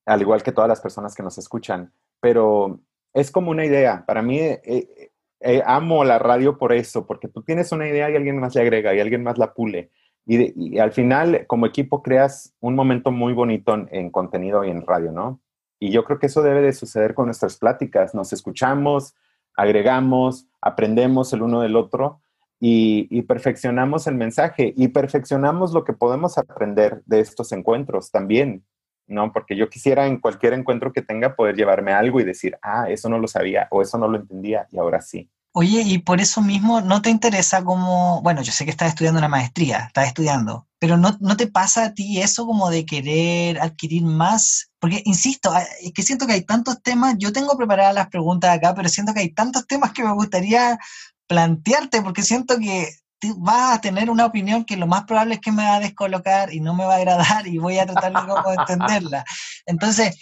al 0.05 0.22
igual 0.22 0.43
que 0.43 0.51
todas 0.51 0.67
las 0.67 0.82
personas 0.82 1.15
que 1.15 1.24
nos 1.24 1.38
escuchan, 1.38 1.93
pero 2.19 2.80
es 3.13 3.32
como 3.32 3.51
una 3.51 3.65
idea, 3.65 4.05
para 4.05 4.22
mí 4.22 4.39
eh, 4.39 5.11
eh, 5.39 5.63
amo 5.65 6.03
la 6.03 6.19
radio 6.19 6.57
por 6.57 6.74
eso, 6.74 7.07
porque 7.07 7.28
tú 7.28 7.41
tienes 7.41 7.72
una 7.72 7.88
idea 7.88 8.09
y 8.09 8.15
alguien 8.15 8.39
más 8.39 8.53
le 8.53 8.61
agrega 8.61 8.93
y 8.93 8.99
alguien 8.99 9.24
más 9.24 9.38
la 9.38 9.53
pule. 9.53 9.89
Y, 10.28 10.78
al 10.78 10.91
final, 10.91 11.45
como 11.47 11.65
equipo, 11.65 12.03
creas 12.03 12.53
un 12.59 12.76
momento 12.76 13.11
muy 13.11 13.34
bonito 13.34 13.76
en 13.89 14.11
contenido 14.11 14.63
y 14.63 14.69
en 14.69 14.86
radio, 14.86 15.11
¿no? 15.11 15.41
Y 15.84 15.89
yo 15.89 16.03
creo 16.03 16.19
que 16.19 16.27
eso 16.27 16.43
debe 16.43 16.61
de 16.61 16.73
suceder 16.73 17.15
con 17.15 17.25
nuestras 17.25 17.57
pláticas. 17.57 18.13
Nos 18.13 18.32
escuchamos, 18.34 19.15
agregamos, 19.55 20.45
aprendemos 20.61 21.34
el 21.34 21.41
uno 21.41 21.61
del 21.61 21.75
otro 21.75 22.21
y, 22.59 23.23
perfeccionamos 23.23 24.05
el 24.05 24.13
mensaje 24.13 24.75
y 24.77 24.89
perfeccionamos 24.89 25.73
lo 25.73 25.84
que 25.84 25.93
podemos 25.93 26.38
aprender 26.38 27.01
de 27.07 27.21
estos 27.21 27.51
encuentros 27.51 28.11
también, 28.11 28.63
¿no? 29.07 29.34
Porque 29.34 29.55
yo 29.55 29.69
quisiera 29.69 30.05
en 30.05 30.19
cualquier 30.19 30.53
encuentro 30.53 30.93
que 30.93 31.01
tenga 31.01 31.36
poder 31.36 31.55
llevarme 31.55 31.93
algo 31.93 32.19
y 32.19 32.25
decir, 32.25 32.59
ah, 32.61 32.88
eso 32.88 33.09
no 33.09 33.17
lo 33.17 33.27
sabía 33.27 33.67
o 33.71 33.82
eso 33.82 33.97
no 33.97 34.07
lo 34.07 34.17
entendía 34.19 34.67
y 34.69 34.77
ahora 34.77 35.01
sí. 35.01 35.32
Oye, 35.54 35.82
y 35.82 35.97
por 35.97 36.22
eso 36.22 36.41
mismo 36.41 36.80
no 36.80 37.02
te 37.02 37.10
interesa 37.10 37.64
como, 37.64 38.22
bueno, 38.22 38.41
yo 38.41 38.54
sé 38.54 38.64
que 38.64 38.72
estás 38.72 38.89
estudiando 38.89 39.20
una 39.20 39.28
maestría, 39.28 39.80
estás 39.88 40.08
estudiando, 40.08 40.68
pero 40.80 40.95
no, 40.95 41.18
no 41.20 41.36
te 41.36 41.47
pasa 41.47 41.86
a 41.86 41.93
ti 41.93 42.22
eso 42.22 42.45
como 42.45 42.70
de 42.70 42.86
querer 42.86 43.60
adquirir 43.60 44.04
más, 44.04 44.72
porque 44.80 45.02
insisto, 45.04 45.54
es 45.82 45.91
que 45.93 46.04
siento 46.04 46.26
que 46.26 46.34
hay 46.34 46.43
tantos 46.43 46.82
temas, 46.82 47.16
yo 47.18 47.34
tengo 47.34 47.58
preparadas 47.58 47.93
las 47.93 48.08
preguntas 48.08 48.56
acá, 48.56 48.74
pero 48.74 48.88
siento 48.88 49.14
que 49.14 49.20
hay 49.20 49.34
tantos 49.34 49.68
temas 49.68 49.91
que 49.91 50.06
me 50.06 50.14
gustaría 50.14 50.80
plantearte, 51.28 52.02
porque 52.02 52.24
siento 52.24 52.58
que 52.58 52.89
vas 53.38 53.78
a 53.78 53.82
tener 53.82 54.10
una 54.10 54.26
opinión 54.26 54.64
que 54.64 54.78
lo 54.78 54.88
más 54.88 55.04
probable 55.04 55.36
es 55.36 55.41
que 55.41 55.52
me 55.52 55.64
va 55.64 55.76
a 55.76 55.80
descolocar 55.80 56.54
y 56.54 56.62
no 56.62 56.74
me 56.74 56.86
va 56.86 56.95
a 56.95 56.97
agradar 56.97 57.45
y 57.45 57.58
voy 57.58 57.78
a 57.78 57.86
tratar 57.86 58.14
de 58.14 58.54
entenderla. 58.58 59.26
Entonces, 59.66 60.18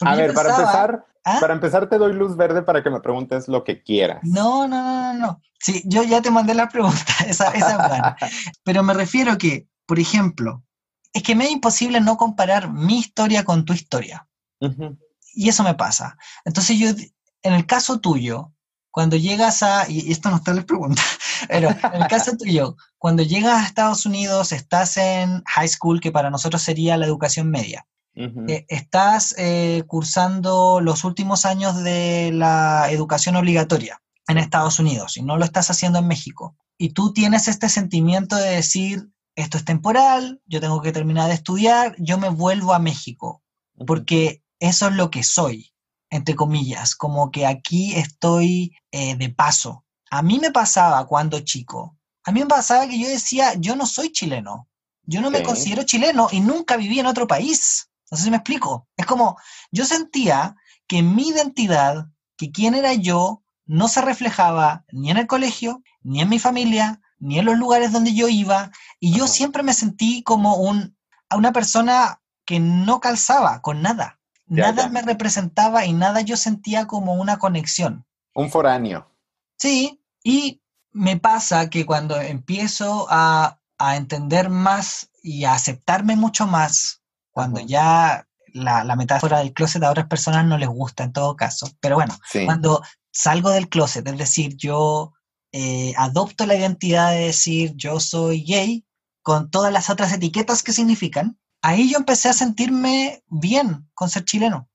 a 0.00 0.14
ver, 0.14 0.32
para 0.32 0.50
empezar, 0.50 1.04
¿Ah? 1.28 1.38
Para 1.40 1.54
empezar, 1.54 1.88
te 1.88 1.98
doy 1.98 2.12
luz 2.12 2.36
verde 2.36 2.62
para 2.62 2.82
que 2.82 2.90
me 2.90 3.00
preguntes 3.00 3.48
lo 3.48 3.64
que 3.64 3.82
quieras. 3.82 4.20
No, 4.22 4.66
no, 4.66 4.82
no, 4.82 5.14
no. 5.14 5.42
Sí, 5.60 5.82
yo 5.84 6.02
ya 6.04 6.22
te 6.22 6.30
mandé 6.30 6.54
la 6.54 6.68
pregunta, 6.68 7.12
esa, 7.26 7.48
esa 7.50 8.16
Pero 8.64 8.82
me 8.82 8.94
refiero 8.94 9.36
que, 9.36 9.68
por 9.86 9.98
ejemplo, 9.98 10.62
es 11.12 11.22
que 11.22 11.34
me 11.34 11.44
es 11.44 11.50
imposible 11.50 12.00
no 12.00 12.16
comparar 12.16 12.72
mi 12.72 12.98
historia 12.98 13.44
con 13.44 13.64
tu 13.64 13.72
historia. 13.72 14.26
Y 15.34 15.48
eso 15.48 15.62
me 15.62 15.74
pasa. 15.74 16.16
Entonces 16.44 16.78
yo, 16.78 16.90
en 17.42 17.52
el 17.54 17.66
caso 17.66 18.00
tuyo, 18.00 18.52
cuando 18.90 19.16
llegas 19.16 19.62
a, 19.62 19.88
y 19.88 20.10
esto 20.10 20.30
no 20.30 20.36
está 20.36 20.50
en 20.52 20.56
la 20.58 20.66
pregunta, 20.66 21.02
pero 21.48 21.70
en 21.70 22.02
el 22.02 22.08
caso 22.08 22.36
tuyo, 22.36 22.76
cuando 22.96 23.22
llegas 23.22 23.62
a 23.62 23.66
Estados 23.66 24.06
Unidos, 24.06 24.52
estás 24.52 24.96
en 24.96 25.42
high 25.44 25.68
school, 25.68 26.00
que 26.00 26.12
para 26.12 26.30
nosotros 26.30 26.62
sería 26.62 26.96
la 26.96 27.06
educación 27.06 27.50
media. 27.50 27.86
Eh, 28.14 28.66
estás 28.68 29.34
eh, 29.38 29.84
cursando 29.86 30.80
los 30.80 31.04
últimos 31.04 31.44
años 31.44 31.82
de 31.84 32.32
la 32.32 32.90
educación 32.90 33.36
obligatoria 33.36 34.02
en 34.26 34.38
Estados 34.38 34.80
Unidos 34.80 35.16
y 35.16 35.22
no 35.22 35.36
lo 35.36 35.44
estás 35.44 35.70
haciendo 35.70 36.00
en 36.00 36.08
México. 36.08 36.56
Y 36.76 36.90
tú 36.90 37.12
tienes 37.12 37.46
este 37.46 37.68
sentimiento 37.68 38.34
de 38.34 38.56
decir, 38.56 39.08
esto 39.36 39.56
es 39.56 39.64
temporal, 39.64 40.40
yo 40.46 40.60
tengo 40.60 40.80
que 40.82 40.92
terminar 40.92 41.28
de 41.28 41.34
estudiar, 41.34 41.94
yo 41.98 42.18
me 42.18 42.28
vuelvo 42.28 42.74
a 42.74 42.80
México, 42.80 43.42
porque 43.86 44.42
eso 44.58 44.88
es 44.88 44.94
lo 44.94 45.10
que 45.10 45.22
soy, 45.22 45.72
entre 46.10 46.34
comillas, 46.34 46.96
como 46.96 47.30
que 47.30 47.46
aquí 47.46 47.94
estoy 47.94 48.76
eh, 48.90 49.16
de 49.16 49.28
paso. 49.28 49.84
A 50.10 50.22
mí 50.22 50.40
me 50.40 50.50
pasaba 50.50 51.06
cuando 51.06 51.40
chico, 51.40 51.96
a 52.24 52.32
mí 52.32 52.40
me 52.40 52.46
pasaba 52.46 52.88
que 52.88 52.98
yo 52.98 53.08
decía, 53.08 53.54
yo 53.54 53.76
no 53.76 53.86
soy 53.86 54.10
chileno, 54.10 54.68
yo 55.04 55.20
no 55.20 55.30
me 55.30 55.42
considero 55.42 55.84
chileno 55.84 56.28
y 56.30 56.40
nunca 56.40 56.76
viví 56.76 57.00
en 57.00 57.06
otro 57.06 57.26
país. 57.26 57.87
No 58.10 58.16
sé 58.16 58.24
si 58.24 58.30
me 58.30 58.36
explico. 58.36 58.88
Es 58.96 59.06
como, 59.06 59.38
yo 59.70 59.84
sentía 59.84 60.56
que 60.86 61.02
mi 61.02 61.28
identidad, 61.28 62.06
que 62.36 62.50
quién 62.50 62.74
era 62.74 62.94
yo, 62.94 63.42
no 63.66 63.88
se 63.88 64.00
reflejaba 64.00 64.84
ni 64.92 65.10
en 65.10 65.18
el 65.18 65.26
colegio, 65.26 65.82
ni 66.02 66.20
en 66.20 66.28
mi 66.28 66.38
familia, 66.38 67.00
ni 67.18 67.38
en 67.38 67.44
los 67.44 67.58
lugares 67.58 67.92
donde 67.92 68.14
yo 68.14 68.28
iba, 68.28 68.70
y 68.98 69.12
yo 69.12 69.26
siempre 69.26 69.62
me 69.62 69.74
sentí 69.74 70.22
como 70.22 70.56
un, 70.56 70.96
una 71.34 71.52
persona 71.52 72.20
que 72.44 72.60
no 72.60 73.00
calzaba 73.00 73.60
con 73.60 73.82
nada. 73.82 74.20
nada 74.46 74.88
me 74.88 75.02
representaba 75.02 75.84
y 75.84 75.92
nada 75.92 76.22
yo 76.22 76.36
sentía 76.36 76.86
como 76.86 77.14
una 77.14 77.38
conexión. 77.38 78.06
Un 78.34 78.50
foráneo. 78.50 79.10
Sí, 79.58 80.00
y 80.22 80.62
me 80.92 81.18
pasa 81.18 81.68
que 81.68 81.84
cuando 81.84 82.18
empiezo 82.18 83.06
a 83.10 83.58
a 83.78 83.96
entender 83.96 84.50
más 84.50 85.10
y 85.22 85.44
a 85.44 85.54
aceptarme 85.54 86.16
mucho 86.16 86.46
más 86.46 87.02
cuando 87.38 87.60
ya 87.60 88.26
la, 88.52 88.82
la, 88.82 88.96
metáfora 88.96 89.38
del 89.38 89.52
closet 89.52 89.80
a 89.84 89.92
otras 89.92 90.08
personas 90.08 90.44
no 90.44 90.58
les 90.58 90.68
gusta 90.68 91.04
en 91.04 91.12
todo 91.12 91.36
caso. 91.36 91.70
Pero 91.78 91.94
bueno, 91.94 92.18
cuando 92.46 92.82
salgo 93.12 93.50
del 93.50 93.68
closet, 93.68 94.04
es 94.08 94.18
decir, 94.18 94.56
yo 94.56 95.12
eh, 95.52 95.94
adopto 95.96 96.46
la 96.46 96.56
identidad 96.56 97.12
de 97.12 97.26
decir 97.26 97.74
yo 97.76 98.00
soy 98.00 98.42
gay 98.42 98.84
con 99.22 99.52
todas 99.52 99.72
las 99.72 99.88
otras 99.88 100.12
etiquetas 100.12 100.64
que 100.64 100.72
significan, 100.72 101.38
ahí 101.62 101.88
yo 101.92 101.98
empecé 101.98 102.28
a 102.28 102.32
sentirme 102.32 103.22
bien 103.28 103.88
con 103.94 104.10
ser 104.10 104.24
chileno. 104.24 104.68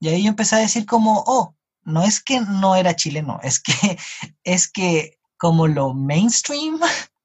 Y 0.00 0.08
ahí 0.08 0.24
yo 0.24 0.30
empecé 0.30 0.56
a 0.56 0.66
decir 0.66 0.86
como, 0.86 1.22
oh, 1.24 1.54
no 1.84 2.02
es 2.02 2.20
que 2.20 2.40
no 2.40 2.74
era 2.74 2.96
chileno, 2.96 3.38
es 3.44 3.60
que, 3.60 3.72
es 4.42 4.68
que 4.68 5.20
como 5.36 5.68
lo 5.68 5.94
mainstream 5.94 6.80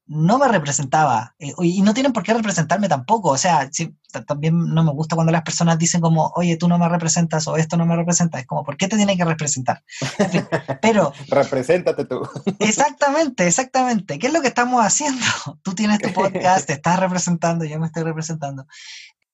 no 0.05 0.37
me 0.37 0.49
representaba 0.49 1.33
eh, 1.39 1.53
y 1.61 1.81
no 1.81 1.93
tienen 1.93 2.11
por 2.11 2.23
qué 2.23 2.33
representarme 2.33 2.89
tampoco. 2.89 3.29
O 3.29 3.37
sea, 3.37 3.69
también 4.27 4.73
no 4.73 4.83
me 4.83 4.91
gusta 4.91 5.15
cuando 5.15 5.31
las 5.31 5.43
personas 5.43 5.77
dicen 5.77 6.01
como, 6.01 6.31
oye, 6.35 6.57
tú 6.57 6.67
no 6.67 6.77
me 6.77 6.89
representas 6.89 7.47
o 7.47 7.55
esto 7.55 7.77
no 7.77 7.85
me 7.85 7.95
representa. 7.95 8.39
Es 8.39 8.45
como, 8.45 8.63
¿por 8.63 8.75
qué 8.75 8.87
te 8.87 8.97
tiene 8.97 9.15
que 9.15 9.23
representar? 9.23 9.83
pero... 10.81 11.13
Represéntate 11.29 12.05
tú. 12.05 12.21
exactamente, 12.59 13.47
exactamente. 13.47 14.19
¿Qué 14.19 14.27
es 14.27 14.33
lo 14.33 14.41
que 14.41 14.49
estamos 14.49 14.83
haciendo? 14.85 15.25
Tú 15.63 15.73
tienes 15.73 15.99
tu 15.99 16.11
podcast, 16.11 16.67
te 16.67 16.73
estás 16.73 16.99
representando, 16.99 17.63
yo 17.63 17.79
me 17.79 17.87
estoy 17.87 18.03
representando. 18.03 18.67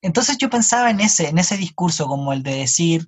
Entonces 0.01 0.37
yo 0.37 0.49
pensaba 0.49 0.91
en 0.91 1.01
ese, 1.01 1.29
en 1.29 1.39
ese 1.39 1.57
discurso 1.57 2.07
como 2.07 2.31
el 2.31 2.43
de 2.43 2.55
decir, 2.55 3.07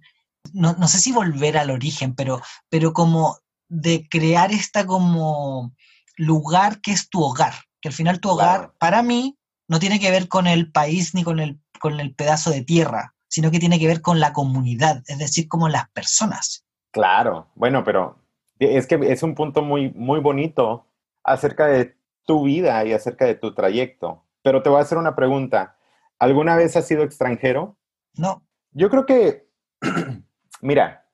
no, 0.51 0.74
no 0.74 0.88
sé 0.88 0.99
si 0.99 1.12
volver 1.12 1.57
al 1.57 1.70
origen, 1.70 2.16
pero, 2.16 2.41
pero 2.70 2.91
como 2.91 3.38
de 3.70 4.07
crear 4.09 4.51
esta 4.51 4.86
como 4.86 5.74
lugar 6.18 6.82
que 6.82 6.91
es 6.91 7.09
tu 7.09 7.22
hogar, 7.22 7.53
que 7.82 7.89
al 7.89 7.93
final 7.93 8.20
tu 8.20 8.30
hogar, 8.30 8.74
para 8.80 9.01
mí, 9.01 9.38
no 9.68 9.80
tiene 9.80 9.99
que 9.99 10.12
ver 10.12 10.28
con 10.28 10.47
el 10.47 10.72
país 10.72 11.16
ni 11.16 11.24
con 11.24 11.39
el, 11.39 11.59
con 11.80 11.99
el 11.99 12.14
pedazo 12.14 12.51
de 12.51 12.62
tierra, 12.62 13.16
sino 13.28 13.51
que 13.51 13.59
tiene 13.59 13.80
que 13.80 13.88
ver 13.88 14.01
con 14.01 14.20
la 14.20 14.34
comunidad, 14.34 15.03
es 15.07 15.18
decir, 15.18 15.47
como 15.47 15.70
las 15.70 15.89
personas. 15.91 16.66
Claro, 16.91 17.47
bueno, 17.55 17.84
pero 17.84 18.20
es 18.59 18.86
que 18.86 18.95
es 18.95 19.24
un 19.24 19.34
punto 19.34 19.62
muy, 19.62 19.91
muy 19.93 20.20
bonito 20.20 20.86
acerca 21.24 21.68
de 21.68 21.95
tu 22.26 22.43
vida 22.43 22.84
y 22.86 22.93
acerca 22.93 23.26
de 23.26 23.36
tu 23.36 23.53
trayecto. 23.53 24.26
Pero 24.43 24.62
te 24.62 24.70
voy 24.70 24.80
a 24.80 24.82
hacer 24.82 24.97
una 24.97 25.16
pregunta. 25.16 25.78
¿Alguna 26.20 26.55
vez 26.55 26.76
has 26.76 26.88
sido 26.88 27.03
extranjero? 27.03 27.78
No. 28.16 28.43
Yo 28.72 28.89
creo 28.89 29.05
que, 29.05 29.47
mira, 30.62 31.07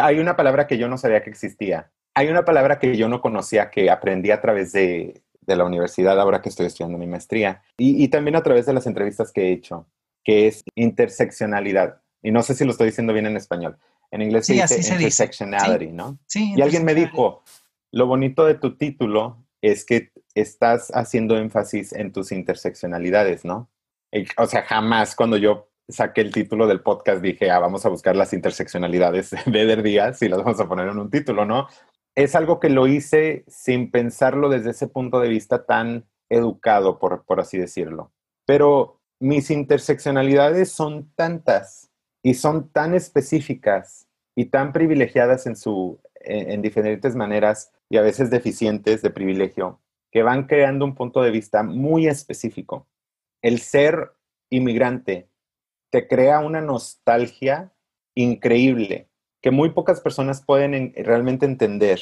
hay 0.00 0.18
una 0.18 0.36
palabra 0.36 0.66
que 0.66 0.78
yo 0.78 0.88
no 0.88 0.98
sabía 0.98 1.22
que 1.22 1.30
existía 1.30 1.92
hay 2.16 2.28
una 2.28 2.46
palabra 2.46 2.78
que 2.78 2.96
yo 2.96 3.08
no 3.08 3.20
conocía, 3.20 3.70
que 3.70 3.90
aprendí 3.90 4.30
a 4.30 4.40
través 4.40 4.72
de, 4.72 5.22
la 5.46 5.64
universidad 5.64 6.18
ahora 6.18 6.42
que 6.42 6.48
estoy 6.48 6.66
estudiando 6.66 6.98
mi 6.98 7.06
maestría 7.06 7.62
y, 7.76 8.08
también 8.08 8.34
a 8.34 8.42
través 8.42 8.66
de 8.66 8.72
las 8.72 8.86
entrevistas 8.86 9.30
que 9.30 9.42
he 9.42 9.52
hecho, 9.52 9.86
que 10.24 10.48
es 10.48 10.64
interseccionalidad. 10.74 12.00
Y 12.22 12.32
no 12.32 12.42
sé 12.42 12.54
si 12.54 12.64
lo 12.64 12.72
estoy 12.72 12.86
diciendo 12.86 13.12
bien 13.12 13.26
en 13.26 13.36
español. 13.36 13.76
En 14.10 14.22
inglés 14.22 14.46
se 14.46 14.54
dice 14.54 14.94
intersectionality, 14.94 15.92
¿no? 15.92 16.18
Sí, 16.26 16.54
y 16.56 16.62
alguien 16.62 16.84
me 16.84 16.94
dijo, 16.94 17.44
lo 17.92 18.06
bonito 18.06 18.44
de 18.44 18.54
tu 18.54 18.76
título 18.76 19.44
es 19.60 19.84
que 19.84 20.10
estás 20.34 20.90
haciendo 20.94 21.36
énfasis 21.36 21.92
en 21.92 22.12
tus 22.12 22.32
interseccionalidades, 22.32 23.44
¿no? 23.44 23.70
O 24.38 24.46
sea, 24.46 24.62
jamás 24.62 25.14
cuando 25.14 25.36
yo 25.36 25.68
saqué 25.88 26.22
el 26.22 26.32
título 26.32 26.66
del 26.66 26.80
podcast 26.80 27.22
dije, 27.22 27.50
ah, 27.50 27.58
vamos 27.58 27.86
a 27.86 27.88
buscar 27.90 28.16
las 28.16 28.32
interseccionalidades 28.32 29.30
de 29.46 29.60
Eder 29.60 29.82
Díaz 29.82 30.22
y 30.22 30.28
las 30.28 30.42
vamos 30.42 30.58
a 30.58 30.66
poner 30.66 30.88
en 30.88 30.98
un 30.98 31.10
título, 31.10 31.44
¿no? 31.44 31.68
Es 32.16 32.34
algo 32.34 32.58
que 32.58 32.70
lo 32.70 32.86
hice 32.86 33.44
sin 33.46 33.90
pensarlo 33.90 34.48
desde 34.48 34.70
ese 34.70 34.88
punto 34.88 35.20
de 35.20 35.28
vista 35.28 35.66
tan 35.66 36.06
educado, 36.30 36.98
por, 36.98 37.22
así 37.38 37.58
decirlo. 37.58 38.10
Pero 38.46 39.00
mis 39.20 39.50
interseccionalidades 39.50 40.72
son 40.72 41.12
tantas 41.14 41.90
y 42.22 42.34
son 42.34 42.70
tan 42.70 42.94
específicas 42.94 44.08
y 44.34 44.46
tan 44.46 44.72
privilegiadas 44.72 45.46
en, 45.46 45.56
su, 45.56 46.00
en, 46.14 46.62
diferentes 46.62 47.14
maneras 47.14 47.70
y 47.90 47.98
a 47.98 48.02
veces 48.02 48.30
deficientes 48.30 49.02
de 49.02 49.10
privilegio, 49.10 49.80
que 50.10 50.22
van 50.22 50.46
creando 50.46 50.86
un 50.86 50.94
punto 50.94 51.22
de 51.22 51.30
vista 51.30 51.62
muy 51.62 52.06
específico. 52.06 52.88
El 53.42 53.60
ser 53.60 54.12
inmigrante 54.50 55.28
te 55.90 56.08
crea 56.08 56.40
una 56.40 56.62
nostalgia 56.62 57.72
increíble 58.14 59.10
que 59.46 59.52
muy 59.52 59.70
pocas 59.70 60.00
personas 60.00 60.42
pueden 60.44 60.92
realmente 60.96 61.46
entender, 61.46 62.00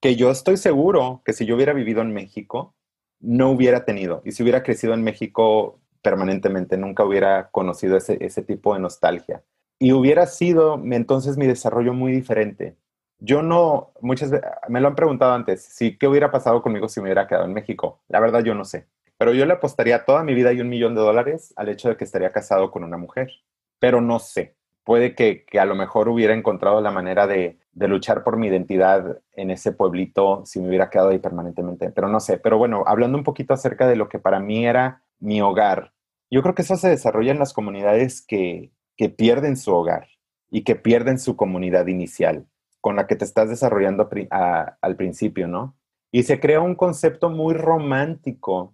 que 0.00 0.14
yo 0.14 0.30
estoy 0.30 0.56
seguro 0.56 1.22
que 1.24 1.32
si 1.32 1.44
yo 1.44 1.56
hubiera 1.56 1.72
vivido 1.72 2.02
en 2.02 2.12
México, 2.12 2.72
no 3.18 3.50
hubiera 3.50 3.84
tenido, 3.84 4.22
y 4.24 4.30
si 4.30 4.44
hubiera 4.44 4.62
crecido 4.62 4.94
en 4.94 5.02
México 5.02 5.80
permanentemente, 6.02 6.78
nunca 6.78 7.02
hubiera 7.02 7.50
conocido 7.50 7.96
ese, 7.96 8.24
ese 8.24 8.42
tipo 8.42 8.74
de 8.74 8.78
nostalgia. 8.78 9.42
Y 9.80 9.90
hubiera 9.90 10.26
sido 10.26 10.80
entonces 10.92 11.36
mi 11.36 11.48
desarrollo 11.48 11.94
muy 11.94 12.12
diferente. 12.12 12.76
Yo 13.18 13.42
no, 13.42 13.90
muchas 14.00 14.30
veces, 14.30 14.48
me 14.68 14.80
lo 14.80 14.86
han 14.86 14.94
preguntado 14.94 15.32
antes, 15.32 15.64
si 15.64 15.98
qué 15.98 16.06
hubiera 16.06 16.30
pasado 16.30 16.62
conmigo 16.62 16.88
si 16.88 17.00
me 17.00 17.06
hubiera 17.06 17.26
quedado 17.26 17.46
en 17.46 17.54
México. 17.54 18.02
La 18.06 18.20
verdad 18.20 18.44
yo 18.44 18.54
no 18.54 18.64
sé, 18.64 18.86
pero 19.16 19.34
yo 19.34 19.46
le 19.46 19.54
apostaría 19.54 20.04
toda 20.04 20.22
mi 20.22 20.32
vida 20.32 20.52
y 20.52 20.60
un 20.60 20.68
millón 20.68 20.94
de 20.94 21.00
dólares 21.00 21.52
al 21.56 21.70
hecho 21.70 21.88
de 21.88 21.96
que 21.96 22.04
estaría 22.04 22.30
casado 22.30 22.70
con 22.70 22.84
una 22.84 22.98
mujer, 22.98 23.32
pero 23.80 24.00
no 24.00 24.20
sé 24.20 24.57
puede 24.88 25.14
que, 25.14 25.44
a 25.60 25.66
lo 25.66 25.74
mejor 25.74 26.08
hubiera 26.08 26.32
encontrado 26.32 26.80
la 26.80 26.90
manera 26.90 27.26
de, 27.26 27.58
luchar 27.74 28.24
por 28.24 28.38
mi 28.38 28.46
identidad 28.46 29.18
en 29.34 29.50
ese 29.50 29.70
pueblito 29.70 30.46
si 30.46 30.60
me 30.60 30.68
hubiera 30.68 30.88
quedado 30.88 31.10
ahí 31.10 31.18
permanentemente, 31.18 31.90
pero 31.90 32.08
no 32.08 32.20
sé. 32.20 32.38
Pero 32.38 32.56
bueno, 32.56 32.84
hablando 32.86 33.18
un 33.18 33.22
poquito 33.22 33.52
acerca 33.52 33.86
de 33.86 33.96
lo 33.96 34.08
que 34.08 34.18
para 34.18 34.40
mí 34.40 34.64
era 34.64 35.02
mi 35.18 35.42
hogar, 35.42 35.92
yo 36.30 36.40
creo 36.40 36.54
que 36.54 36.62
eso 36.62 36.76
se 36.76 36.88
desarrolla 36.88 37.32
en 37.32 37.38
las 37.38 37.52
comunidades 37.52 38.22
que, 38.22 38.72
pierden 39.18 39.58
su 39.58 39.74
hogar 39.74 40.08
y 40.50 40.64
que 40.64 40.74
pierden 40.74 41.18
su 41.18 41.36
comunidad 41.36 41.86
inicial 41.86 42.46
con 42.80 42.96
la 42.96 43.06
que 43.06 43.14
te 43.14 43.26
estás 43.26 43.50
desarrollando 43.50 44.08
al 44.30 44.96
principio, 44.96 45.48
¿no? 45.48 45.76
Y 46.10 46.22
se 46.22 46.40
crea 46.40 46.62
un 46.62 46.74
concepto 46.74 47.28
muy 47.28 47.52
romántico, 47.52 48.72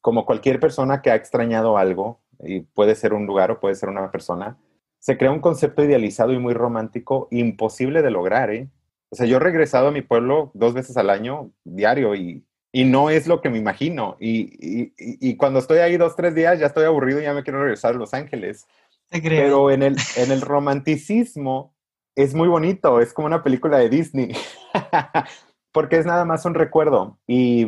como 0.00 0.26
cualquier 0.26 0.58
persona 0.58 1.02
que 1.02 1.12
ha 1.12 1.14
extrañado 1.14 1.78
algo, 1.78 2.20
y 2.40 2.62
puede 2.62 2.96
ser 2.96 3.12
un 3.14 3.26
lugar 3.26 3.52
o 3.52 3.60
puede 3.60 3.76
ser 3.76 3.88
una 3.88 4.10
persona, 4.10 4.58
se 5.02 5.18
crea 5.18 5.32
un 5.32 5.40
concepto 5.40 5.82
idealizado 5.82 6.32
y 6.32 6.38
muy 6.38 6.54
romántico 6.54 7.26
imposible 7.32 8.02
de 8.02 8.12
lograr, 8.12 8.52
¿eh? 8.52 8.68
O 9.10 9.16
sea, 9.16 9.26
yo 9.26 9.38
he 9.38 9.40
regresado 9.40 9.88
a 9.88 9.90
mi 9.90 10.00
pueblo 10.00 10.52
dos 10.54 10.74
veces 10.74 10.96
al 10.96 11.10
año, 11.10 11.50
diario, 11.64 12.14
y, 12.14 12.44
no 12.72 13.10
es 13.10 13.26
lo 13.26 13.40
que 13.40 13.50
me 13.50 13.58
imagino. 13.58 14.16
Y, 14.20 15.34
cuando 15.36 15.58
estoy 15.58 15.78
ahí 15.78 15.96
dos, 15.96 16.14
tres 16.14 16.36
días, 16.36 16.60
ya 16.60 16.66
estoy 16.66 16.84
aburrido 16.84 17.18
y 17.18 17.24
ya 17.24 17.34
me 17.34 17.42
quiero 17.42 17.60
regresar 17.60 17.96
a 17.96 17.98
Los 17.98 18.14
Ángeles. 18.14 18.68
Pero 19.10 19.72
en 19.72 19.82
el, 19.82 19.96
en 20.16 20.30
el 20.30 20.40
romanticismo 20.40 21.74
es 22.14 22.32
muy 22.32 22.46
bonito, 22.46 23.00
es 23.00 23.12
como 23.12 23.26
una 23.26 23.42
película 23.42 23.78
de 23.78 23.88
Disney, 23.88 24.32
porque 25.72 25.96
es 25.96 26.06
nada 26.06 26.24
más 26.24 26.44
un 26.44 26.54
recuerdo. 26.54 27.18
Y, 27.26 27.66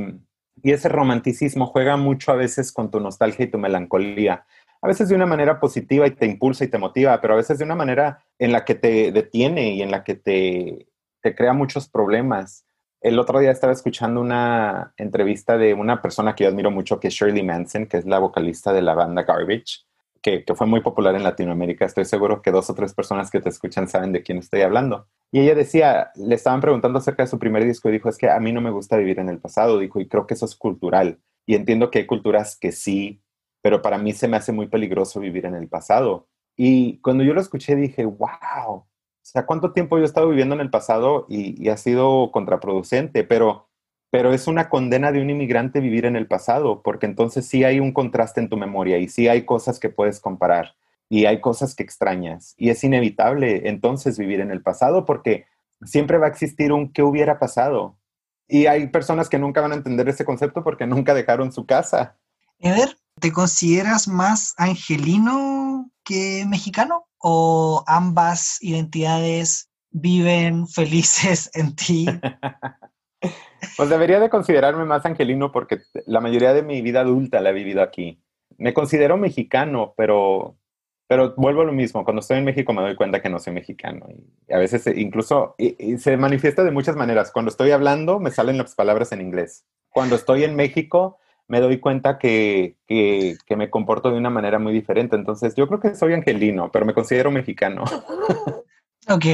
y 0.62 0.70
ese 0.70 0.88
romanticismo 0.88 1.66
juega 1.66 1.96
mucho 1.96 2.30
a 2.30 2.36
veces 2.36 2.70
con 2.70 2.92
tu 2.92 3.00
nostalgia 3.00 3.44
y 3.44 3.50
tu 3.50 3.58
melancolía 3.58 4.46
a 4.84 4.88
veces 4.88 5.08
de 5.08 5.14
una 5.14 5.24
manera 5.24 5.58
positiva 5.60 6.06
y 6.06 6.10
te 6.10 6.26
impulsa 6.26 6.62
y 6.62 6.68
te 6.68 6.76
motiva, 6.76 7.18
pero 7.22 7.32
a 7.32 7.38
veces 7.38 7.56
de 7.56 7.64
una 7.64 7.74
manera 7.74 8.22
en 8.38 8.52
la 8.52 8.66
que 8.66 8.74
te 8.74 9.12
detiene 9.12 9.72
y 9.72 9.80
en 9.80 9.90
la 9.90 10.04
que 10.04 10.14
te, 10.14 10.88
te 11.22 11.34
crea 11.34 11.54
muchos 11.54 11.88
problemas. 11.88 12.66
El 13.00 13.18
otro 13.18 13.38
día 13.38 13.50
estaba 13.50 13.72
escuchando 13.72 14.20
una 14.20 14.92
entrevista 14.98 15.56
de 15.56 15.72
una 15.72 16.02
persona 16.02 16.34
que 16.34 16.44
yo 16.44 16.50
admiro 16.50 16.70
mucho, 16.70 17.00
que 17.00 17.08
es 17.08 17.14
Shirley 17.14 17.42
Manson, 17.42 17.86
que 17.86 17.96
es 17.96 18.04
la 18.04 18.18
vocalista 18.18 18.74
de 18.74 18.82
la 18.82 18.92
banda 18.92 19.22
Garbage, 19.22 19.86
que, 20.20 20.44
que, 20.44 20.54
fue 20.54 20.66
muy 20.66 20.82
popular 20.82 21.14
en 21.14 21.22
Latinoamérica. 21.22 21.86
Estoy 21.86 22.04
seguro 22.04 22.42
que 22.42 22.50
dos 22.50 22.68
o 22.68 22.74
tres 22.74 22.92
personas 22.92 23.30
que 23.30 23.40
te 23.40 23.48
escuchan 23.48 23.88
saben 23.88 24.12
de 24.12 24.22
quién 24.22 24.36
estoy 24.36 24.60
hablando. 24.60 25.08
Y 25.32 25.40
ella 25.40 25.54
decía, 25.54 26.10
le 26.14 26.34
estaban 26.34 26.60
preguntando 26.60 26.98
acerca 26.98 27.22
de 27.22 27.28
su 27.28 27.38
primer 27.38 27.64
disco 27.64 27.88
y 27.88 27.92
dijo, 27.92 28.10
es 28.10 28.18
que 28.18 28.28
a 28.28 28.38
mí 28.38 28.52
no 28.52 28.60
me 28.60 28.70
gusta 28.70 28.98
vivir 28.98 29.18
en 29.18 29.30
el 29.30 29.38
pasado, 29.38 29.78
dijo, 29.78 29.98
y 29.98 30.08
creo 30.08 30.26
que 30.26 30.34
eso 30.34 30.44
es 30.44 30.54
cultural 30.54 31.20
Y 31.46 31.54
entiendo 31.54 31.90
que 31.90 32.00
hay 32.00 32.06
culturas 32.06 32.58
que 32.60 32.70
sí, 32.70 33.23
pero 33.64 33.80
para 33.80 33.96
mí 33.96 34.12
se 34.12 34.28
me 34.28 34.36
hace 34.36 34.52
muy 34.52 34.66
peligroso 34.66 35.20
vivir 35.20 35.46
en 35.46 35.54
el 35.54 35.68
pasado. 35.68 36.28
Y 36.54 36.98
cuando 36.98 37.24
yo 37.24 37.32
lo 37.32 37.40
escuché 37.40 37.74
dije, 37.74 38.04
wow, 38.04 38.74
o 38.74 38.86
sea, 39.22 39.46
¿cuánto 39.46 39.72
tiempo 39.72 39.96
yo 39.96 40.02
he 40.02 40.04
estado 40.04 40.28
viviendo 40.28 40.54
en 40.54 40.60
el 40.60 40.68
pasado 40.68 41.24
y, 41.30 41.66
ha 41.70 41.78
sido 41.78 42.30
contraproducente? 42.30 43.24
Pero 43.24 43.70
pero 44.10 44.34
es 44.34 44.48
una 44.48 44.68
condena 44.68 45.12
de 45.12 45.22
un 45.22 45.30
inmigrante 45.30 45.80
vivir 45.80 46.04
en 46.04 46.14
el 46.14 46.28
pasado, 46.28 46.82
porque 46.82 47.06
entonces 47.06 47.46
sí 47.46 47.64
hay 47.64 47.80
un 47.80 47.92
contraste 47.92 48.40
en 48.40 48.50
tu 48.50 48.58
memoria 48.58 48.98
y 48.98 49.08
sí 49.08 49.28
hay 49.28 49.46
cosas 49.46 49.80
que 49.80 49.88
puedes 49.88 50.20
comparar 50.20 50.76
y 51.08 51.24
hay 51.24 51.40
cosas 51.40 51.74
que 51.74 51.82
extrañas 51.82 52.54
y 52.58 52.68
es 52.68 52.84
inevitable 52.84 53.68
entonces 53.70 54.18
vivir 54.18 54.40
en 54.40 54.50
el 54.50 54.62
pasado 54.62 55.06
porque 55.06 55.46
siempre 55.84 56.18
va 56.18 56.26
a 56.26 56.30
existir 56.30 56.70
un 56.70 56.92
qué 56.92 57.02
hubiera 57.02 57.38
pasado. 57.38 57.96
Y 58.46 58.66
hay 58.66 58.88
personas 58.88 59.30
que 59.30 59.38
nunca 59.38 59.62
van 59.62 59.72
a 59.72 59.76
entender 59.76 60.06
ese 60.10 60.26
concepto 60.26 60.62
porque 60.62 60.86
nunca 60.86 61.14
dejaron 61.14 61.50
su 61.50 61.64
casa. 61.64 62.18
Eder, 62.64 62.96
¿te 63.20 63.30
consideras 63.30 64.08
más 64.08 64.54
angelino 64.56 65.90
que 66.02 66.46
mexicano 66.48 67.04
o 67.18 67.84
ambas 67.86 68.56
identidades 68.62 69.68
viven 69.90 70.66
felices 70.74 71.50
en 71.54 71.76
ti? 71.76 72.06
Pues 73.78 73.88
debería 73.88 74.20
de 74.20 74.28
considerarme 74.28 74.84
más 74.84 75.06
angelino 75.06 75.50
porque 75.50 75.80
la 76.04 76.20
mayoría 76.20 76.52
de 76.52 76.62
mi 76.62 76.82
vida 76.82 77.00
adulta 77.00 77.40
la 77.40 77.48
he 77.48 77.54
vivido 77.54 77.82
aquí. 77.82 78.22
Me 78.58 78.74
considero 78.74 79.16
mexicano, 79.16 79.94
pero, 79.96 80.58
pero 81.08 81.34
vuelvo 81.38 81.62
a 81.62 81.64
lo 81.64 81.72
mismo. 81.72 82.04
Cuando 82.04 82.20
estoy 82.20 82.38
en 82.38 82.44
México 82.44 82.74
me 82.74 82.82
doy 82.82 82.94
cuenta 82.94 83.22
que 83.22 83.30
no 83.30 83.38
soy 83.38 83.54
mexicano. 83.54 84.06
Y 84.46 84.52
a 84.52 84.58
veces 84.58 84.86
incluso 84.94 85.56
se 85.98 86.16
manifiesta 86.18 86.62
de 86.62 86.70
muchas 86.70 86.94
maneras. 86.94 87.32
Cuando 87.32 87.50
estoy 87.50 87.70
hablando 87.70 88.20
me 88.20 88.30
salen 88.30 88.58
las 88.58 88.74
palabras 88.74 89.10
en 89.12 89.22
inglés. 89.22 89.64
Cuando 89.88 90.14
estoy 90.14 90.44
en 90.44 90.54
México 90.54 91.18
me 91.48 91.60
doy 91.60 91.78
cuenta 91.78 92.18
que, 92.18 92.76
que, 92.86 93.36
me 93.56 93.70
comporto 93.70 94.10
de 94.10 94.18
una 94.18 94.30
manera 94.30 94.58
muy 94.58 94.72
diferente. 94.72 95.16
Entonces 95.16 95.54
yo 95.54 95.66
creo 95.68 95.80
que 95.80 95.94
soy 95.94 96.14
angelino, 96.14 96.70
pero 96.72 96.86
me 96.86 96.94
considero 96.94 97.30
mexicano. 97.30 97.84
Ok, 99.06 99.26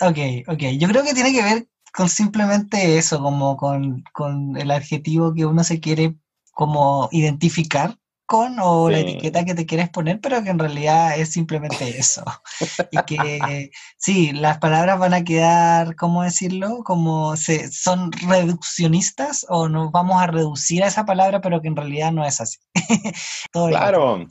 ok, 0.00 0.18
ok. 0.48 0.62
Yo 0.78 0.88
creo 0.88 1.04
que 1.04 1.12
tiene 1.12 1.30
que 1.30 1.42
ver 1.42 1.66
con 1.92 2.08
simplemente 2.08 2.96
eso, 2.96 3.20
como 3.20 3.56
con, 3.58 4.56
el 4.56 4.70
adjetivo 4.70 5.34
que 5.34 5.44
uno 5.44 5.62
se 5.64 5.80
quiere 5.80 6.14
como 6.52 7.10
identificar 7.12 7.98
con 8.26 8.58
o 8.60 8.90
la 8.90 8.98
etiqueta 8.98 9.44
que 9.44 9.54
te 9.54 9.66
quieres 9.66 9.88
poner, 9.88 10.20
pero 10.20 10.42
que 10.42 10.50
en 10.50 10.58
realidad 10.58 11.18
es 11.18 11.32
simplemente 11.32 11.76
eso. 11.98 12.24
y 12.90 12.98
que 13.04 13.70
sí, 13.96 14.32
las 14.32 14.58
palabras 14.58 14.98
van 14.98 15.14
a 15.14 15.24
quedar, 15.24 15.94
¿cómo 15.96 16.22
decirlo? 16.22 16.82
Como 16.84 17.36
se, 17.36 17.70
son 17.70 18.10
reduccionistas 18.12 19.46
o 19.48 19.68
nos 19.68 19.92
vamos 19.92 20.20
a 20.20 20.26
reducir 20.26 20.82
a 20.82 20.88
esa 20.88 21.06
palabra, 21.06 21.40
pero 21.40 21.62
que 21.62 21.68
en 21.68 21.76
realidad 21.76 22.12
no 22.12 22.24
es 22.24 22.40
así. 22.40 22.58
claro, 23.52 24.26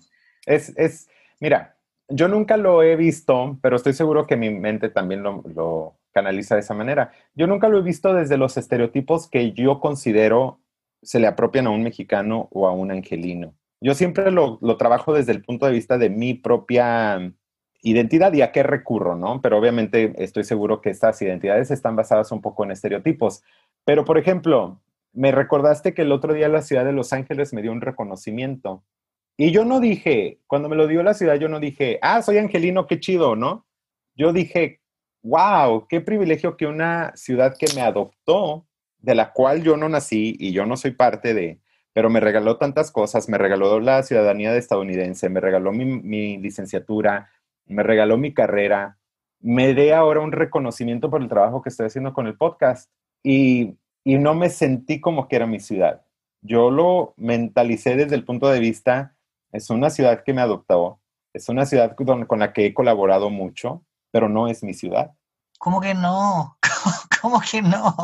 es, 0.45 0.73
es, 0.75 1.07
mira, 1.39 1.77
yo 2.09 2.27
nunca 2.27 2.57
lo 2.57 2.83
he 2.83 2.95
visto, 2.95 3.57
pero 3.61 3.77
estoy 3.77 3.93
seguro 3.93 4.27
que 4.27 4.35
mi 4.35 4.49
mente 4.49 4.89
también 4.89 5.23
lo 5.23 5.97
canaliza 6.15 6.55
de 6.55 6.61
esa 6.61 6.73
manera. 6.73 7.11
Yo 7.33 7.45
nunca 7.45 7.67
lo 7.67 7.79
he 7.79 7.81
visto 7.81 8.13
desde 8.13 8.37
los 8.37 8.55
estereotipos 8.57 9.29
que 9.29 9.51
yo 9.51 9.79
considero 9.79 10.61
se 11.03 11.19
le 11.19 11.27
apropian 11.27 11.67
a 11.67 11.71
un 11.71 11.83
mexicano 11.83 12.47
o 12.51 12.67
a 12.67 12.71
un 12.71 12.89
angelino. 12.89 13.53
Yo 13.81 13.93
siempre 13.93 14.31
lo, 14.31 14.59
trabajo 14.77 15.13
desde 15.13 15.31
el 15.31 15.43
punto 15.43 15.65
de 15.65 15.73
vista 15.73 15.97
de 15.97 16.09
mi 16.09 16.33
propia 16.33 17.33
identidad 17.81 18.33
y 18.33 18.41
a 18.41 18.51
qué 18.51 18.63
recurro, 18.63 19.15
¿no? 19.15 19.41
Pero 19.41 19.57
obviamente 19.57 20.13
estoy 20.17 20.43
seguro 20.43 20.81
que 20.81 20.89
estas 20.89 21.21
identidades 21.21 21.71
están 21.71 21.95
basadas 21.95 22.31
un 22.31 22.41
poco 22.41 22.63
en 22.63 22.71
estereotipos. 22.71 23.43
Pero, 23.83 24.05
por 24.05 24.17
ejemplo, 24.17 24.81
me 25.13 25.31
recordaste 25.31 25.93
que 25.93 26.01
el 26.01 26.11
otro 26.11 26.33
día 26.33 26.49
la 26.49 26.61
ciudad 26.61 26.85
de 26.85 26.93
Los 26.93 27.13
Ángeles 27.13 27.53
me 27.53 27.61
dio 27.61 27.71
un 27.71 27.81
reconocimiento. 27.81 28.83
Y 29.37 29.51
yo 29.51 29.65
no 29.65 29.79
dije, 29.79 30.39
cuando 30.47 30.69
me 30.69 30.77
lo 30.77 30.87
dio 30.87 31.03
la 31.03 31.13
ciudad, 31.13 31.35
yo 31.35 31.49
no 31.49 31.59
dije, 31.59 31.99
ah, 32.01 32.21
soy 32.21 32.37
angelino, 32.37 32.87
qué 32.87 32.99
chido, 32.99 33.35
¿no? 33.35 33.67
Yo 34.15 34.31
dije, 34.31 34.81
wow, 35.21 35.87
qué 35.87 35.99
privilegio 36.01 36.55
que 36.55 36.65
una 36.65 37.11
ciudad 37.15 37.55
que 37.57 37.67
me 37.75 37.81
adoptó, 37.81 38.65
de 38.99 39.13
la 39.13 39.33
cual 39.33 39.61
yo 39.61 39.77
no 39.77 39.89
nací 39.89 40.35
y 40.39 40.53
yo 40.53 40.65
no 40.65 40.77
soy 40.77 40.91
parte 40.91 41.33
de, 41.33 41.59
pero 41.95 42.09
me 42.09 42.19
regaló 42.19 42.57
tantas 42.57 42.91
cosas, 42.91 43.29
me 43.29 43.37
regaló 43.37 43.79
la 43.79 44.03
ciudadanía 44.03 44.51
de 44.51 44.59
estadounidense, 44.59 45.29
me 45.29 45.39
regaló 45.39 45.71
mi, 45.71 46.37
licenciatura, 46.39 47.31
me 47.67 47.83
regaló 47.83 48.17
mi 48.17 48.33
carrera, 48.33 48.97
me 49.39 49.73
dé 49.73 49.93
ahora 49.93 50.19
un 50.19 50.33
reconocimiento 50.33 51.09
por 51.09 51.21
el 51.21 51.29
trabajo 51.29 51.61
que 51.61 51.69
estoy 51.69 51.85
haciendo 51.85 52.13
con 52.13 52.27
el 52.27 52.35
podcast 52.35 52.91
y, 53.23 53.77
y 54.03 54.17
no 54.17 54.35
me 54.35 54.49
sentí 54.49 54.99
como 54.99 55.29
que 55.29 55.37
era 55.37 55.47
mi 55.47 55.61
ciudad. 55.61 56.01
Yo 56.41 56.69
lo 56.69 57.13
mentalicé 57.15 57.95
desde 57.95 58.15
el 58.15 58.25
punto 58.25 58.49
de 58.49 58.59
vista, 58.59 59.15
es 59.53 59.69
una 59.69 59.89
ciudad 59.89 60.21
que 60.25 60.33
me 60.33 60.41
adoptó, 60.41 60.99
es 61.31 61.47
una 61.47 61.65
ciudad 61.65 61.95
con, 61.95 62.25
con 62.25 62.39
la 62.39 62.51
que 62.51 62.65
he 62.65 62.73
colaborado 62.73 63.29
mucho, 63.29 63.85
pero 64.11 64.27
no 64.27 64.49
es 64.49 64.63
mi 64.63 64.73
ciudad. 64.73 65.13
¿Cómo 65.59 65.79
que 65.79 65.93
no? 65.93 66.57
¿Cómo, 67.21 67.39
que 67.39 67.61
no? 67.61 67.95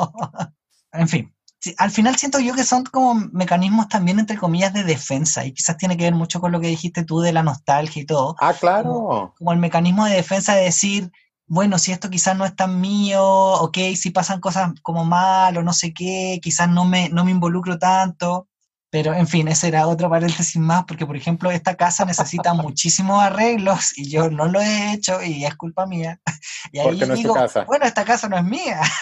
en 0.93 1.09
fin, 1.09 1.33
al 1.78 1.91
final 1.91 2.16
siento 2.16 2.39
yo 2.39 2.53
que 2.55 2.64
son 2.64 2.84
como 2.84 3.16
mecanismos 3.32 3.88
también, 3.88 4.20
entre 4.20 4.38
comillas, 4.38 4.74
de 4.74 4.84
defensa, 4.84 5.45
y 5.45 5.53
quizás 5.53 5.78
tiene 5.78 5.97
que 5.97 6.05
ver 6.05 6.16
mucho 6.16 6.41
con 6.41 6.51
lo 6.51 6.59
que 6.59 6.68
dijiste 6.68 7.03
tú 7.03 7.20
de 7.20 7.34
la 7.34 7.43
nostalgia 7.43 8.01
y 8.01 8.05
todo. 8.05 8.36
Ah, 8.39 8.53
claro. 8.53 9.34
Como, 9.38 9.51
el 9.53 9.59
mecanismo 9.59 10.05
de 10.05 10.16
defensa 10.16 10.55
de 10.55 10.64
decir, 10.64 11.12
bueno, 11.47 11.78
si 11.78 11.91
esto 11.91 12.09
quizás 12.09 12.36
no 12.36 12.45
es 12.45 12.55
tan 12.55 12.82
mío, 12.82 13.24
ok, 13.24 13.78
si 13.95 14.09
pasan 14.09 14.39
cosas 14.39 14.72
como 14.82 15.05
mal 15.05 15.57
o 15.57 15.64
no 15.64 15.74
sé 15.74 15.93
qué, 15.93 16.39
quizás 16.41 16.70
no 16.70 16.86
me, 16.86 17.09
no 17.09 17.26
me 17.26 17.32
involucro 17.32 17.78
tanto. 17.78 18.47
Pero, 18.91 19.13
en 19.13 19.25
fin, 19.25 19.47
ese 19.47 19.69
era 19.69 19.87
otro 19.87 20.09
paréntesis 20.09 20.57
más, 20.57 20.83
porque, 20.83 21.05
por 21.05 21.15
ejemplo, 21.15 21.49
esta 21.49 21.75
casa 21.75 22.03
necesita 22.03 22.53
muchísimos 22.53 23.23
arreglos 23.23 23.97
y 23.97 24.09
yo 24.09 24.29
no 24.29 24.47
lo 24.47 24.59
he 24.59 24.93
hecho 24.93 25.23
y 25.23 25.45
es 25.45 25.55
culpa 25.55 25.87
mía. 25.87 26.19
Y 26.73 26.79
ahí 26.79 26.97
no 26.97 27.15
digo, 27.15 27.33
casa? 27.33 27.63
bueno, 27.65 27.85
esta 27.85 28.05
casa 28.05 28.29
no 28.29 28.37
es 28.37 28.43
mía. 28.43 28.79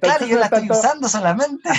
claro, 0.00 0.26
yo 0.26 0.38
la 0.38 0.46
estoy 0.46 0.68
usando 0.70 1.08
solamente. 1.08 1.70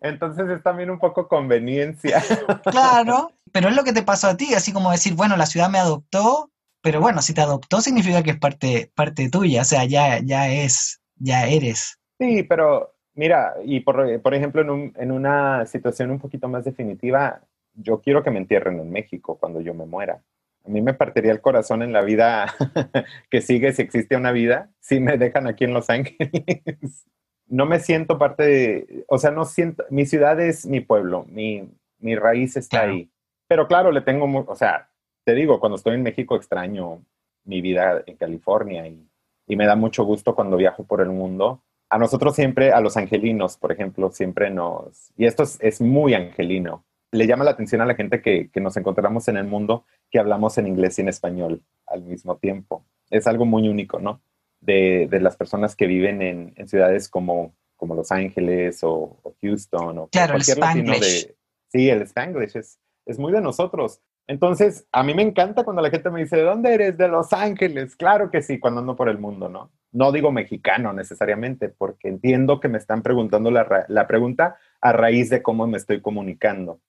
Entonces 0.00 0.48
es 0.48 0.62
también 0.62 0.90
un 0.90 0.98
poco 0.98 1.26
conveniencia. 1.28 2.22
claro, 2.64 3.32
pero 3.52 3.68
es 3.68 3.74
lo 3.74 3.84
que 3.84 3.92
te 3.92 4.02
pasó 4.02 4.28
a 4.28 4.36
ti, 4.36 4.54
así 4.54 4.72
como 4.72 4.90
decir, 4.90 5.14
bueno, 5.14 5.36
la 5.36 5.46
ciudad 5.46 5.68
me 5.68 5.78
adoptó, 5.78 6.50
pero 6.80 7.00
bueno, 7.00 7.20
si 7.20 7.34
te 7.34 7.40
adoptó 7.40 7.80
significa 7.80 8.22
que 8.22 8.30
es 8.30 8.38
parte, 8.38 8.92
parte 8.94 9.28
tuya, 9.28 9.62
o 9.62 9.64
sea, 9.64 9.84
ya, 9.84 10.20
ya 10.20 10.48
es, 10.48 11.00
ya 11.16 11.46
eres. 11.46 11.98
Sí, 12.18 12.44
pero 12.44 12.94
Mira, 13.18 13.56
y 13.64 13.80
por, 13.80 14.22
por 14.22 14.32
ejemplo, 14.32 14.62
en, 14.62 14.92
en, 14.96 15.10
una 15.10 15.66
situación 15.66 16.12
un 16.12 16.20
poquito 16.20 16.46
más 16.46 16.64
definitiva, 16.64 17.40
yo 17.74 18.00
quiero 18.00 18.22
que 18.22 18.30
me 18.30 18.38
entierren 18.38 18.78
en 18.78 18.92
México 18.92 19.36
cuando 19.40 19.60
yo 19.60 19.74
me 19.74 19.86
muera. 19.86 20.22
A 20.64 20.68
mí 20.68 20.80
me 20.82 20.94
partiría 20.94 21.32
el 21.32 21.40
corazón 21.40 21.82
en 21.82 21.92
la 21.92 22.02
vida 22.02 22.46
que 23.28 23.40
sigue, 23.40 23.72
si 23.72 23.82
existe 23.82 24.14
una 24.14 24.30
vida, 24.30 24.70
si 24.78 25.00
me 25.00 25.18
dejan 25.18 25.48
aquí 25.48 25.64
en 25.64 25.74
Los 25.74 25.90
Ángeles. 25.90 26.30
No 27.50 27.64
me 27.64 27.80
siento 27.80 28.18
parte 28.18 28.42
de, 28.42 29.04
o 29.08 29.16
sea, 29.16 29.30
no 29.30 29.46
siento, 29.46 29.82
mi 29.88 30.04
ciudad 30.04 30.38
es 30.38 30.66
mi 30.66 30.80
pueblo, 30.80 31.24
mi, 31.30 31.66
mi 31.98 32.14
raíz 32.14 32.58
está 32.58 32.82
ahí. 32.82 33.10
Pero 33.46 33.66
claro, 33.66 33.90
le 33.90 34.02
tengo, 34.02 34.26
o 34.46 34.54
sea, 34.54 34.90
te 35.24 35.32
digo, 35.34 35.58
cuando 35.58 35.76
estoy 35.76 35.94
en 35.94 36.02
México 36.02 36.36
extraño 36.36 37.02
mi 37.44 37.62
vida 37.62 38.02
en 38.04 38.16
California 38.16 38.86
y, 38.86 39.02
y 39.46 39.56
me 39.56 39.64
da 39.64 39.76
mucho 39.76 40.04
gusto 40.04 40.34
cuando 40.34 40.58
viajo 40.58 40.84
por 40.84 41.00
el 41.00 41.08
mundo 41.08 41.62
a 41.90 41.98
nosotros 41.98 42.34
siempre, 42.34 42.72
a 42.72 42.80
los 42.80 42.96
angelinos, 42.96 43.56
por 43.56 43.72
ejemplo, 43.72 44.10
siempre 44.10 44.50
nos, 44.50 45.10
y 45.16 45.26
esto 45.26 45.42
es, 45.42 45.80
muy 45.80 46.14
angelino, 46.14 46.84
le 47.12 47.26
llama 47.26 47.44
la 47.44 47.52
atención 47.52 47.80
a 47.80 47.86
la 47.86 47.94
gente 47.94 48.20
que, 48.20 48.50
nos 48.60 48.76
encontramos 48.76 49.28
en 49.28 49.38
el 49.38 49.46
mundo 49.46 49.84
que 50.10 50.18
hablamos 50.18 50.58
en 50.58 50.66
inglés 50.66 50.98
y 50.98 51.02
en 51.02 51.08
español 51.08 51.62
al 51.86 52.02
mismo 52.02 52.36
tiempo. 52.36 52.84
Es 53.10 53.26
algo 53.26 53.46
muy 53.46 53.68
único, 53.68 53.98
¿no? 53.98 54.20
De, 54.60 55.08
las 55.20 55.36
personas 55.36 55.74
que 55.76 55.86
viven 55.86 56.20
en, 56.20 56.68
ciudades 56.68 57.08
como, 57.08 57.54
como 57.76 57.94
Los 57.94 58.12
Ángeles 58.12 58.80
o, 58.82 59.18
Houston 59.40 59.98
o 59.98 60.08
claro, 60.08 60.34
cualquier 60.34 60.58
latino 60.58 60.92
de... 60.92 61.36
Sí, 61.68 61.88
el 61.88 62.02
Spanglish 62.02 62.56
es, 62.56 62.78
es 63.06 63.18
muy 63.18 63.32
de 63.32 63.40
nosotros. 63.40 64.00
Entonces, 64.26 64.86
a 64.92 65.02
mí 65.02 65.14
me 65.14 65.22
encanta 65.22 65.64
cuando 65.64 65.80
la 65.80 65.90
gente 65.90 66.10
me 66.10 66.20
dice, 66.20 66.36
¿de 66.36 66.42
dónde 66.42 66.74
eres? 66.74 66.98
De 66.98 67.08
Los 67.08 67.32
Ángeles. 67.32 67.96
Claro 67.96 68.30
que 68.30 68.42
sí, 68.42 68.58
cuando 68.58 68.80
ando 68.80 68.94
por 68.94 69.08
el 69.08 69.18
mundo, 69.18 69.48
¿no? 69.48 69.70
No 69.98 70.12
digo 70.12 70.30
mexicano 70.30 70.92
necesariamente, 70.92 71.68
porque 71.68 72.06
entiendo 72.06 72.60
que 72.60 72.68
me 72.68 72.78
están 72.78 73.02
preguntando 73.02 73.50
la, 73.50 73.84
la 73.88 74.06
pregunta 74.06 74.56
a 74.80 74.92
raíz 74.92 75.28
de 75.28 75.42
cómo 75.42 75.66
me 75.66 75.76
estoy 75.76 76.00
comunicando. 76.00 76.80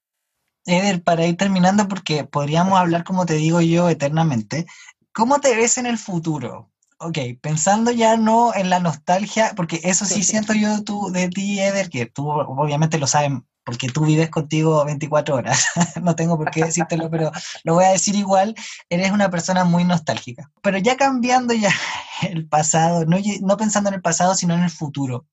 Eder, 0.68 1.02
para 1.02 1.26
ir 1.26 1.36
terminando, 1.36 1.88
porque 1.88 2.24
podríamos 2.24 2.78
hablar, 2.78 3.04
como 3.04 3.26
te 3.26 3.34
digo 3.34 3.62
yo, 3.62 3.90
eternamente, 3.90 4.68
¿cómo 5.12 5.40
te 5.40 5.56
ves 5.56 5.80
en 5.80 5.88
el 5.88 5.98
futuro? 5.98 6.70
Ok, 7.00 7.18
pensando 7.42 7.90
ya 7.90 8.16
no 8.16 8.54
en 8.54 8.70
la 8.70 8.80
nostalgia, 8.80 9.54
porque 9.56 9.80
eso 9.84 10.06
sí 10.06 10.22
siento 10.22 10.54
yo 10.54 10.84
tú, 10.84 11.10
de 11.12 11.30
ti, 11.30 11.60
Eder, 11.60 11.90
que 11.90 12.06
tú 12.06 12.30
obviamente 12.30 13.00
lo 13.00 13.08
sabes 13.08 13.32
porque 13.70 13.88
tú 13.88 14.04
vives 14.04 14.32
contigo 14.32 14.84
24 14.84 15.36
horas. 15.36 15.68
no 16.02 16.16
tengo 16.16 16.38
por 16.38 16.50
qué 16.50 16.66
decírtelo, 16.66 17.08
pero 17.12 17.32
lo 17.64 17.76
voy 17.76 17.86
a 17.86 17.92
decir 17.92 18.16
igual. 18.16 18.56
Eres 18.90 19.12
una 19.12 19.30
persona 19.30 19.64
muy 19.64 19.84
nostálgica. 19.84 20.50
Pero 20.64 20.80
ya 20.80 20.98
cambiando 20.98 21.54
ya 21.54 21.72
el 22.24 22.48
pasado, 22.48 23.06
no, 23.06 23.18
no 23.42 23.58
pensando 23.58 23.90
en 23.90 23.96
el 23.96 24.02
pasado, 24.02 24.34
sino 24.34 24.56
en 24.56 24.64
el 24.64 24.72
futuro. 24.72 25.28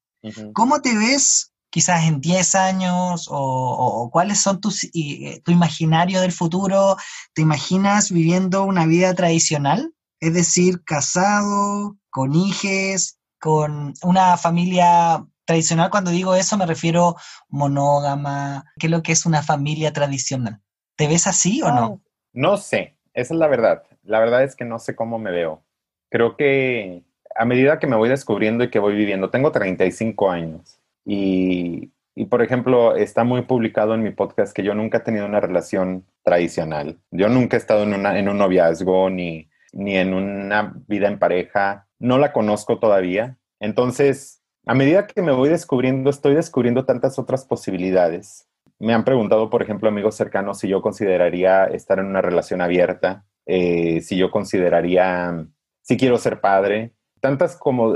¿Cómo 0.53 0.83
te 0.83 0.95
ves 0.95 1.53
quizás 1.71 2.05
en 2.05 2.21
10 2.21 2.55
años? 2.57 3.27
¿O, 3.31 4.11
cuáles 4.13 4.39
son 4.39 4.61
tus, 4.61 4.85
eh, 4.93 5.41
tu 5.43 5.51
imaginario 5.51 6.21
del 6.21 6.33
futuro? 6.33 6.99
¿Te 7.33 7.41
imaginas 7.41 8.11
viviendo 8.11 8.65
una 8.65 8.85
vida 8.85 9.15
tradicional? 9.15 9.95
Es 10.21 10.35
decir, 10.35 10.83
casado, 10.85 11.97
con 12.11 12.35
hijos, 12.35 13.17
con 13.41 13.95
una 14.03 14.37
familia 14.37 15.25
tradicional. 15.47 15.91
Cuando 15.91 16.11
digo 16.11 16.35
eso 16.35 16.57
me 16.57 16.67
refiero 16.67 17.17
monógama. 17.49 18.65
¿Qué 18.79 18.87
es 18.87 18.91
lo 18.91 19.03
que 19.03 19.13
es 19.13 19.25
una 19.25 19.43
familia 19.43 19.93
tradicional? 19.93 20.61
¿Te 20.97 21.09
ves 21.09 21.27
así 21.27 21.63
o 21.63 21.71
no? 21.71 22.03
No 22.33 22.57
sé, 22.57 22.97
esa 23.15 23.35
es 23.35 23.41
la 23.41 23.47
verdad. 23.47 23.85
La 24.03 24.19
verdad 24.19 24.45
es 24.45 24.57
que 24.57 24.65
no 24.65 24.79
sé 24.79 24.95
cómo 24.95 25.19
me 25.19 25.31
veo. 25.31 25.63
Creo 26.11 26.37
que 26.37 27.05
a 27.35 27.45
medida 27.45 27.79
que 27.79 27.87
me 27.87 27.97
voy 27.97 28.09
descubriendo 28.09 28.65
y 28.65 28.71
que 28.71 28.79
voy 28.79 28.95
viviendo, 28.95 29.31
tengo 29.31 29.53
35 29.53 30.31
años 30.31 30.81
y, 31.05 31.93
y, 32.15 32.25
por 32.27 32.43
ejemplo, 32.43 32.97
está 32.97 33.25
muy 33.25 33.43
publicado 33.43 33.95
en 33.95 34.03
mi 34.03 34.11
podcast 34.11 34.55
que 34.55 34.63
yo 34.63 34.75
nunca 34.75 34.99
he 34.99 35.03
tenido 35.03 35.27
una 35.27 35.41
relación 35.41 36.07
tradicional. 36.25 36.99
Yo 37.11 37.29
nunca 37.29 37.57
he 37.57 37.61
estado 37.61 37.85
en, 37.85 37.95
una, 37.95 38.19
en 38.19 38.29
un 38.29 38.39
noviazgo 38.39 39.11
ni, 39.11 39.49
ni 39.73 39.97
en 39.97 40.15
una 40.15 40.75
vida 40.89 41.09
en 41.09 41.19
pareja. 41.19 41.87
No 41.99 42.19
la 42.19 42.33
conozco 42.33 42.79
todavía. 42.79 43.37
Entonces, 43.61 44.43
a 44.67 44.75
medida 44.75 45.07
que 45.07 45.23
me 45.23 45.31
voy 45.31 45.49
descubriendo, 45.49 46.11
estoy 46.11 46.35
descubriendo 46.35 46.85
tantas 46.85 47.19
otras 47.21 47.45
posibilidades. 47.45 48.49
Me 48.81 48.93
han 48.93 49.05
preguntado, 49.05 49.49
por 49.49 49.63
ejemplo, 49.63 49.89
amigos 49.89 50.17
cercanos, 50.17 50.59
si 50.59 50.69
yo 50.69 50.83
consideraría 50.83 51.67
estar 51.67 52.01
en 52.01 52.07
una 52.07 52.21
relación 52.21 52.61
abierta, 52.61 53.25
eh, 53.47 54.01
si 54.03 54.17
yo 54.17 54.31
consideraría, 54.33 55.47
si 55.83 55.97
quiero 55.97 56.19
ser 56.19 56.41
padre, 56.41 56.93
tantas 57.21 57.57
como 57.57 57.95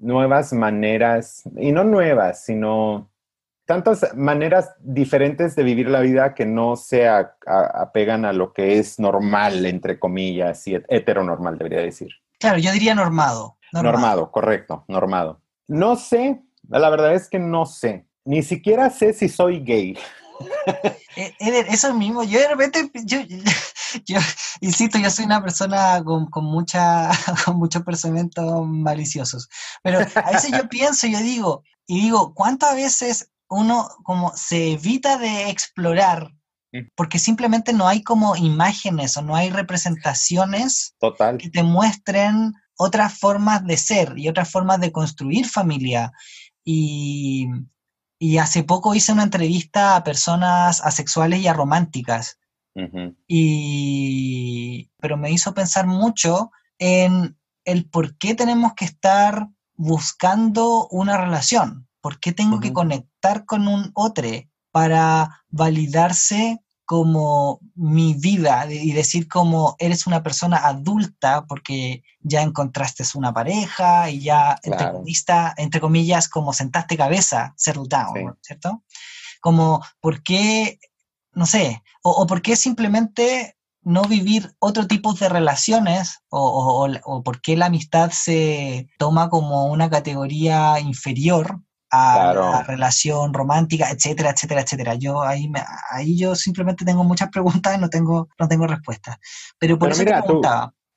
nuevas 0.00 0.54
maneras, 0.54 1.42
y 1.58 1.70
no 1.70 1.84
nuevas, 1.84 2.44
sino 2.44 3.10
tantas 3.66 4.16
maneras 4.16 4.74
diferentes 4.80 5.54
de 5.54 5.64
vivir 5.64 5.90
la 5.90 6.00
vida 6.00 6.34
que 6.34 6.46
no 6.46 6.76
se 6.76 7.06
apegan 7.06 8.24
a 8.24 8.32
lo 8.32 8.54
que 8.54 8.78
es 8.78 8.98
normal, 8.98 9.66
entre 9.66 9.98
comillas, 9.98 10.66
y 10.66 10.76
heteronormal, 10.88 11.58
debería 11.58 11.82
decir. 11.82 12.08
Claro, 12.40 12.56
yo 12.56 12.72
diría 12.72 12.94
normado. 12.94 13.58
Normado, 13.70 14.30
correcto, 14.30 14.84
normado. 14.88 15.42
No 15.68 15.96
sé, 15.96 16.42
la 16.68 16.90
verdad 16.90 17.14
es 17.14 17.28
que 17.28 17.38
no 17.38 17.66
sé. 17.66 18.06
Ni 18.24 18.42
siquiera 18.42 18.90
sé 18.90 19.12
si 19.12 19.28
soy 19.28 19.60
gay. 19.60 19.96
Eh, 21.16 21.34
eso 21.68 21.94
mismo, 21.94 22.22
yo 22.22 22.38
de 22.38 22.48
repente, 22.48 22.90
yo, 23.04 23.18
yo, 24.06 24.18
insisto, 24.60 24.98
yo 24.98 25.10
soy 25.10 25.24
una 25.24 25.42
persona 25.42 26.02
con, 26.04 26.26
con, 26.26 26.44
mucha, 26.44 27.10
con 27.44 27.56
muchos 27.56 27.82
pensamientos 27.82 28.66
maliciosos, 28.66 29.48
pero 29.82 29.98
a 29.98 30.30
veces 30.30 30.52
yo 30.52 30.68
pienso, 30.68 31.06
yo 31.06 31.18
digo, 31.18 31.62
y 31.86 32.02
digo, 32.02 32.34
¿cuántas 32.34 32.76
veces 32.76 33.30
uno 33.48 33.88
como 34.04 34.32
se 34.36 34.72
evita 34.72 35.18
de 35.18 35.48
explorar 35.50 36.30
mm. 36.72 36.88
porque 36.94 37.18
simplemente 37.18 37.72
no 37.72 37.88
hay 37.88 38.02
como 38.02 38.36
imágenes 38.36 39.16
o 39.16 39.22
no 39.22 39.34
hay 39.34 39.50
representaciones 39.50 40.94
Total. 41.00 41.38
que 41.38 41.50
te 41.50 41.62
muestren 41.62 42.54
otras 42.78 43.18
formas 43.18 43.66
de 43.66 43.76
ser 43.76 44.14
y 44.16 44.28
otras 44.28 44.50
formas 44.50 44.80
de 44.80 44.92
construir 44.92 45.46
familia. 45.46 46.12
Y, 46.64 47.48
hace 48.40 48.62
poco 48.62 48.94
hice 48.94 49.12
una 49.12 49.24
entrevista 49.24 49.96
a 49.96 50.04
personas 50.04 50.80
asexuales 50.80 51.40
y 51.40 51.48
arománticas. 51.48 52.38
y, 53.26 54.90
pero 54.98 55.16
me 55.16 55.32
hizo 55.32 55.52
pensar 55.52 55.86
mucho 55.86 56.52
en 56.78 57.36
el 57.64 57.90
por 57.90 58.16
qué 58.16 58.34
tenemos 58.34 58.74
que 58.74 58.84
estar 58.84 59.48
buscando 59.74 60.86
una 60.88 61.16
relación, 61.16 61.88
por 62.00 62.20
qué 62.20 62.32
tengo 62.32 62.60
que 62.60 62.72
conectar 62.72 63.44
con 63.44 63.66
un 63.66 63.90
otro 63.94 64.28
para 64.70 65.42
validarse 65.48 66.60
como 66.88 67.60
mi 67.74 68.14
vida 68.14 68.64
y 68.72 68.92
decir 68.92 69.28
como 69.28 69.76
eres 69.78 70.06
una 70.06 70.22
persona 70.22 70.56
adulta 70.56 71.44
porque 71.46 72.02
ya 72.20 72.40
encontraste 72.40 73.04
una 73.14 73.34
pareja 73.34 74.08
y 74.08 74.20
ya, 74.20 74.58
entre, 74.62 75.80
comillas, 75.82 76.30
como 76.30 76.54
sentaste 76.54 76.96
cabeza, 76.96 77.52
settle 77.58 77.88
down, 77.90 78.38
¿cierto? 78.40 78.84
Como, 79.42 79.84
¿por 80.00 80.22
qué, 80.22 80.78
no 81.32 81.44
sé, 81.44 81.82
o, 82.02 82.26
por 82.26 82.40
qué 82.40 82.56
simplemente 82.56 83.58
no 83.82 84.04
vivir 84.04 84.56
otro 84.58 84.86
tipo 84.86 85.12
de 85.12 85.28
relaciones 85.28 86.20
o, 86.30 86.40
o, 86.40 86.88
o, 87.04 87.22
por 87.22 87.42
qué 87.42 87.54
la 87.58 87.66
amistad 87.66 88.12
se 88.12 88.88
toma 88.96 89.28
como 89.28 89.66
una 89.66 89.90
categoría 89.90 90.80
inferior 90.80 91.60
a 91.90 92.34
la 92.34 92.62
relación 92.62 93.32
romántica, 93.32 93.90
etcétera, 93.90 94.30
etcétera, 94.30 94.60
etcétera. 94.62 94.94
Yo 94.94 95.22
ahí, 95.22 95.50
ahí 95.90 96.18
yo 96.18 96.34
simplemente 96.34 96.84
tengo 96.84 97.04
muchas 97.04 97.28
preguntas 97.32 97.76
y 97.76 97.80
no 97.80 97.88
tengo, 97.88 98.28
no 98.38 98.48
tengo 98.48 98.66
respuestas. 98.66 99.18
Pero 99.58 99.78
por 99.78 99.90
eso 99.90 100.02
mira, 100.02 100.22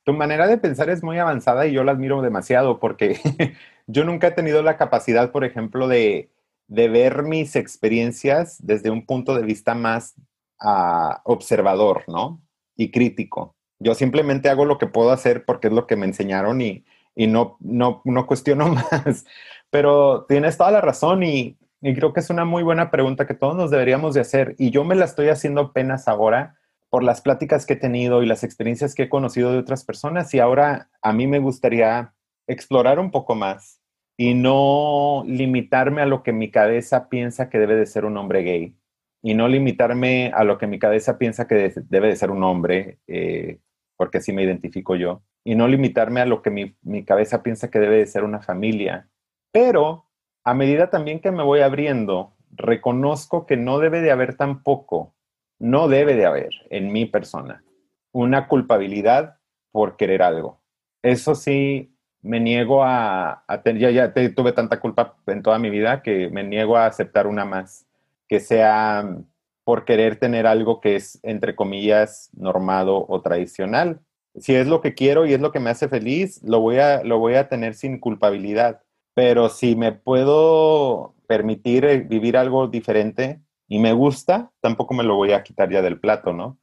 Tu, 0.04 0.14
manera 0.14 0.48
de 0.48 0.58
pensar 0.58 0.90
es 0.90 1.04
muy 1.04 1.18
avanzada 1.20 1.68
y 1.68 1.74
yo 1.74 1.84
la 1.84 1.94
admiro 1.94 2.22
demasiado 2.22 2.80
porque 2.80 3.20
yo 3.88 4.04
nunca 4.04 4.28
he 4.28 4.32
tenido 4.32 4.62
la 4.64 4.78
capacidad, 4.78 5.32
por 5.32 5.46
ejemplo, 5.46 5.88
de, 5.88 6.32
de 6.68 6.90
ver 6.90 7.24
mis 7.24 7.56
experiencias 7.56 8.58
desde 8.60 8.90
un 8.90 9.06
punto 9.06 9.36
de 9.36 9.44
vista 9.44 9.76
más 9.76 10.16
uh, 10.62 11.16
observador, 11.24 12.04
¿no? 12.08 12.42
Y 12.76 12.92
crítico. 12.92 13.56
Yo 13.80 13.96
simplemente 13.96 14.50
hago 14.50 14.66
lo 14.66 14.78
que 14.78 14.88
puedo 14.88 15.12
hacer 15.12 15.46
porque 15.46 15.68
es 15.68 15.74
lo 15.74 15.88
que 15.88 15.96
me 15.96 16.06
enseñaron 16.06 16.62
y, 16.62 16.86
y 17.16 17.28
no, 17.28 17.58
no, 17.60 18.02
no 18.06 18.28
cuestiono 18.28 18.68
más. 18.92 19.26
Pero 19.72 20.26
tienes 20.28 20.58
toda 20.58 20.70
la 20.70 20.82
razón 20.82 21.24
y, 21.24 21.58
creo 21.82 22.14
que 22.14 22.20
es 22.20 22.30
una 22.30 22.46
muy 22.46 22.62
buena 22.62 22.92
pregunta 22.92 23.26
que 23.26 23.34
todos 23.34 23.56
nos 23.56 23.72
deberíamos 23.72 24.14
de 24.14 24.22
hacer. 24.22 24.56
Y 24.60 24.70
yo 24.70 24.84
me 24.84 24.96
la 24.96 25.06
estoy 25.06 25.30
haciendo 25.30 25.62
apenas 25.62 26.08
ahora 26.08 26.58
por 26.90 27.04
las 27.04 27.22
pláticas 27.22 27.66
que 27.66 27.74
he 27.74 27.78
tenido 27.78 28.22
y 28.22 28.28
las 28.28 28.44
experiencias 28.44 28.94
que 28.94 29.04
he 29.04 29.10
conocido 29.10 29.52
de 29.52 29.58
otras 29.58 29.84
personas. 29.84 30.34
Y 30.34 30.40
ahora 30.40 30.90
a 31.02 31.14
mí 31.14 31.26
me 31.26 31.40
gustaría 31.40 32.14
explorar 32.48 33.00
un 33.00 33.10
poco 33.10 33.34
más 33.34 33.82
y 34.18 34.34
no 34.34 35.24
limitarme 35.26 36.02
a 36.02 36.06
lo 36.06 36.22
que 36.22 36.34
mi 36.34 36.52
cabeza 36.52 37.10
piensa 37.10 37.50
que 37.50 37.58
debe 37.58 37.76
de 37.76 37.86
ser 37.86 38.06
un 38.06 38.18
hombre 38.18 38.44
gay 38.44 38.76
y 39.24 39.34
no 39.34 39.48
limitarme 39.48 40.32
a 40.34 40.44
lo 40.44 40.58
que 40.58 40.68
mi 40.68 40.80
cabeza 40.80 41.18
piensa 41.18 41.48
que 41.48 41.74
debe 41.90 42.08
de 42.08 42.16
ser 42.16 42.32
un 42.32 42.44
hombre, 42.44 43.00
eh, 43.08 43.60
porque 43.96 44.18
así 44.18 44.34
me 44.34 44.44
identifico 44.44 44.96
yo, 44.96 45.22
y 45.44 45.56
no 45.56 45.68
limitarme 45.68 46.22
a 46.22 46.26
lo 46.26 46.42
que 46.42 46.50
mi, 46.50 46.76
mi 46.82 47.06
cabeza 47.06 47.44
piensa 47.44 47.70
que 47.70 47.80
debe 47.80 47.98
de 47.98 48.08
ser 48.08 48.24
una 48.24 48.42
familia 48.42 49.11
pero 49.52 50.06
a 50.44 50.54
medida 50.54 50.90
también 50.90 51.20
que 51.20 51.32
me 51.32 51.44
voy 51.44 51.62
abriendo, 51.62 52.34
reconozco 52.52 53.46
que 53.46 53.58
no 53.58 53.80
debe 53.80 54.02
de 54.02 54.12
haber 54.12 54.36
tampoco, 54.36 55.14
no 55.60 55.88
debe 55.88 56.16
de 56.16 56.26
haber 56.26 56.52
en 56.70 56.92
mi 56.92 57.06
persona 57.06 57.64
una 58.12 58.48
culpabilidad 58.48 59.38
por 59.72 59.96
querer 59.96 60.22
algo. 60.22 60.60
Eso 61.02 61.36
sí, 61.36 61.96
me 62.22 62.40
niego 62.40 62.84
a, 62.84 63.44
tener, 63.64 63.82
ya, 63.82 63.90
ya 63.92 64.14
tuve 64.36 64.52
tanta 64.52 64.80
culpa 64.80 65.16
en 65.28 65.42
toda 65.42 65.60
mi 65.60 65.70
vida 65.70 66.02
que 66.02 66.30
me 66.30 66.44
niego 66.44 66.78
a 66.78 66.86
aceptar 66.86 67.28
una 67.28 67.46
más, 67.46 67.88
que 68.28 68.40
sea 68.40 69.18
por 69.64 69.86
querer 69.86 70.18
tener 70.18 70.48
algo 70.48 70.82
que 70.82 70.96
es, 70.96 71.20
entre 71.24 71.56
comillas, 71.56 72.30
normado 72.34 73.06
o 73.08 73.22
tradicional. 73.22 74.00
Si 74.36 74.56
es 74.56 74.68
lo 74.68 74.82
que 74.82 74.94
quiero 74.94 75.26
y 75.26 75.34
es 75.34 75.42
lo 75.42 75.52
que 75.52 75.60
me 75.60 75.70
hace 75.70 75.88
feliz, 75.88 76.42
lo 76.44 76.60
voy 76.60 76.78
a, 76.78 77.04
lo 77.04 77.20
voy 77.20 77.36
a 77.36 77.48
tener 77.48 77.76
sin 77.76 78.00
culpabilidad 78.00 78.82
pero 79.14 79.50
si 79.50 79.76
me 79.76 79.92
puedo 79.92 81.16
permitir 81.28 81.86
eh, 81.86 82.00
vivir 82.00 82.38
algo 82.38 82.68
diferente 82.68 83.42
y 83.68 83.80
me 83.80 83.94
gusta, 83.94 84.52
tampoco 84.62 84.94
me 84.94 85.04
lo 85.04 85.16
voy 85.16 85.32
a 85.32 85.44
quitar 85.44 85.70
ya 85.70 85.82
del 85.82 86.00
plato, 86.00 86.34
¿no? 86.34 86.60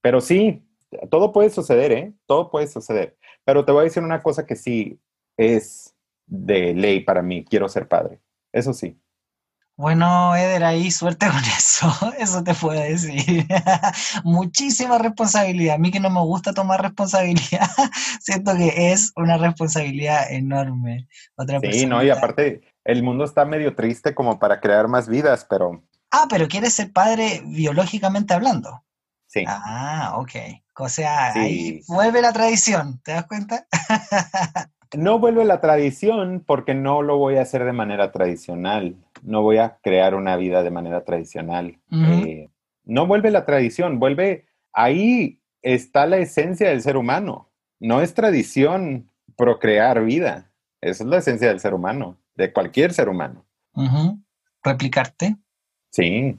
Pero 0.00 0.20
sí, 0.20 0.66
todo 1.10 1.32
puede 1.32 1.50
suceder, 1.50 1.92
¿eh? 1.92 2.14
Todo 2.26 2.50
puede 2.50 2.66
suceder. 2.66 3.16
Pero 3.44 3.64
te 3.64 3.72
voy 3.72 3.82
a 3.82 3.84
decir 3.84 4.02
una 4.02 4.22
cosa 4.22 4.46
que 4.46 4.56
sí 4.56 5.00
es 5.36 5.94
de 6.26 6.74
ley 6.74 7.00
para 7.00 7.22
mí, 7.22 7.44
quiero 7.44 7.68
ser 7.68 7.88
padre. 7.88 8.20
Eso 8.52 8.72
sí. 8.72 8.98
Bueno, 9.78 10.34
Eder, 10.34 10.64
ahí 10.64 10.90
suerte 10.90 11.26
con 11.26 11.36
eso, 11.56 11.92
eso 12.18 12.42
te 12.42 12.54
puedo 12.54 12.80
decir. 12.80 13.46
Muchísima 14.24 14.96
responsabilidad. 14.96 15.74
A 15.74 15.78
mí 15.78 15.90
que 15.90 16.00
no 16.00 16.08
me 16.08 16.20
gusta 16.20 16.54
tomar 16.54 16.80
responsabilidad, 16.80 17.68
siento 18.20 18.56
que 18.56 18.92
es 18.92 19.12
una 19.16 19.36
responsabilidad 19.36 20.32
enorme. 20.32 21.08
Otra 21.36 21.60
sí, 21.60 21.84
no, 21.84 22.02
y 22.02 22.08
aparte 22.08 22.62
el 22.84 23.02
mundo 23.02 23.24
está 23.24 23.44
medio 23.44 23.74
triste 23.74 24.14
como 24.14 24.38
para 24.38 24.60
crear 24.60 24.88
más 24.88 25.08
vidas, 25.08 25.46
pero... 25.48 25.82
Ah, 26.10 26.26
pero 26.30 26.48
quieres 26.48 26.72
ser 26.72 26.92
padre 26.92 27.42
biológicamente 27.44 28.32
hablando. 28.32 28.82
Sí. 29.26 29.44
Ah, 29.46 30.14
ok. 30.16 30.30
O 30.78 30.88
sea, 30.88 31.32
ahí 31.32 31.82
vuelve 31.88 32.22
la 32.22 32.32
tradición, 32.32 33.00
¿te 33.02 33.12
das 33.12 33.26
cuenta? 33.26 33.66
no 34.96 35.18
vuelve 35.18 35.44
la 35.44 35.60
tradición 35.60 36.44
porque 36.46 36.74
no 36.74 37.02
lo 37.02 37.18
voy 37.18 37.36
a 37.36 37.42
hacer 37.42 37.64
de 37.64 37.72
manera 37.72 38.12
tradicional. 38.12 38.96
No 39.22 39.42
voy 39.42 39.58
a 39.58 39.78
crear 39.82 40.14
una 40.14 40.36
vida 40.36 40.62
de 40.62 40.70
manera 40.70 41.04
tradicional. 41.04 41.78
Eh, 41.90 42.50
no 42.84 43.06
vuelve 43.06 43.30
la 43.30 43.44
tradición, 43.44 43.98
vuelve 43.98 44.46
ahí 44.72 45.40
está 45.62 46.06
la 46.06 46.18
esencia 46.18 46.68
del 46.68 46.82
ser 46.82 46.96
humano. 46.96 47.50
No 47.80 48.00
es 48.00 48.14
tradición 48.14 49.10
procrear 49.36 50.04
vida. 50.04 50.50
Esa 50.80 51.04
es 51.04 51.10
la 51.10 51.18
esencia 51.18 51.48
del 51.48 51.60
ser 51.60 51.74
humano, 51.74 52.18
de 52.34 52.52
cualquier 52.52 52.92
ser 52.92 53.08
humano. 53.08 53.44
replicarte. 54.62 55.36
Sí, 55.90 56.38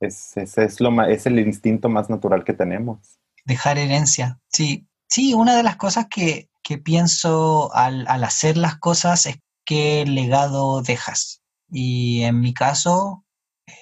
es, 0.00 0.36
es, 0.36 0.80
lo, 0.80 1.02
es 1.04 1.26
el 1.26 1.38
instinto 1.38 1.88
más 1.88 2.10
natural 2.10 2.44
que 2.44 2.54
tenemos. 2.54 3.18
Dejar 3.44 3.78
herencia, 3.78 4.40
sí. 4.48 4.86
Sí, 5.08 5.34
una 5.34 5.56
de 5.56 5.64
las 5.64 5.76
cosas 5.76 6.06
que, 6.08 6.48
pienso 6.84 7.74
al, 7.74 8.06
hacer 8.06 8.56
las 8.56 8.78
cosas 8.78 9.26
es 9.26 9.40
qué 9.64 10.04
legado 10.06 10.82
dejas. 10.82 11.39
Y 11.70 12.22
en 12.22 12.40
mi 12.40 12.52
caso, 12.54 13.24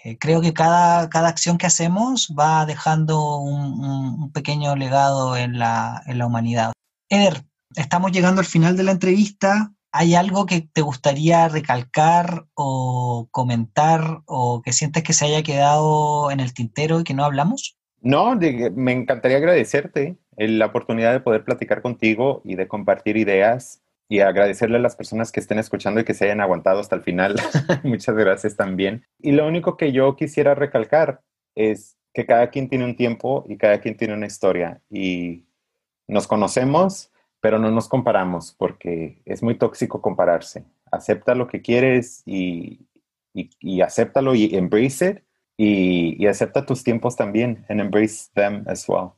eh, 0.04 0.18
creo 0.18 0.40
que 0.40 0.52
cada, 0.52 1.08
cada, 1.08 1.28
acción 1.28 1.58
que 1.58 1.66
hacemos 1.66 2.34
va 2.38 2.66
dejando 2.66 3.38
un, 3.38 4.30
pequeño 4.32 4.76
legado 4.76 5.36
en 5.36 5.58
la, 5.58 6.02
en 6.06 6.18
la 6.18 6.26
humanidad. 6.26 6.72
Eder, 7.08 7.44
estamos 7.74 8.12
llegando 8.12 8.40
al 8.40 8.46
final 8.46 8.76
de 8.76 8.82
la 8.82 8.92
entrevista. 8.92 9.72
¿Hay 9.90 10.14
algo 10.14 10.44
que 10.44 10.68
te 10.72 10.82
gustaría 10.82 11.48
recalcar 11.48 12.46
o 12.54 13.28
comentar 13.30 14.20
o 14.26 14.60
que 14.62 14.72
sientes 14.72 15.02
que 15.02 15.14
se 15.14 15.24
haya 15.24 15.42
quedado 15.42 16.30
en 16.30 16.40
el 16.40 16.52
tintero 16.52 17.00
y 17.00 17.04
que 17.04 17.14
no 17.14 17.24
hablamos? 17.24 17.76
No, 18.00 18.36
me 18.36 18.92
encantaría 18.92 19.38
agradecerte 19.38 20.18
la 20.36 20.66
oportunidad 20.66 21.12
de 21.12 21.20
poder 21.20 21.44
platicar 21.44 21.82
contigo 21.82 22.42
y 22.44 22.54
de 22.54 22.68
compartir 22.68 23.16
ideas 23.16 23.80
y 24.08 24.20
agradecerle 24.20 24.78
a 24.78 24.80
las 24.80 24.96
personas 24.96 25.30
que 25.30 25.40
estén 25.40 25.58
escuchando 25.58 26.00
y 26.00 26.04
que 26.04 26.14
se 26.14 26.24
hayan 26.24 26.40
aguantado 26.40 26.80
hasta 26.80 26.96
el 26.96 27.02
final. 27.02 27.36
Muchas 27.84 28.16
gracias 28.16 28.56
también. 28.56 29.04
Y 29.18 29.32
lo 29.32 29.46
único 29.46 29.76
que 29.76 29.92
yo 29.92 30.16
quisiera 30.16 30.54
recalcar 30.54 31.20
es 31.54 31.98
que 32.14 32.24
cada 32.24 32.50
quien 32.50 32.68
tiene 32.68 32.84
un 32.84 32.96
tiempo 32.96 33.44
y 33.48 33.56
cada 33.58 33.80
quien 33.80 33.96
tiene 33.96 34.14
una 34.14 34.26
historia 34.26 34.80
y 34.90 35.44
nos 36.06 36.26
conocemos, 36.26 37.12
pero 37.40 37.58
no 37.58 37.70
nos 37.70 37.88
comparamos 37.88 38.54
porque 38.58 39.20
es 39.26 39.42
muy 39.42 39.56
tóxico 39.56 40.00
compararse. 40.00 40.64
Acepta 40.90 41.34
lo 41.34 41.46
que 41.46 41.60
quieres 41.60 42.22
y, 42.24 42.80
y, 43.34 43.80
acéptalo 43.82 44.34
y 44.34 44.56
embrace 44.56 45.10
it 45.10 45.22
y, 45.58 46.16
y, 46.22 46.26
acepta 46.26 46.64
tus 46.64 46.82
tiempos 46.82 47.14
también 47.14 47.66
and 47.68 47.80
embrace 47.80 48.30
them 48.34 48.64
as 48.66 48.88
well. 48.88 49.17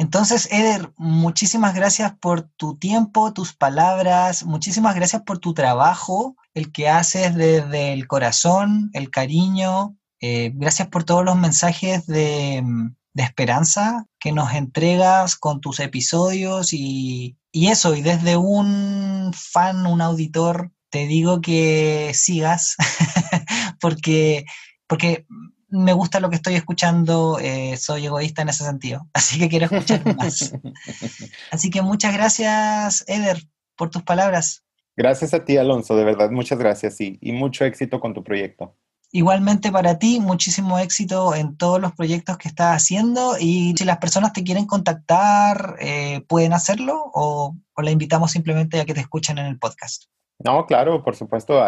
Entonces, 0.00 0.48
Eder, 0.50 0.94
muchísimas 0.96 1.74
gracias 1.74 2.14
por 2.20 2.40
tu 2.40 2.78
tiempo, 2.78 3.34
tus 3.34 3.52
palabras, 3.52 4.46
muchísimas 4.46 4.94
gracias 4.94 5.20
por 5.24 5.40
tu 5.40 5.52
trabajo, 5.52 6.36
el 6.54 6.72
que 6.72 6.88
haces 6.88 7.34
desde 7.34 7.92
el 7.92 8.06
corazón, 8.06 8.88
el 8.94 9.10
cariño. 9.10 9.98
Eh, 10.22 10.52
gracias 10.54 10.88
por 10.88 11.04
todos 11.04 11.22
los 11.22 11.36
mensajes 11.36 12.06
de, 12.06 12.64
de 13.12 13.22
esperanza 13.22 14.06
que 14.18 14.32
nos 14.32 14.54
entregas 14.54 15.36
con 15.36 15.60
tus 15.60 15.80
episodios 15.80 16.72
y, 16.72 17.36
eso, 17.52 17.94
y 17.94 18.00
desde 18.00 18.38
un 18.38 19.32
fan, 19.34 19.84
un 19.84 20.00
auditor, 20.00 20.72
te 20.88 21.06
digo 21.08 21.42
que 21.42 22.12
sigas, 22.14 22.74
porque, 23.82 24.46
porque 24.86 25.26
me 25.70 25.92
gusta 25.92 26.20
lo 26.20 26.30
que 26.30 26.36
estoy 26.36 26.54
escuchando, 26.54 27.38
eh, 27.40 27.76
soy 27.76 28.06
egoísta 28.06 28.42
en 28.42 28.50
ese 28.50 28.64
sentido, 28.64 29.06
así 29.14 29.38
que 29.38 29.48
quiero 29.48 29.66
escuchar 29.66 30.16
más. 30.16 30.52
Así 31.50 31.70
que 31.70 31.82
muchas 31.82 32.12
gracias, 32.12 33.04
Eder, 33.06 33.42
por 33.76 33.90
tus 33.90 34.02
palabras. 34.02 34.64
Gracias 34.96 35.34
a 35.34 35.44
ti, 35.44 35.56
Alonso, 35.56 35.96
de 35.96 36.04
verdad, 36.04 36.30
muchas 36.30 36.58
gracias 36.58 37.00
y 37.00 37.32
mucho 37.32 37.64
éxito 37.64 38.00
con 38.00 38.14
tu 38.14 38.22
proyecto. 38.22 38.76
Igualmente 39.12 39.72
para 39.72 39.98
ti, 39.98 40.20
muchísimo 40.20 40.78
éxito 40.78 41.34
en 41.34 41.56
todos 41.56 41.80
los 41.80 41.92
proyectos 41.92 42.38
que 42.38 42.46
estás 42.46 42.76
haciendo 42.76 43.36
y 43.40 43.74
si 43.76 43.84
las 43.84 43.98
personas 43.98 44.32
te 44.32 44.44
quieren 44.44 44.66
contactar, 44.66 45.76
eh, 45.80 46.24
¿pueden 46.28 46.52
hacerlo 46.52 47.10
o, 47.12 47.56
le 47.82 47.90
invitamos 47.90 48.30
simplemente 48.30 48.78
a 48.78 48.84
que 48.84 48.94
te 48.94 49.00
escuchen 49.00 49.38
en 49.38 49.46
el 49.46 49.58
podcast? 49.58 50.04
No, 50.38 50.64
claro, 50.64 51.02
por 51.02 51.16
supuesto, 51.16 51.60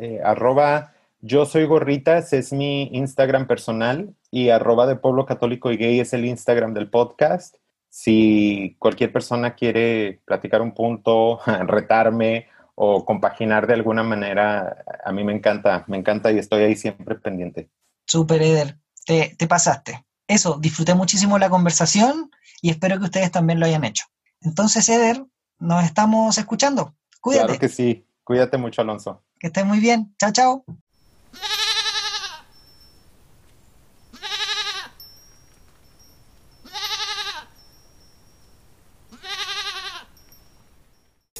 eh, 0.00 0.20
arroba 0.24 0.94
yo 1.22 1.44
soy 1.46 1.66
gorritas 1.66 2.32
es 2.32 2.52
mi 2.52 2.84
Instagram 2.92 3.46
personal 3.46 4.14
y 4.30 4.48
arroba 4.48 4.86
de 4.86 4.96
pueblo 4.96 5.26
católico 5.26 5.70
y 5.70 5.76
gay 5.76 6.00
es 6.00 6.12
el 6.12 6.24
Instagram 6.24 6.74
del 6.74 6.88
podcast. 6.88 7.56
Si 7.88 8.76
cualquier 8.78 9.12
persona 9.12 9.54
quiere 9.54 10.20
platicar 10.24 10.62
un 10.62 10.72
punto, 10.72 11.40
retarme 11.66 12.48
o 12.74 13.04
compaginar 13.04 13.66
de 13.66 13.74
alguna 13.74 14.02
manera, 14.02 14.84
a 15.04 15.12
mí 15.12 15.22
me 15.24 15.34
encanta, 15.34 15.84
me 15.88 15.98
encanta 15.98 16.32
y 16.32 16.38
estoy 16.38 16.62
ahí 16.62 16.76
siempre 16.76 17.16
pendiente. 17.16 17.68
Super, 18.06 18.40
Eder, 18.40 18.78
te, 19.04 19.46
pasaste. 19.46 20.06
Eso, 20.26 20.58
disfruté 20.58 20.94
muchísimo 20.94 21.38
la 21.38 21.50
conversación 21.50 22.30
y 22.62 22.70
espero 22.70 22.98
que 22.98 23.04
ustedes 23.04 23.30
también 23.30 23.60
lo 23.60 23.66
hayan 23.66 23.84
hecho. 23.84 24.06
Entonces, 24.40 24.88
Eder, 24.88 25.24
nos 25.58 25.84
estamos 25.84 26.38
escuchando. 26.38 26.94
Cuídate. 27.20 27.46
Claro 27.46 27.60
que 27.60 27.68
sí. 27.68 28.06
Cuídate 28.24 28.56
mucho, 28.56 28.80
Alonso. 28.80 29.22
Que 29.38 29.48
estés 29.48 29.66
muy 29.66 29.80
bien. 29.80 30.14
Chao, 30.18 30.32
chao. 30.32 30.64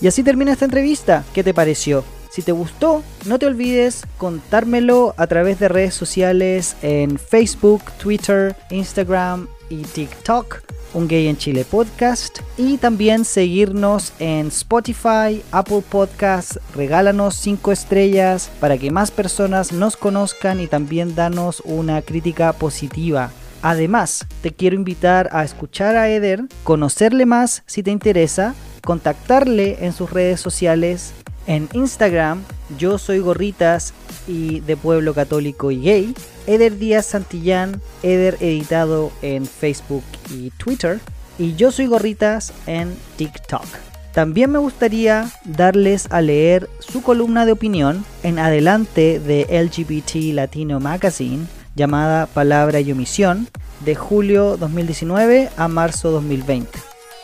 Y 0.01 0.07
así 0.07 0.23
termina 0.23 0.53
esta 0.53 0.65
entrevista. 0.65 1.25
¿Qué 1.35 1.45
te 1.45 1.55
pareció? 1.55 2.05
Si 2.31 2.43
te 2.43 2.53
gustó, 2.53 3.03
no 3.27 3.39
te 3.39 3.47
olvides 3.47 4.05
contármelo 4.17 5.15
a 5.17 5.27
través 5.27 5.59
de 5.59 5.69
redes 5.69 5.95
sociales 5.95 6.77
en 6.81 7.19
Facebook, 7.19 7.83
Twitter, 8.01 8.57
Instagram 8.71 9.49
y 9.69 9.83
TikTok. 9.83 10.63
Un 10.93 11.07
Gay 11.07 11.29
en 11.29 11.37
Chile 11.37 11.65
podcast. 11.69 12.39
Y 12.57 12.79
también 12.79 13.25
seguirnos 13.25 14.13
en 14.19 14.49
Spotify, 14.49 15.43
Apple 15.53 15.83
Podcasts. 15.89 16.59
Regálanos 16.75 17.35
5 17.37 17.73
estrellas 17.73 18.51
para 18.61 18.79
que 18.79 18.91
más 18.91 19.11
personas 19.11 19.73
nos 19.73 19.97
conozcan 19.97 20.61
y 20.61 20.67
también 20.67 21.15
danos 21.15 21.63
una 21.65 22.03
crítica 22.03 22.53
positiva. 22.53 23.31
Además, 23.63 24.27
te 24.43 24.53
quiero 24.53 24.77
invitar 24.77 25.29
a 25.33 25.45
escuchar 25.45 25.97
a 25.97 26.09
Eder, 26.09 26.45
conocerle 26.65 27.27
más 27.27 27.63
si 27.67 27.83
te 27.83 27.91
interesa 27.91 28.55
contactarle 28.81 29.85
en 29.85 29.93
sus 29.93 30.11
redes 30.11 30.41
sociales. 30.41 31.13
En 31.47 31.69
Instagram, 31.73 32.43
yo 32.79 32.99
soy 32.99 33.19
Gorritas 33.19 33.93
y 34.27 34.61
de 34.61 34.77
Pueblo 34.77 35.15
Católico 35.15 35.71
y 35.71 35.81
Gay. 35.81 36.15
Eder 36.47 36.79
Díaz 36.79 37.07
Santillán, 37.07 37.81
Eder 38.03 38.37
editado 38.41 39.11
en 39.23 39.47
Facebook 39.47 40.05
y 40.31 40.51
Twitter. 40.51 41.01
Y 41.39 41.55
yo 41.57 41.73
soy 41.73 41.87
Gorritas 41.87 42.53
en 42.67 42.95
TikTok. 43.17 43.65
También 44.13 44.51
me 44.51 44.59
gustaría 44.59 45.31
darles 45.45 46.09
a 46.11 46.21
leer 46.21 46.69
su 46.81 47.01
columna 47.03 47.47
de 47.47 47.53
opinión 47.53 48.05
en 48.23 48.39
adelante 48.39 49.21
de 49.21 49.47
LGBT 49.49 50.35
Latino 50.35 50.81
Magazine 50.81 51.47
llamada 51.75 52.27
Palabra 52.27 52.81
y 52.81 52.93
Omisión 52.93 53.49
de 53.85 53.95
julio 53.95 54.57
2019 54.57 55.51
a 55.57 55.69
marzo 55.69 56.11
2020. 56.11 56.79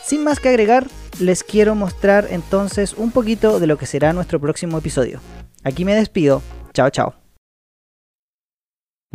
Sin 0.05 0.25
más 0.25 0.41
que 0.41 0.49
agregar, 0.49 0.87
les 1.19 1.43
quiero 1.43 1.75
mostrar 1.75 2.29
entonces 2.31 2.95
un 2.95 3.11
poquito 3.11 3.59
de 3.61 3.67
lo 3.67 3.79
que 3.79 3.87
será 3.87 4.13
nuestro 4.13 4.41
próximo 4.41 4.79
episodio. 4.79 5.21
Aquí 5.65 5.85
me 5.85 5.95
despido. 5.95 6.43
Chao, 6.73 6.91
chao 6.91 7.26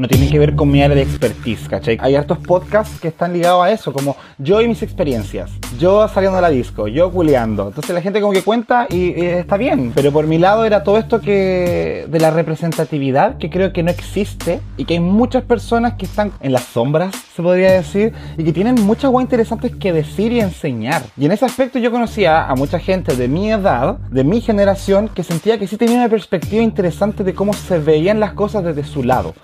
no 0.02 0.08
tiene 0.08 0.30
que 0.30 0.40
ver 0.40 0.56
con 0.56 0.72
mi 0.72 0.82
área 0.82 0.96
de 0.96 1.04
expertise. 1.04 1.70
Hay 2.00 2.16
hartos 2.16 2.40
podcasts 2.40 3.00
que 3.00 3.10
están 3.10 3.34
ligados 3.34 3.64
a 3.64 3.72
eso, 3.72 3.94
como 3.94 4.16
yo 4.40 4.60
y 4.60 4.68
mis 4.68 4.82
experiencias, 4.82 5.52
yo 5.78 6.08
saliendo 6.08 6.40
a 6.40 6.42
la 6.42 6.50
disco, 6.50 6.88
yo 6.88 7.12
culeando. 7.12 7.68
Entonces 7.68 7.94
la 7.94 8.02
gente 8.02 8.20
como 8.20 8.34
que 8.34 8.42
cuenta 8.42 8.88
y, 8.90 9.12
está 9.22 9.58
bien, 9.58 9.92
pero 9.94 10.12
por 10.12 10.26
mi 10.26 10.40
lado 10.40 10.66
era 10.66 10.84
todo 10.84 10.98
esto 10.98 11.22
que 11.22 12.08
de 12.10 12.20
la 12.20 12.32
representatividad 12.32 13.38
que 13.38 13.52
creo 13.52 13.72
que 13.74 13.84
no 13.84 13.92
existe 13.92 14.60
y 14.76 14.86
que 14.86 14.96
hay 14.96 15.00
muchas 15.00 15.44
personas 15.44 15.94
que 15.94 16.06
están 16.06 16.32
en 16.42 16.52
las 16.52 16.64
sombras, 16.64 17.14
se 17.36 17.44
podría 17.44 17.72
decir, 17.72 18.14
y 18.40 18.44
que 18.44 18.54
tienen 18.54 18.76
muchas 18.82 19.12
cosas 19.12 19.22
interesantes 19.22 19.76
que 19.76 19.94
decir 19.94 20.32
y 20.32 20.40
enseñar. 20.40 21.04
Y 21.16 21.26
en 21.26 21.32
ese 21.32 21.46
aspecto 21.46 21.78
yo 21.78 21.92
conocía 21.92 22.48
a 22.48 22.56
mucha 22.56 22.80
gente 22.80 23.16
de 23.16 23.28
mi 23.28 23.52
edad, 23.52 24.00
de 24.10 24.24
mi 24.24 24.42
generación, 24.42 25.10
que 25.10 25.22
sentía 25.24 25.60
que 25.60 25.68
sí 25.68 25.78
tenía 25.78 25.98
una 25.98 26.10
perspectiva 26.10 26.64
interesante 26.64 27.24
de 27.24 27.36
cómo 27.36 27.54
se 27.54 27.78
veían 27.78 28.20
las 28.20 28.34
cosas 28.34 28.64
desde 28.64 28.84
su 28.84 29.04
lado 29.04 29.36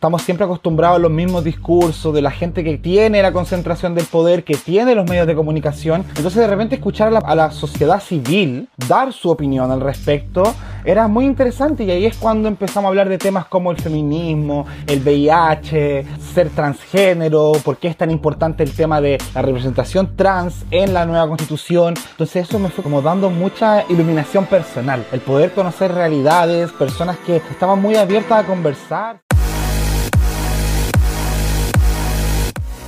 estamos 0.00 0.22
siempre 0.22 0.46
acostumbrados 0.46 0.96
a 0.96 0.98
los 0.98 1.10
mismos 1.10 1.44
discursos 1.44 2.14
de 2.14 2.22
la 2.22 2.30
gente 2.30 2.64
que 2.64 2.78
tiene 2.78 3.20
la 3.20 3.34
concentración 3.34 3.94
del 3.94 4.06
poder, 4.06 4.44
que 4.44 4.54
tiene 4.54 4.94
los 4.94 5.06
medios 5.06 5.26
de 5.26 5.34
comunicación. 5.34 6.06
Entonces 6.16 6.36
de 6.36 6.46
repente 6.46 6.76
escuchar 6.76 7.12
a 7.14 7.34
la, 7.34 7.50
sociedad 7.50 8.00
civil 8.00 8.70
dar 8.88 9.12
su 9.12 9.28
opinión 9.28 9.70
al 9.70 9.82
respecto 9.82 10.54
era 10.86 11.06
muy 11.06 11.26
interesante 11.26 11.84
y 11.84 11.90
ahí 11.90 12.06
es 12.06 12.16
cuando 12.16 12.48
empezamos 12.48 12.86
a 12.86 12.88
hablar 12.88 13.10
de 13.10 13.18
temas 13.18 13.44
como 13.44 13.70
el 13.70 13.76
feminismo, 13.76 14.64
el 14.86 15.00
VIH, 15.00 16.06
ser 16.32 16.48
transgénero, 16.48 17.52
por 17.62 17.76
qué 17.76 17.88
es 17.88 17.96
tan 17.98 18.10
importante 18.10 18.62
el 18.62 18.72
tema 18.72 19.02
de 19.02 19.18
la 19.34 19.42
representación 19.42 20.16
trans 20.16 20.64
en 20.70 20.94
la 20.94 21.04
nueva 21.04 21.28
constitución. 21.28 21.92
Entonces 22.12 22.48
eso 22.48 22.58
me 22.58 22.70
fue 22.70 22.82
como 22.82 23.02
dando 23.02 23.28
mucha 23.28 23.84
iluminación 23.90 24.46
personal, 24.46 25.04
el 25.12 25.20
poder 25.20 25.52
conocer 25.52 25.92
realidades, 25.92 26.72
personas 26.72 27.18
que 27.18 27.36
estaban 27.50 27.82
muy 27.82 27.96
abiertas 27.96 28.44
a 28.44 28.46
conversar. 28.46 29.20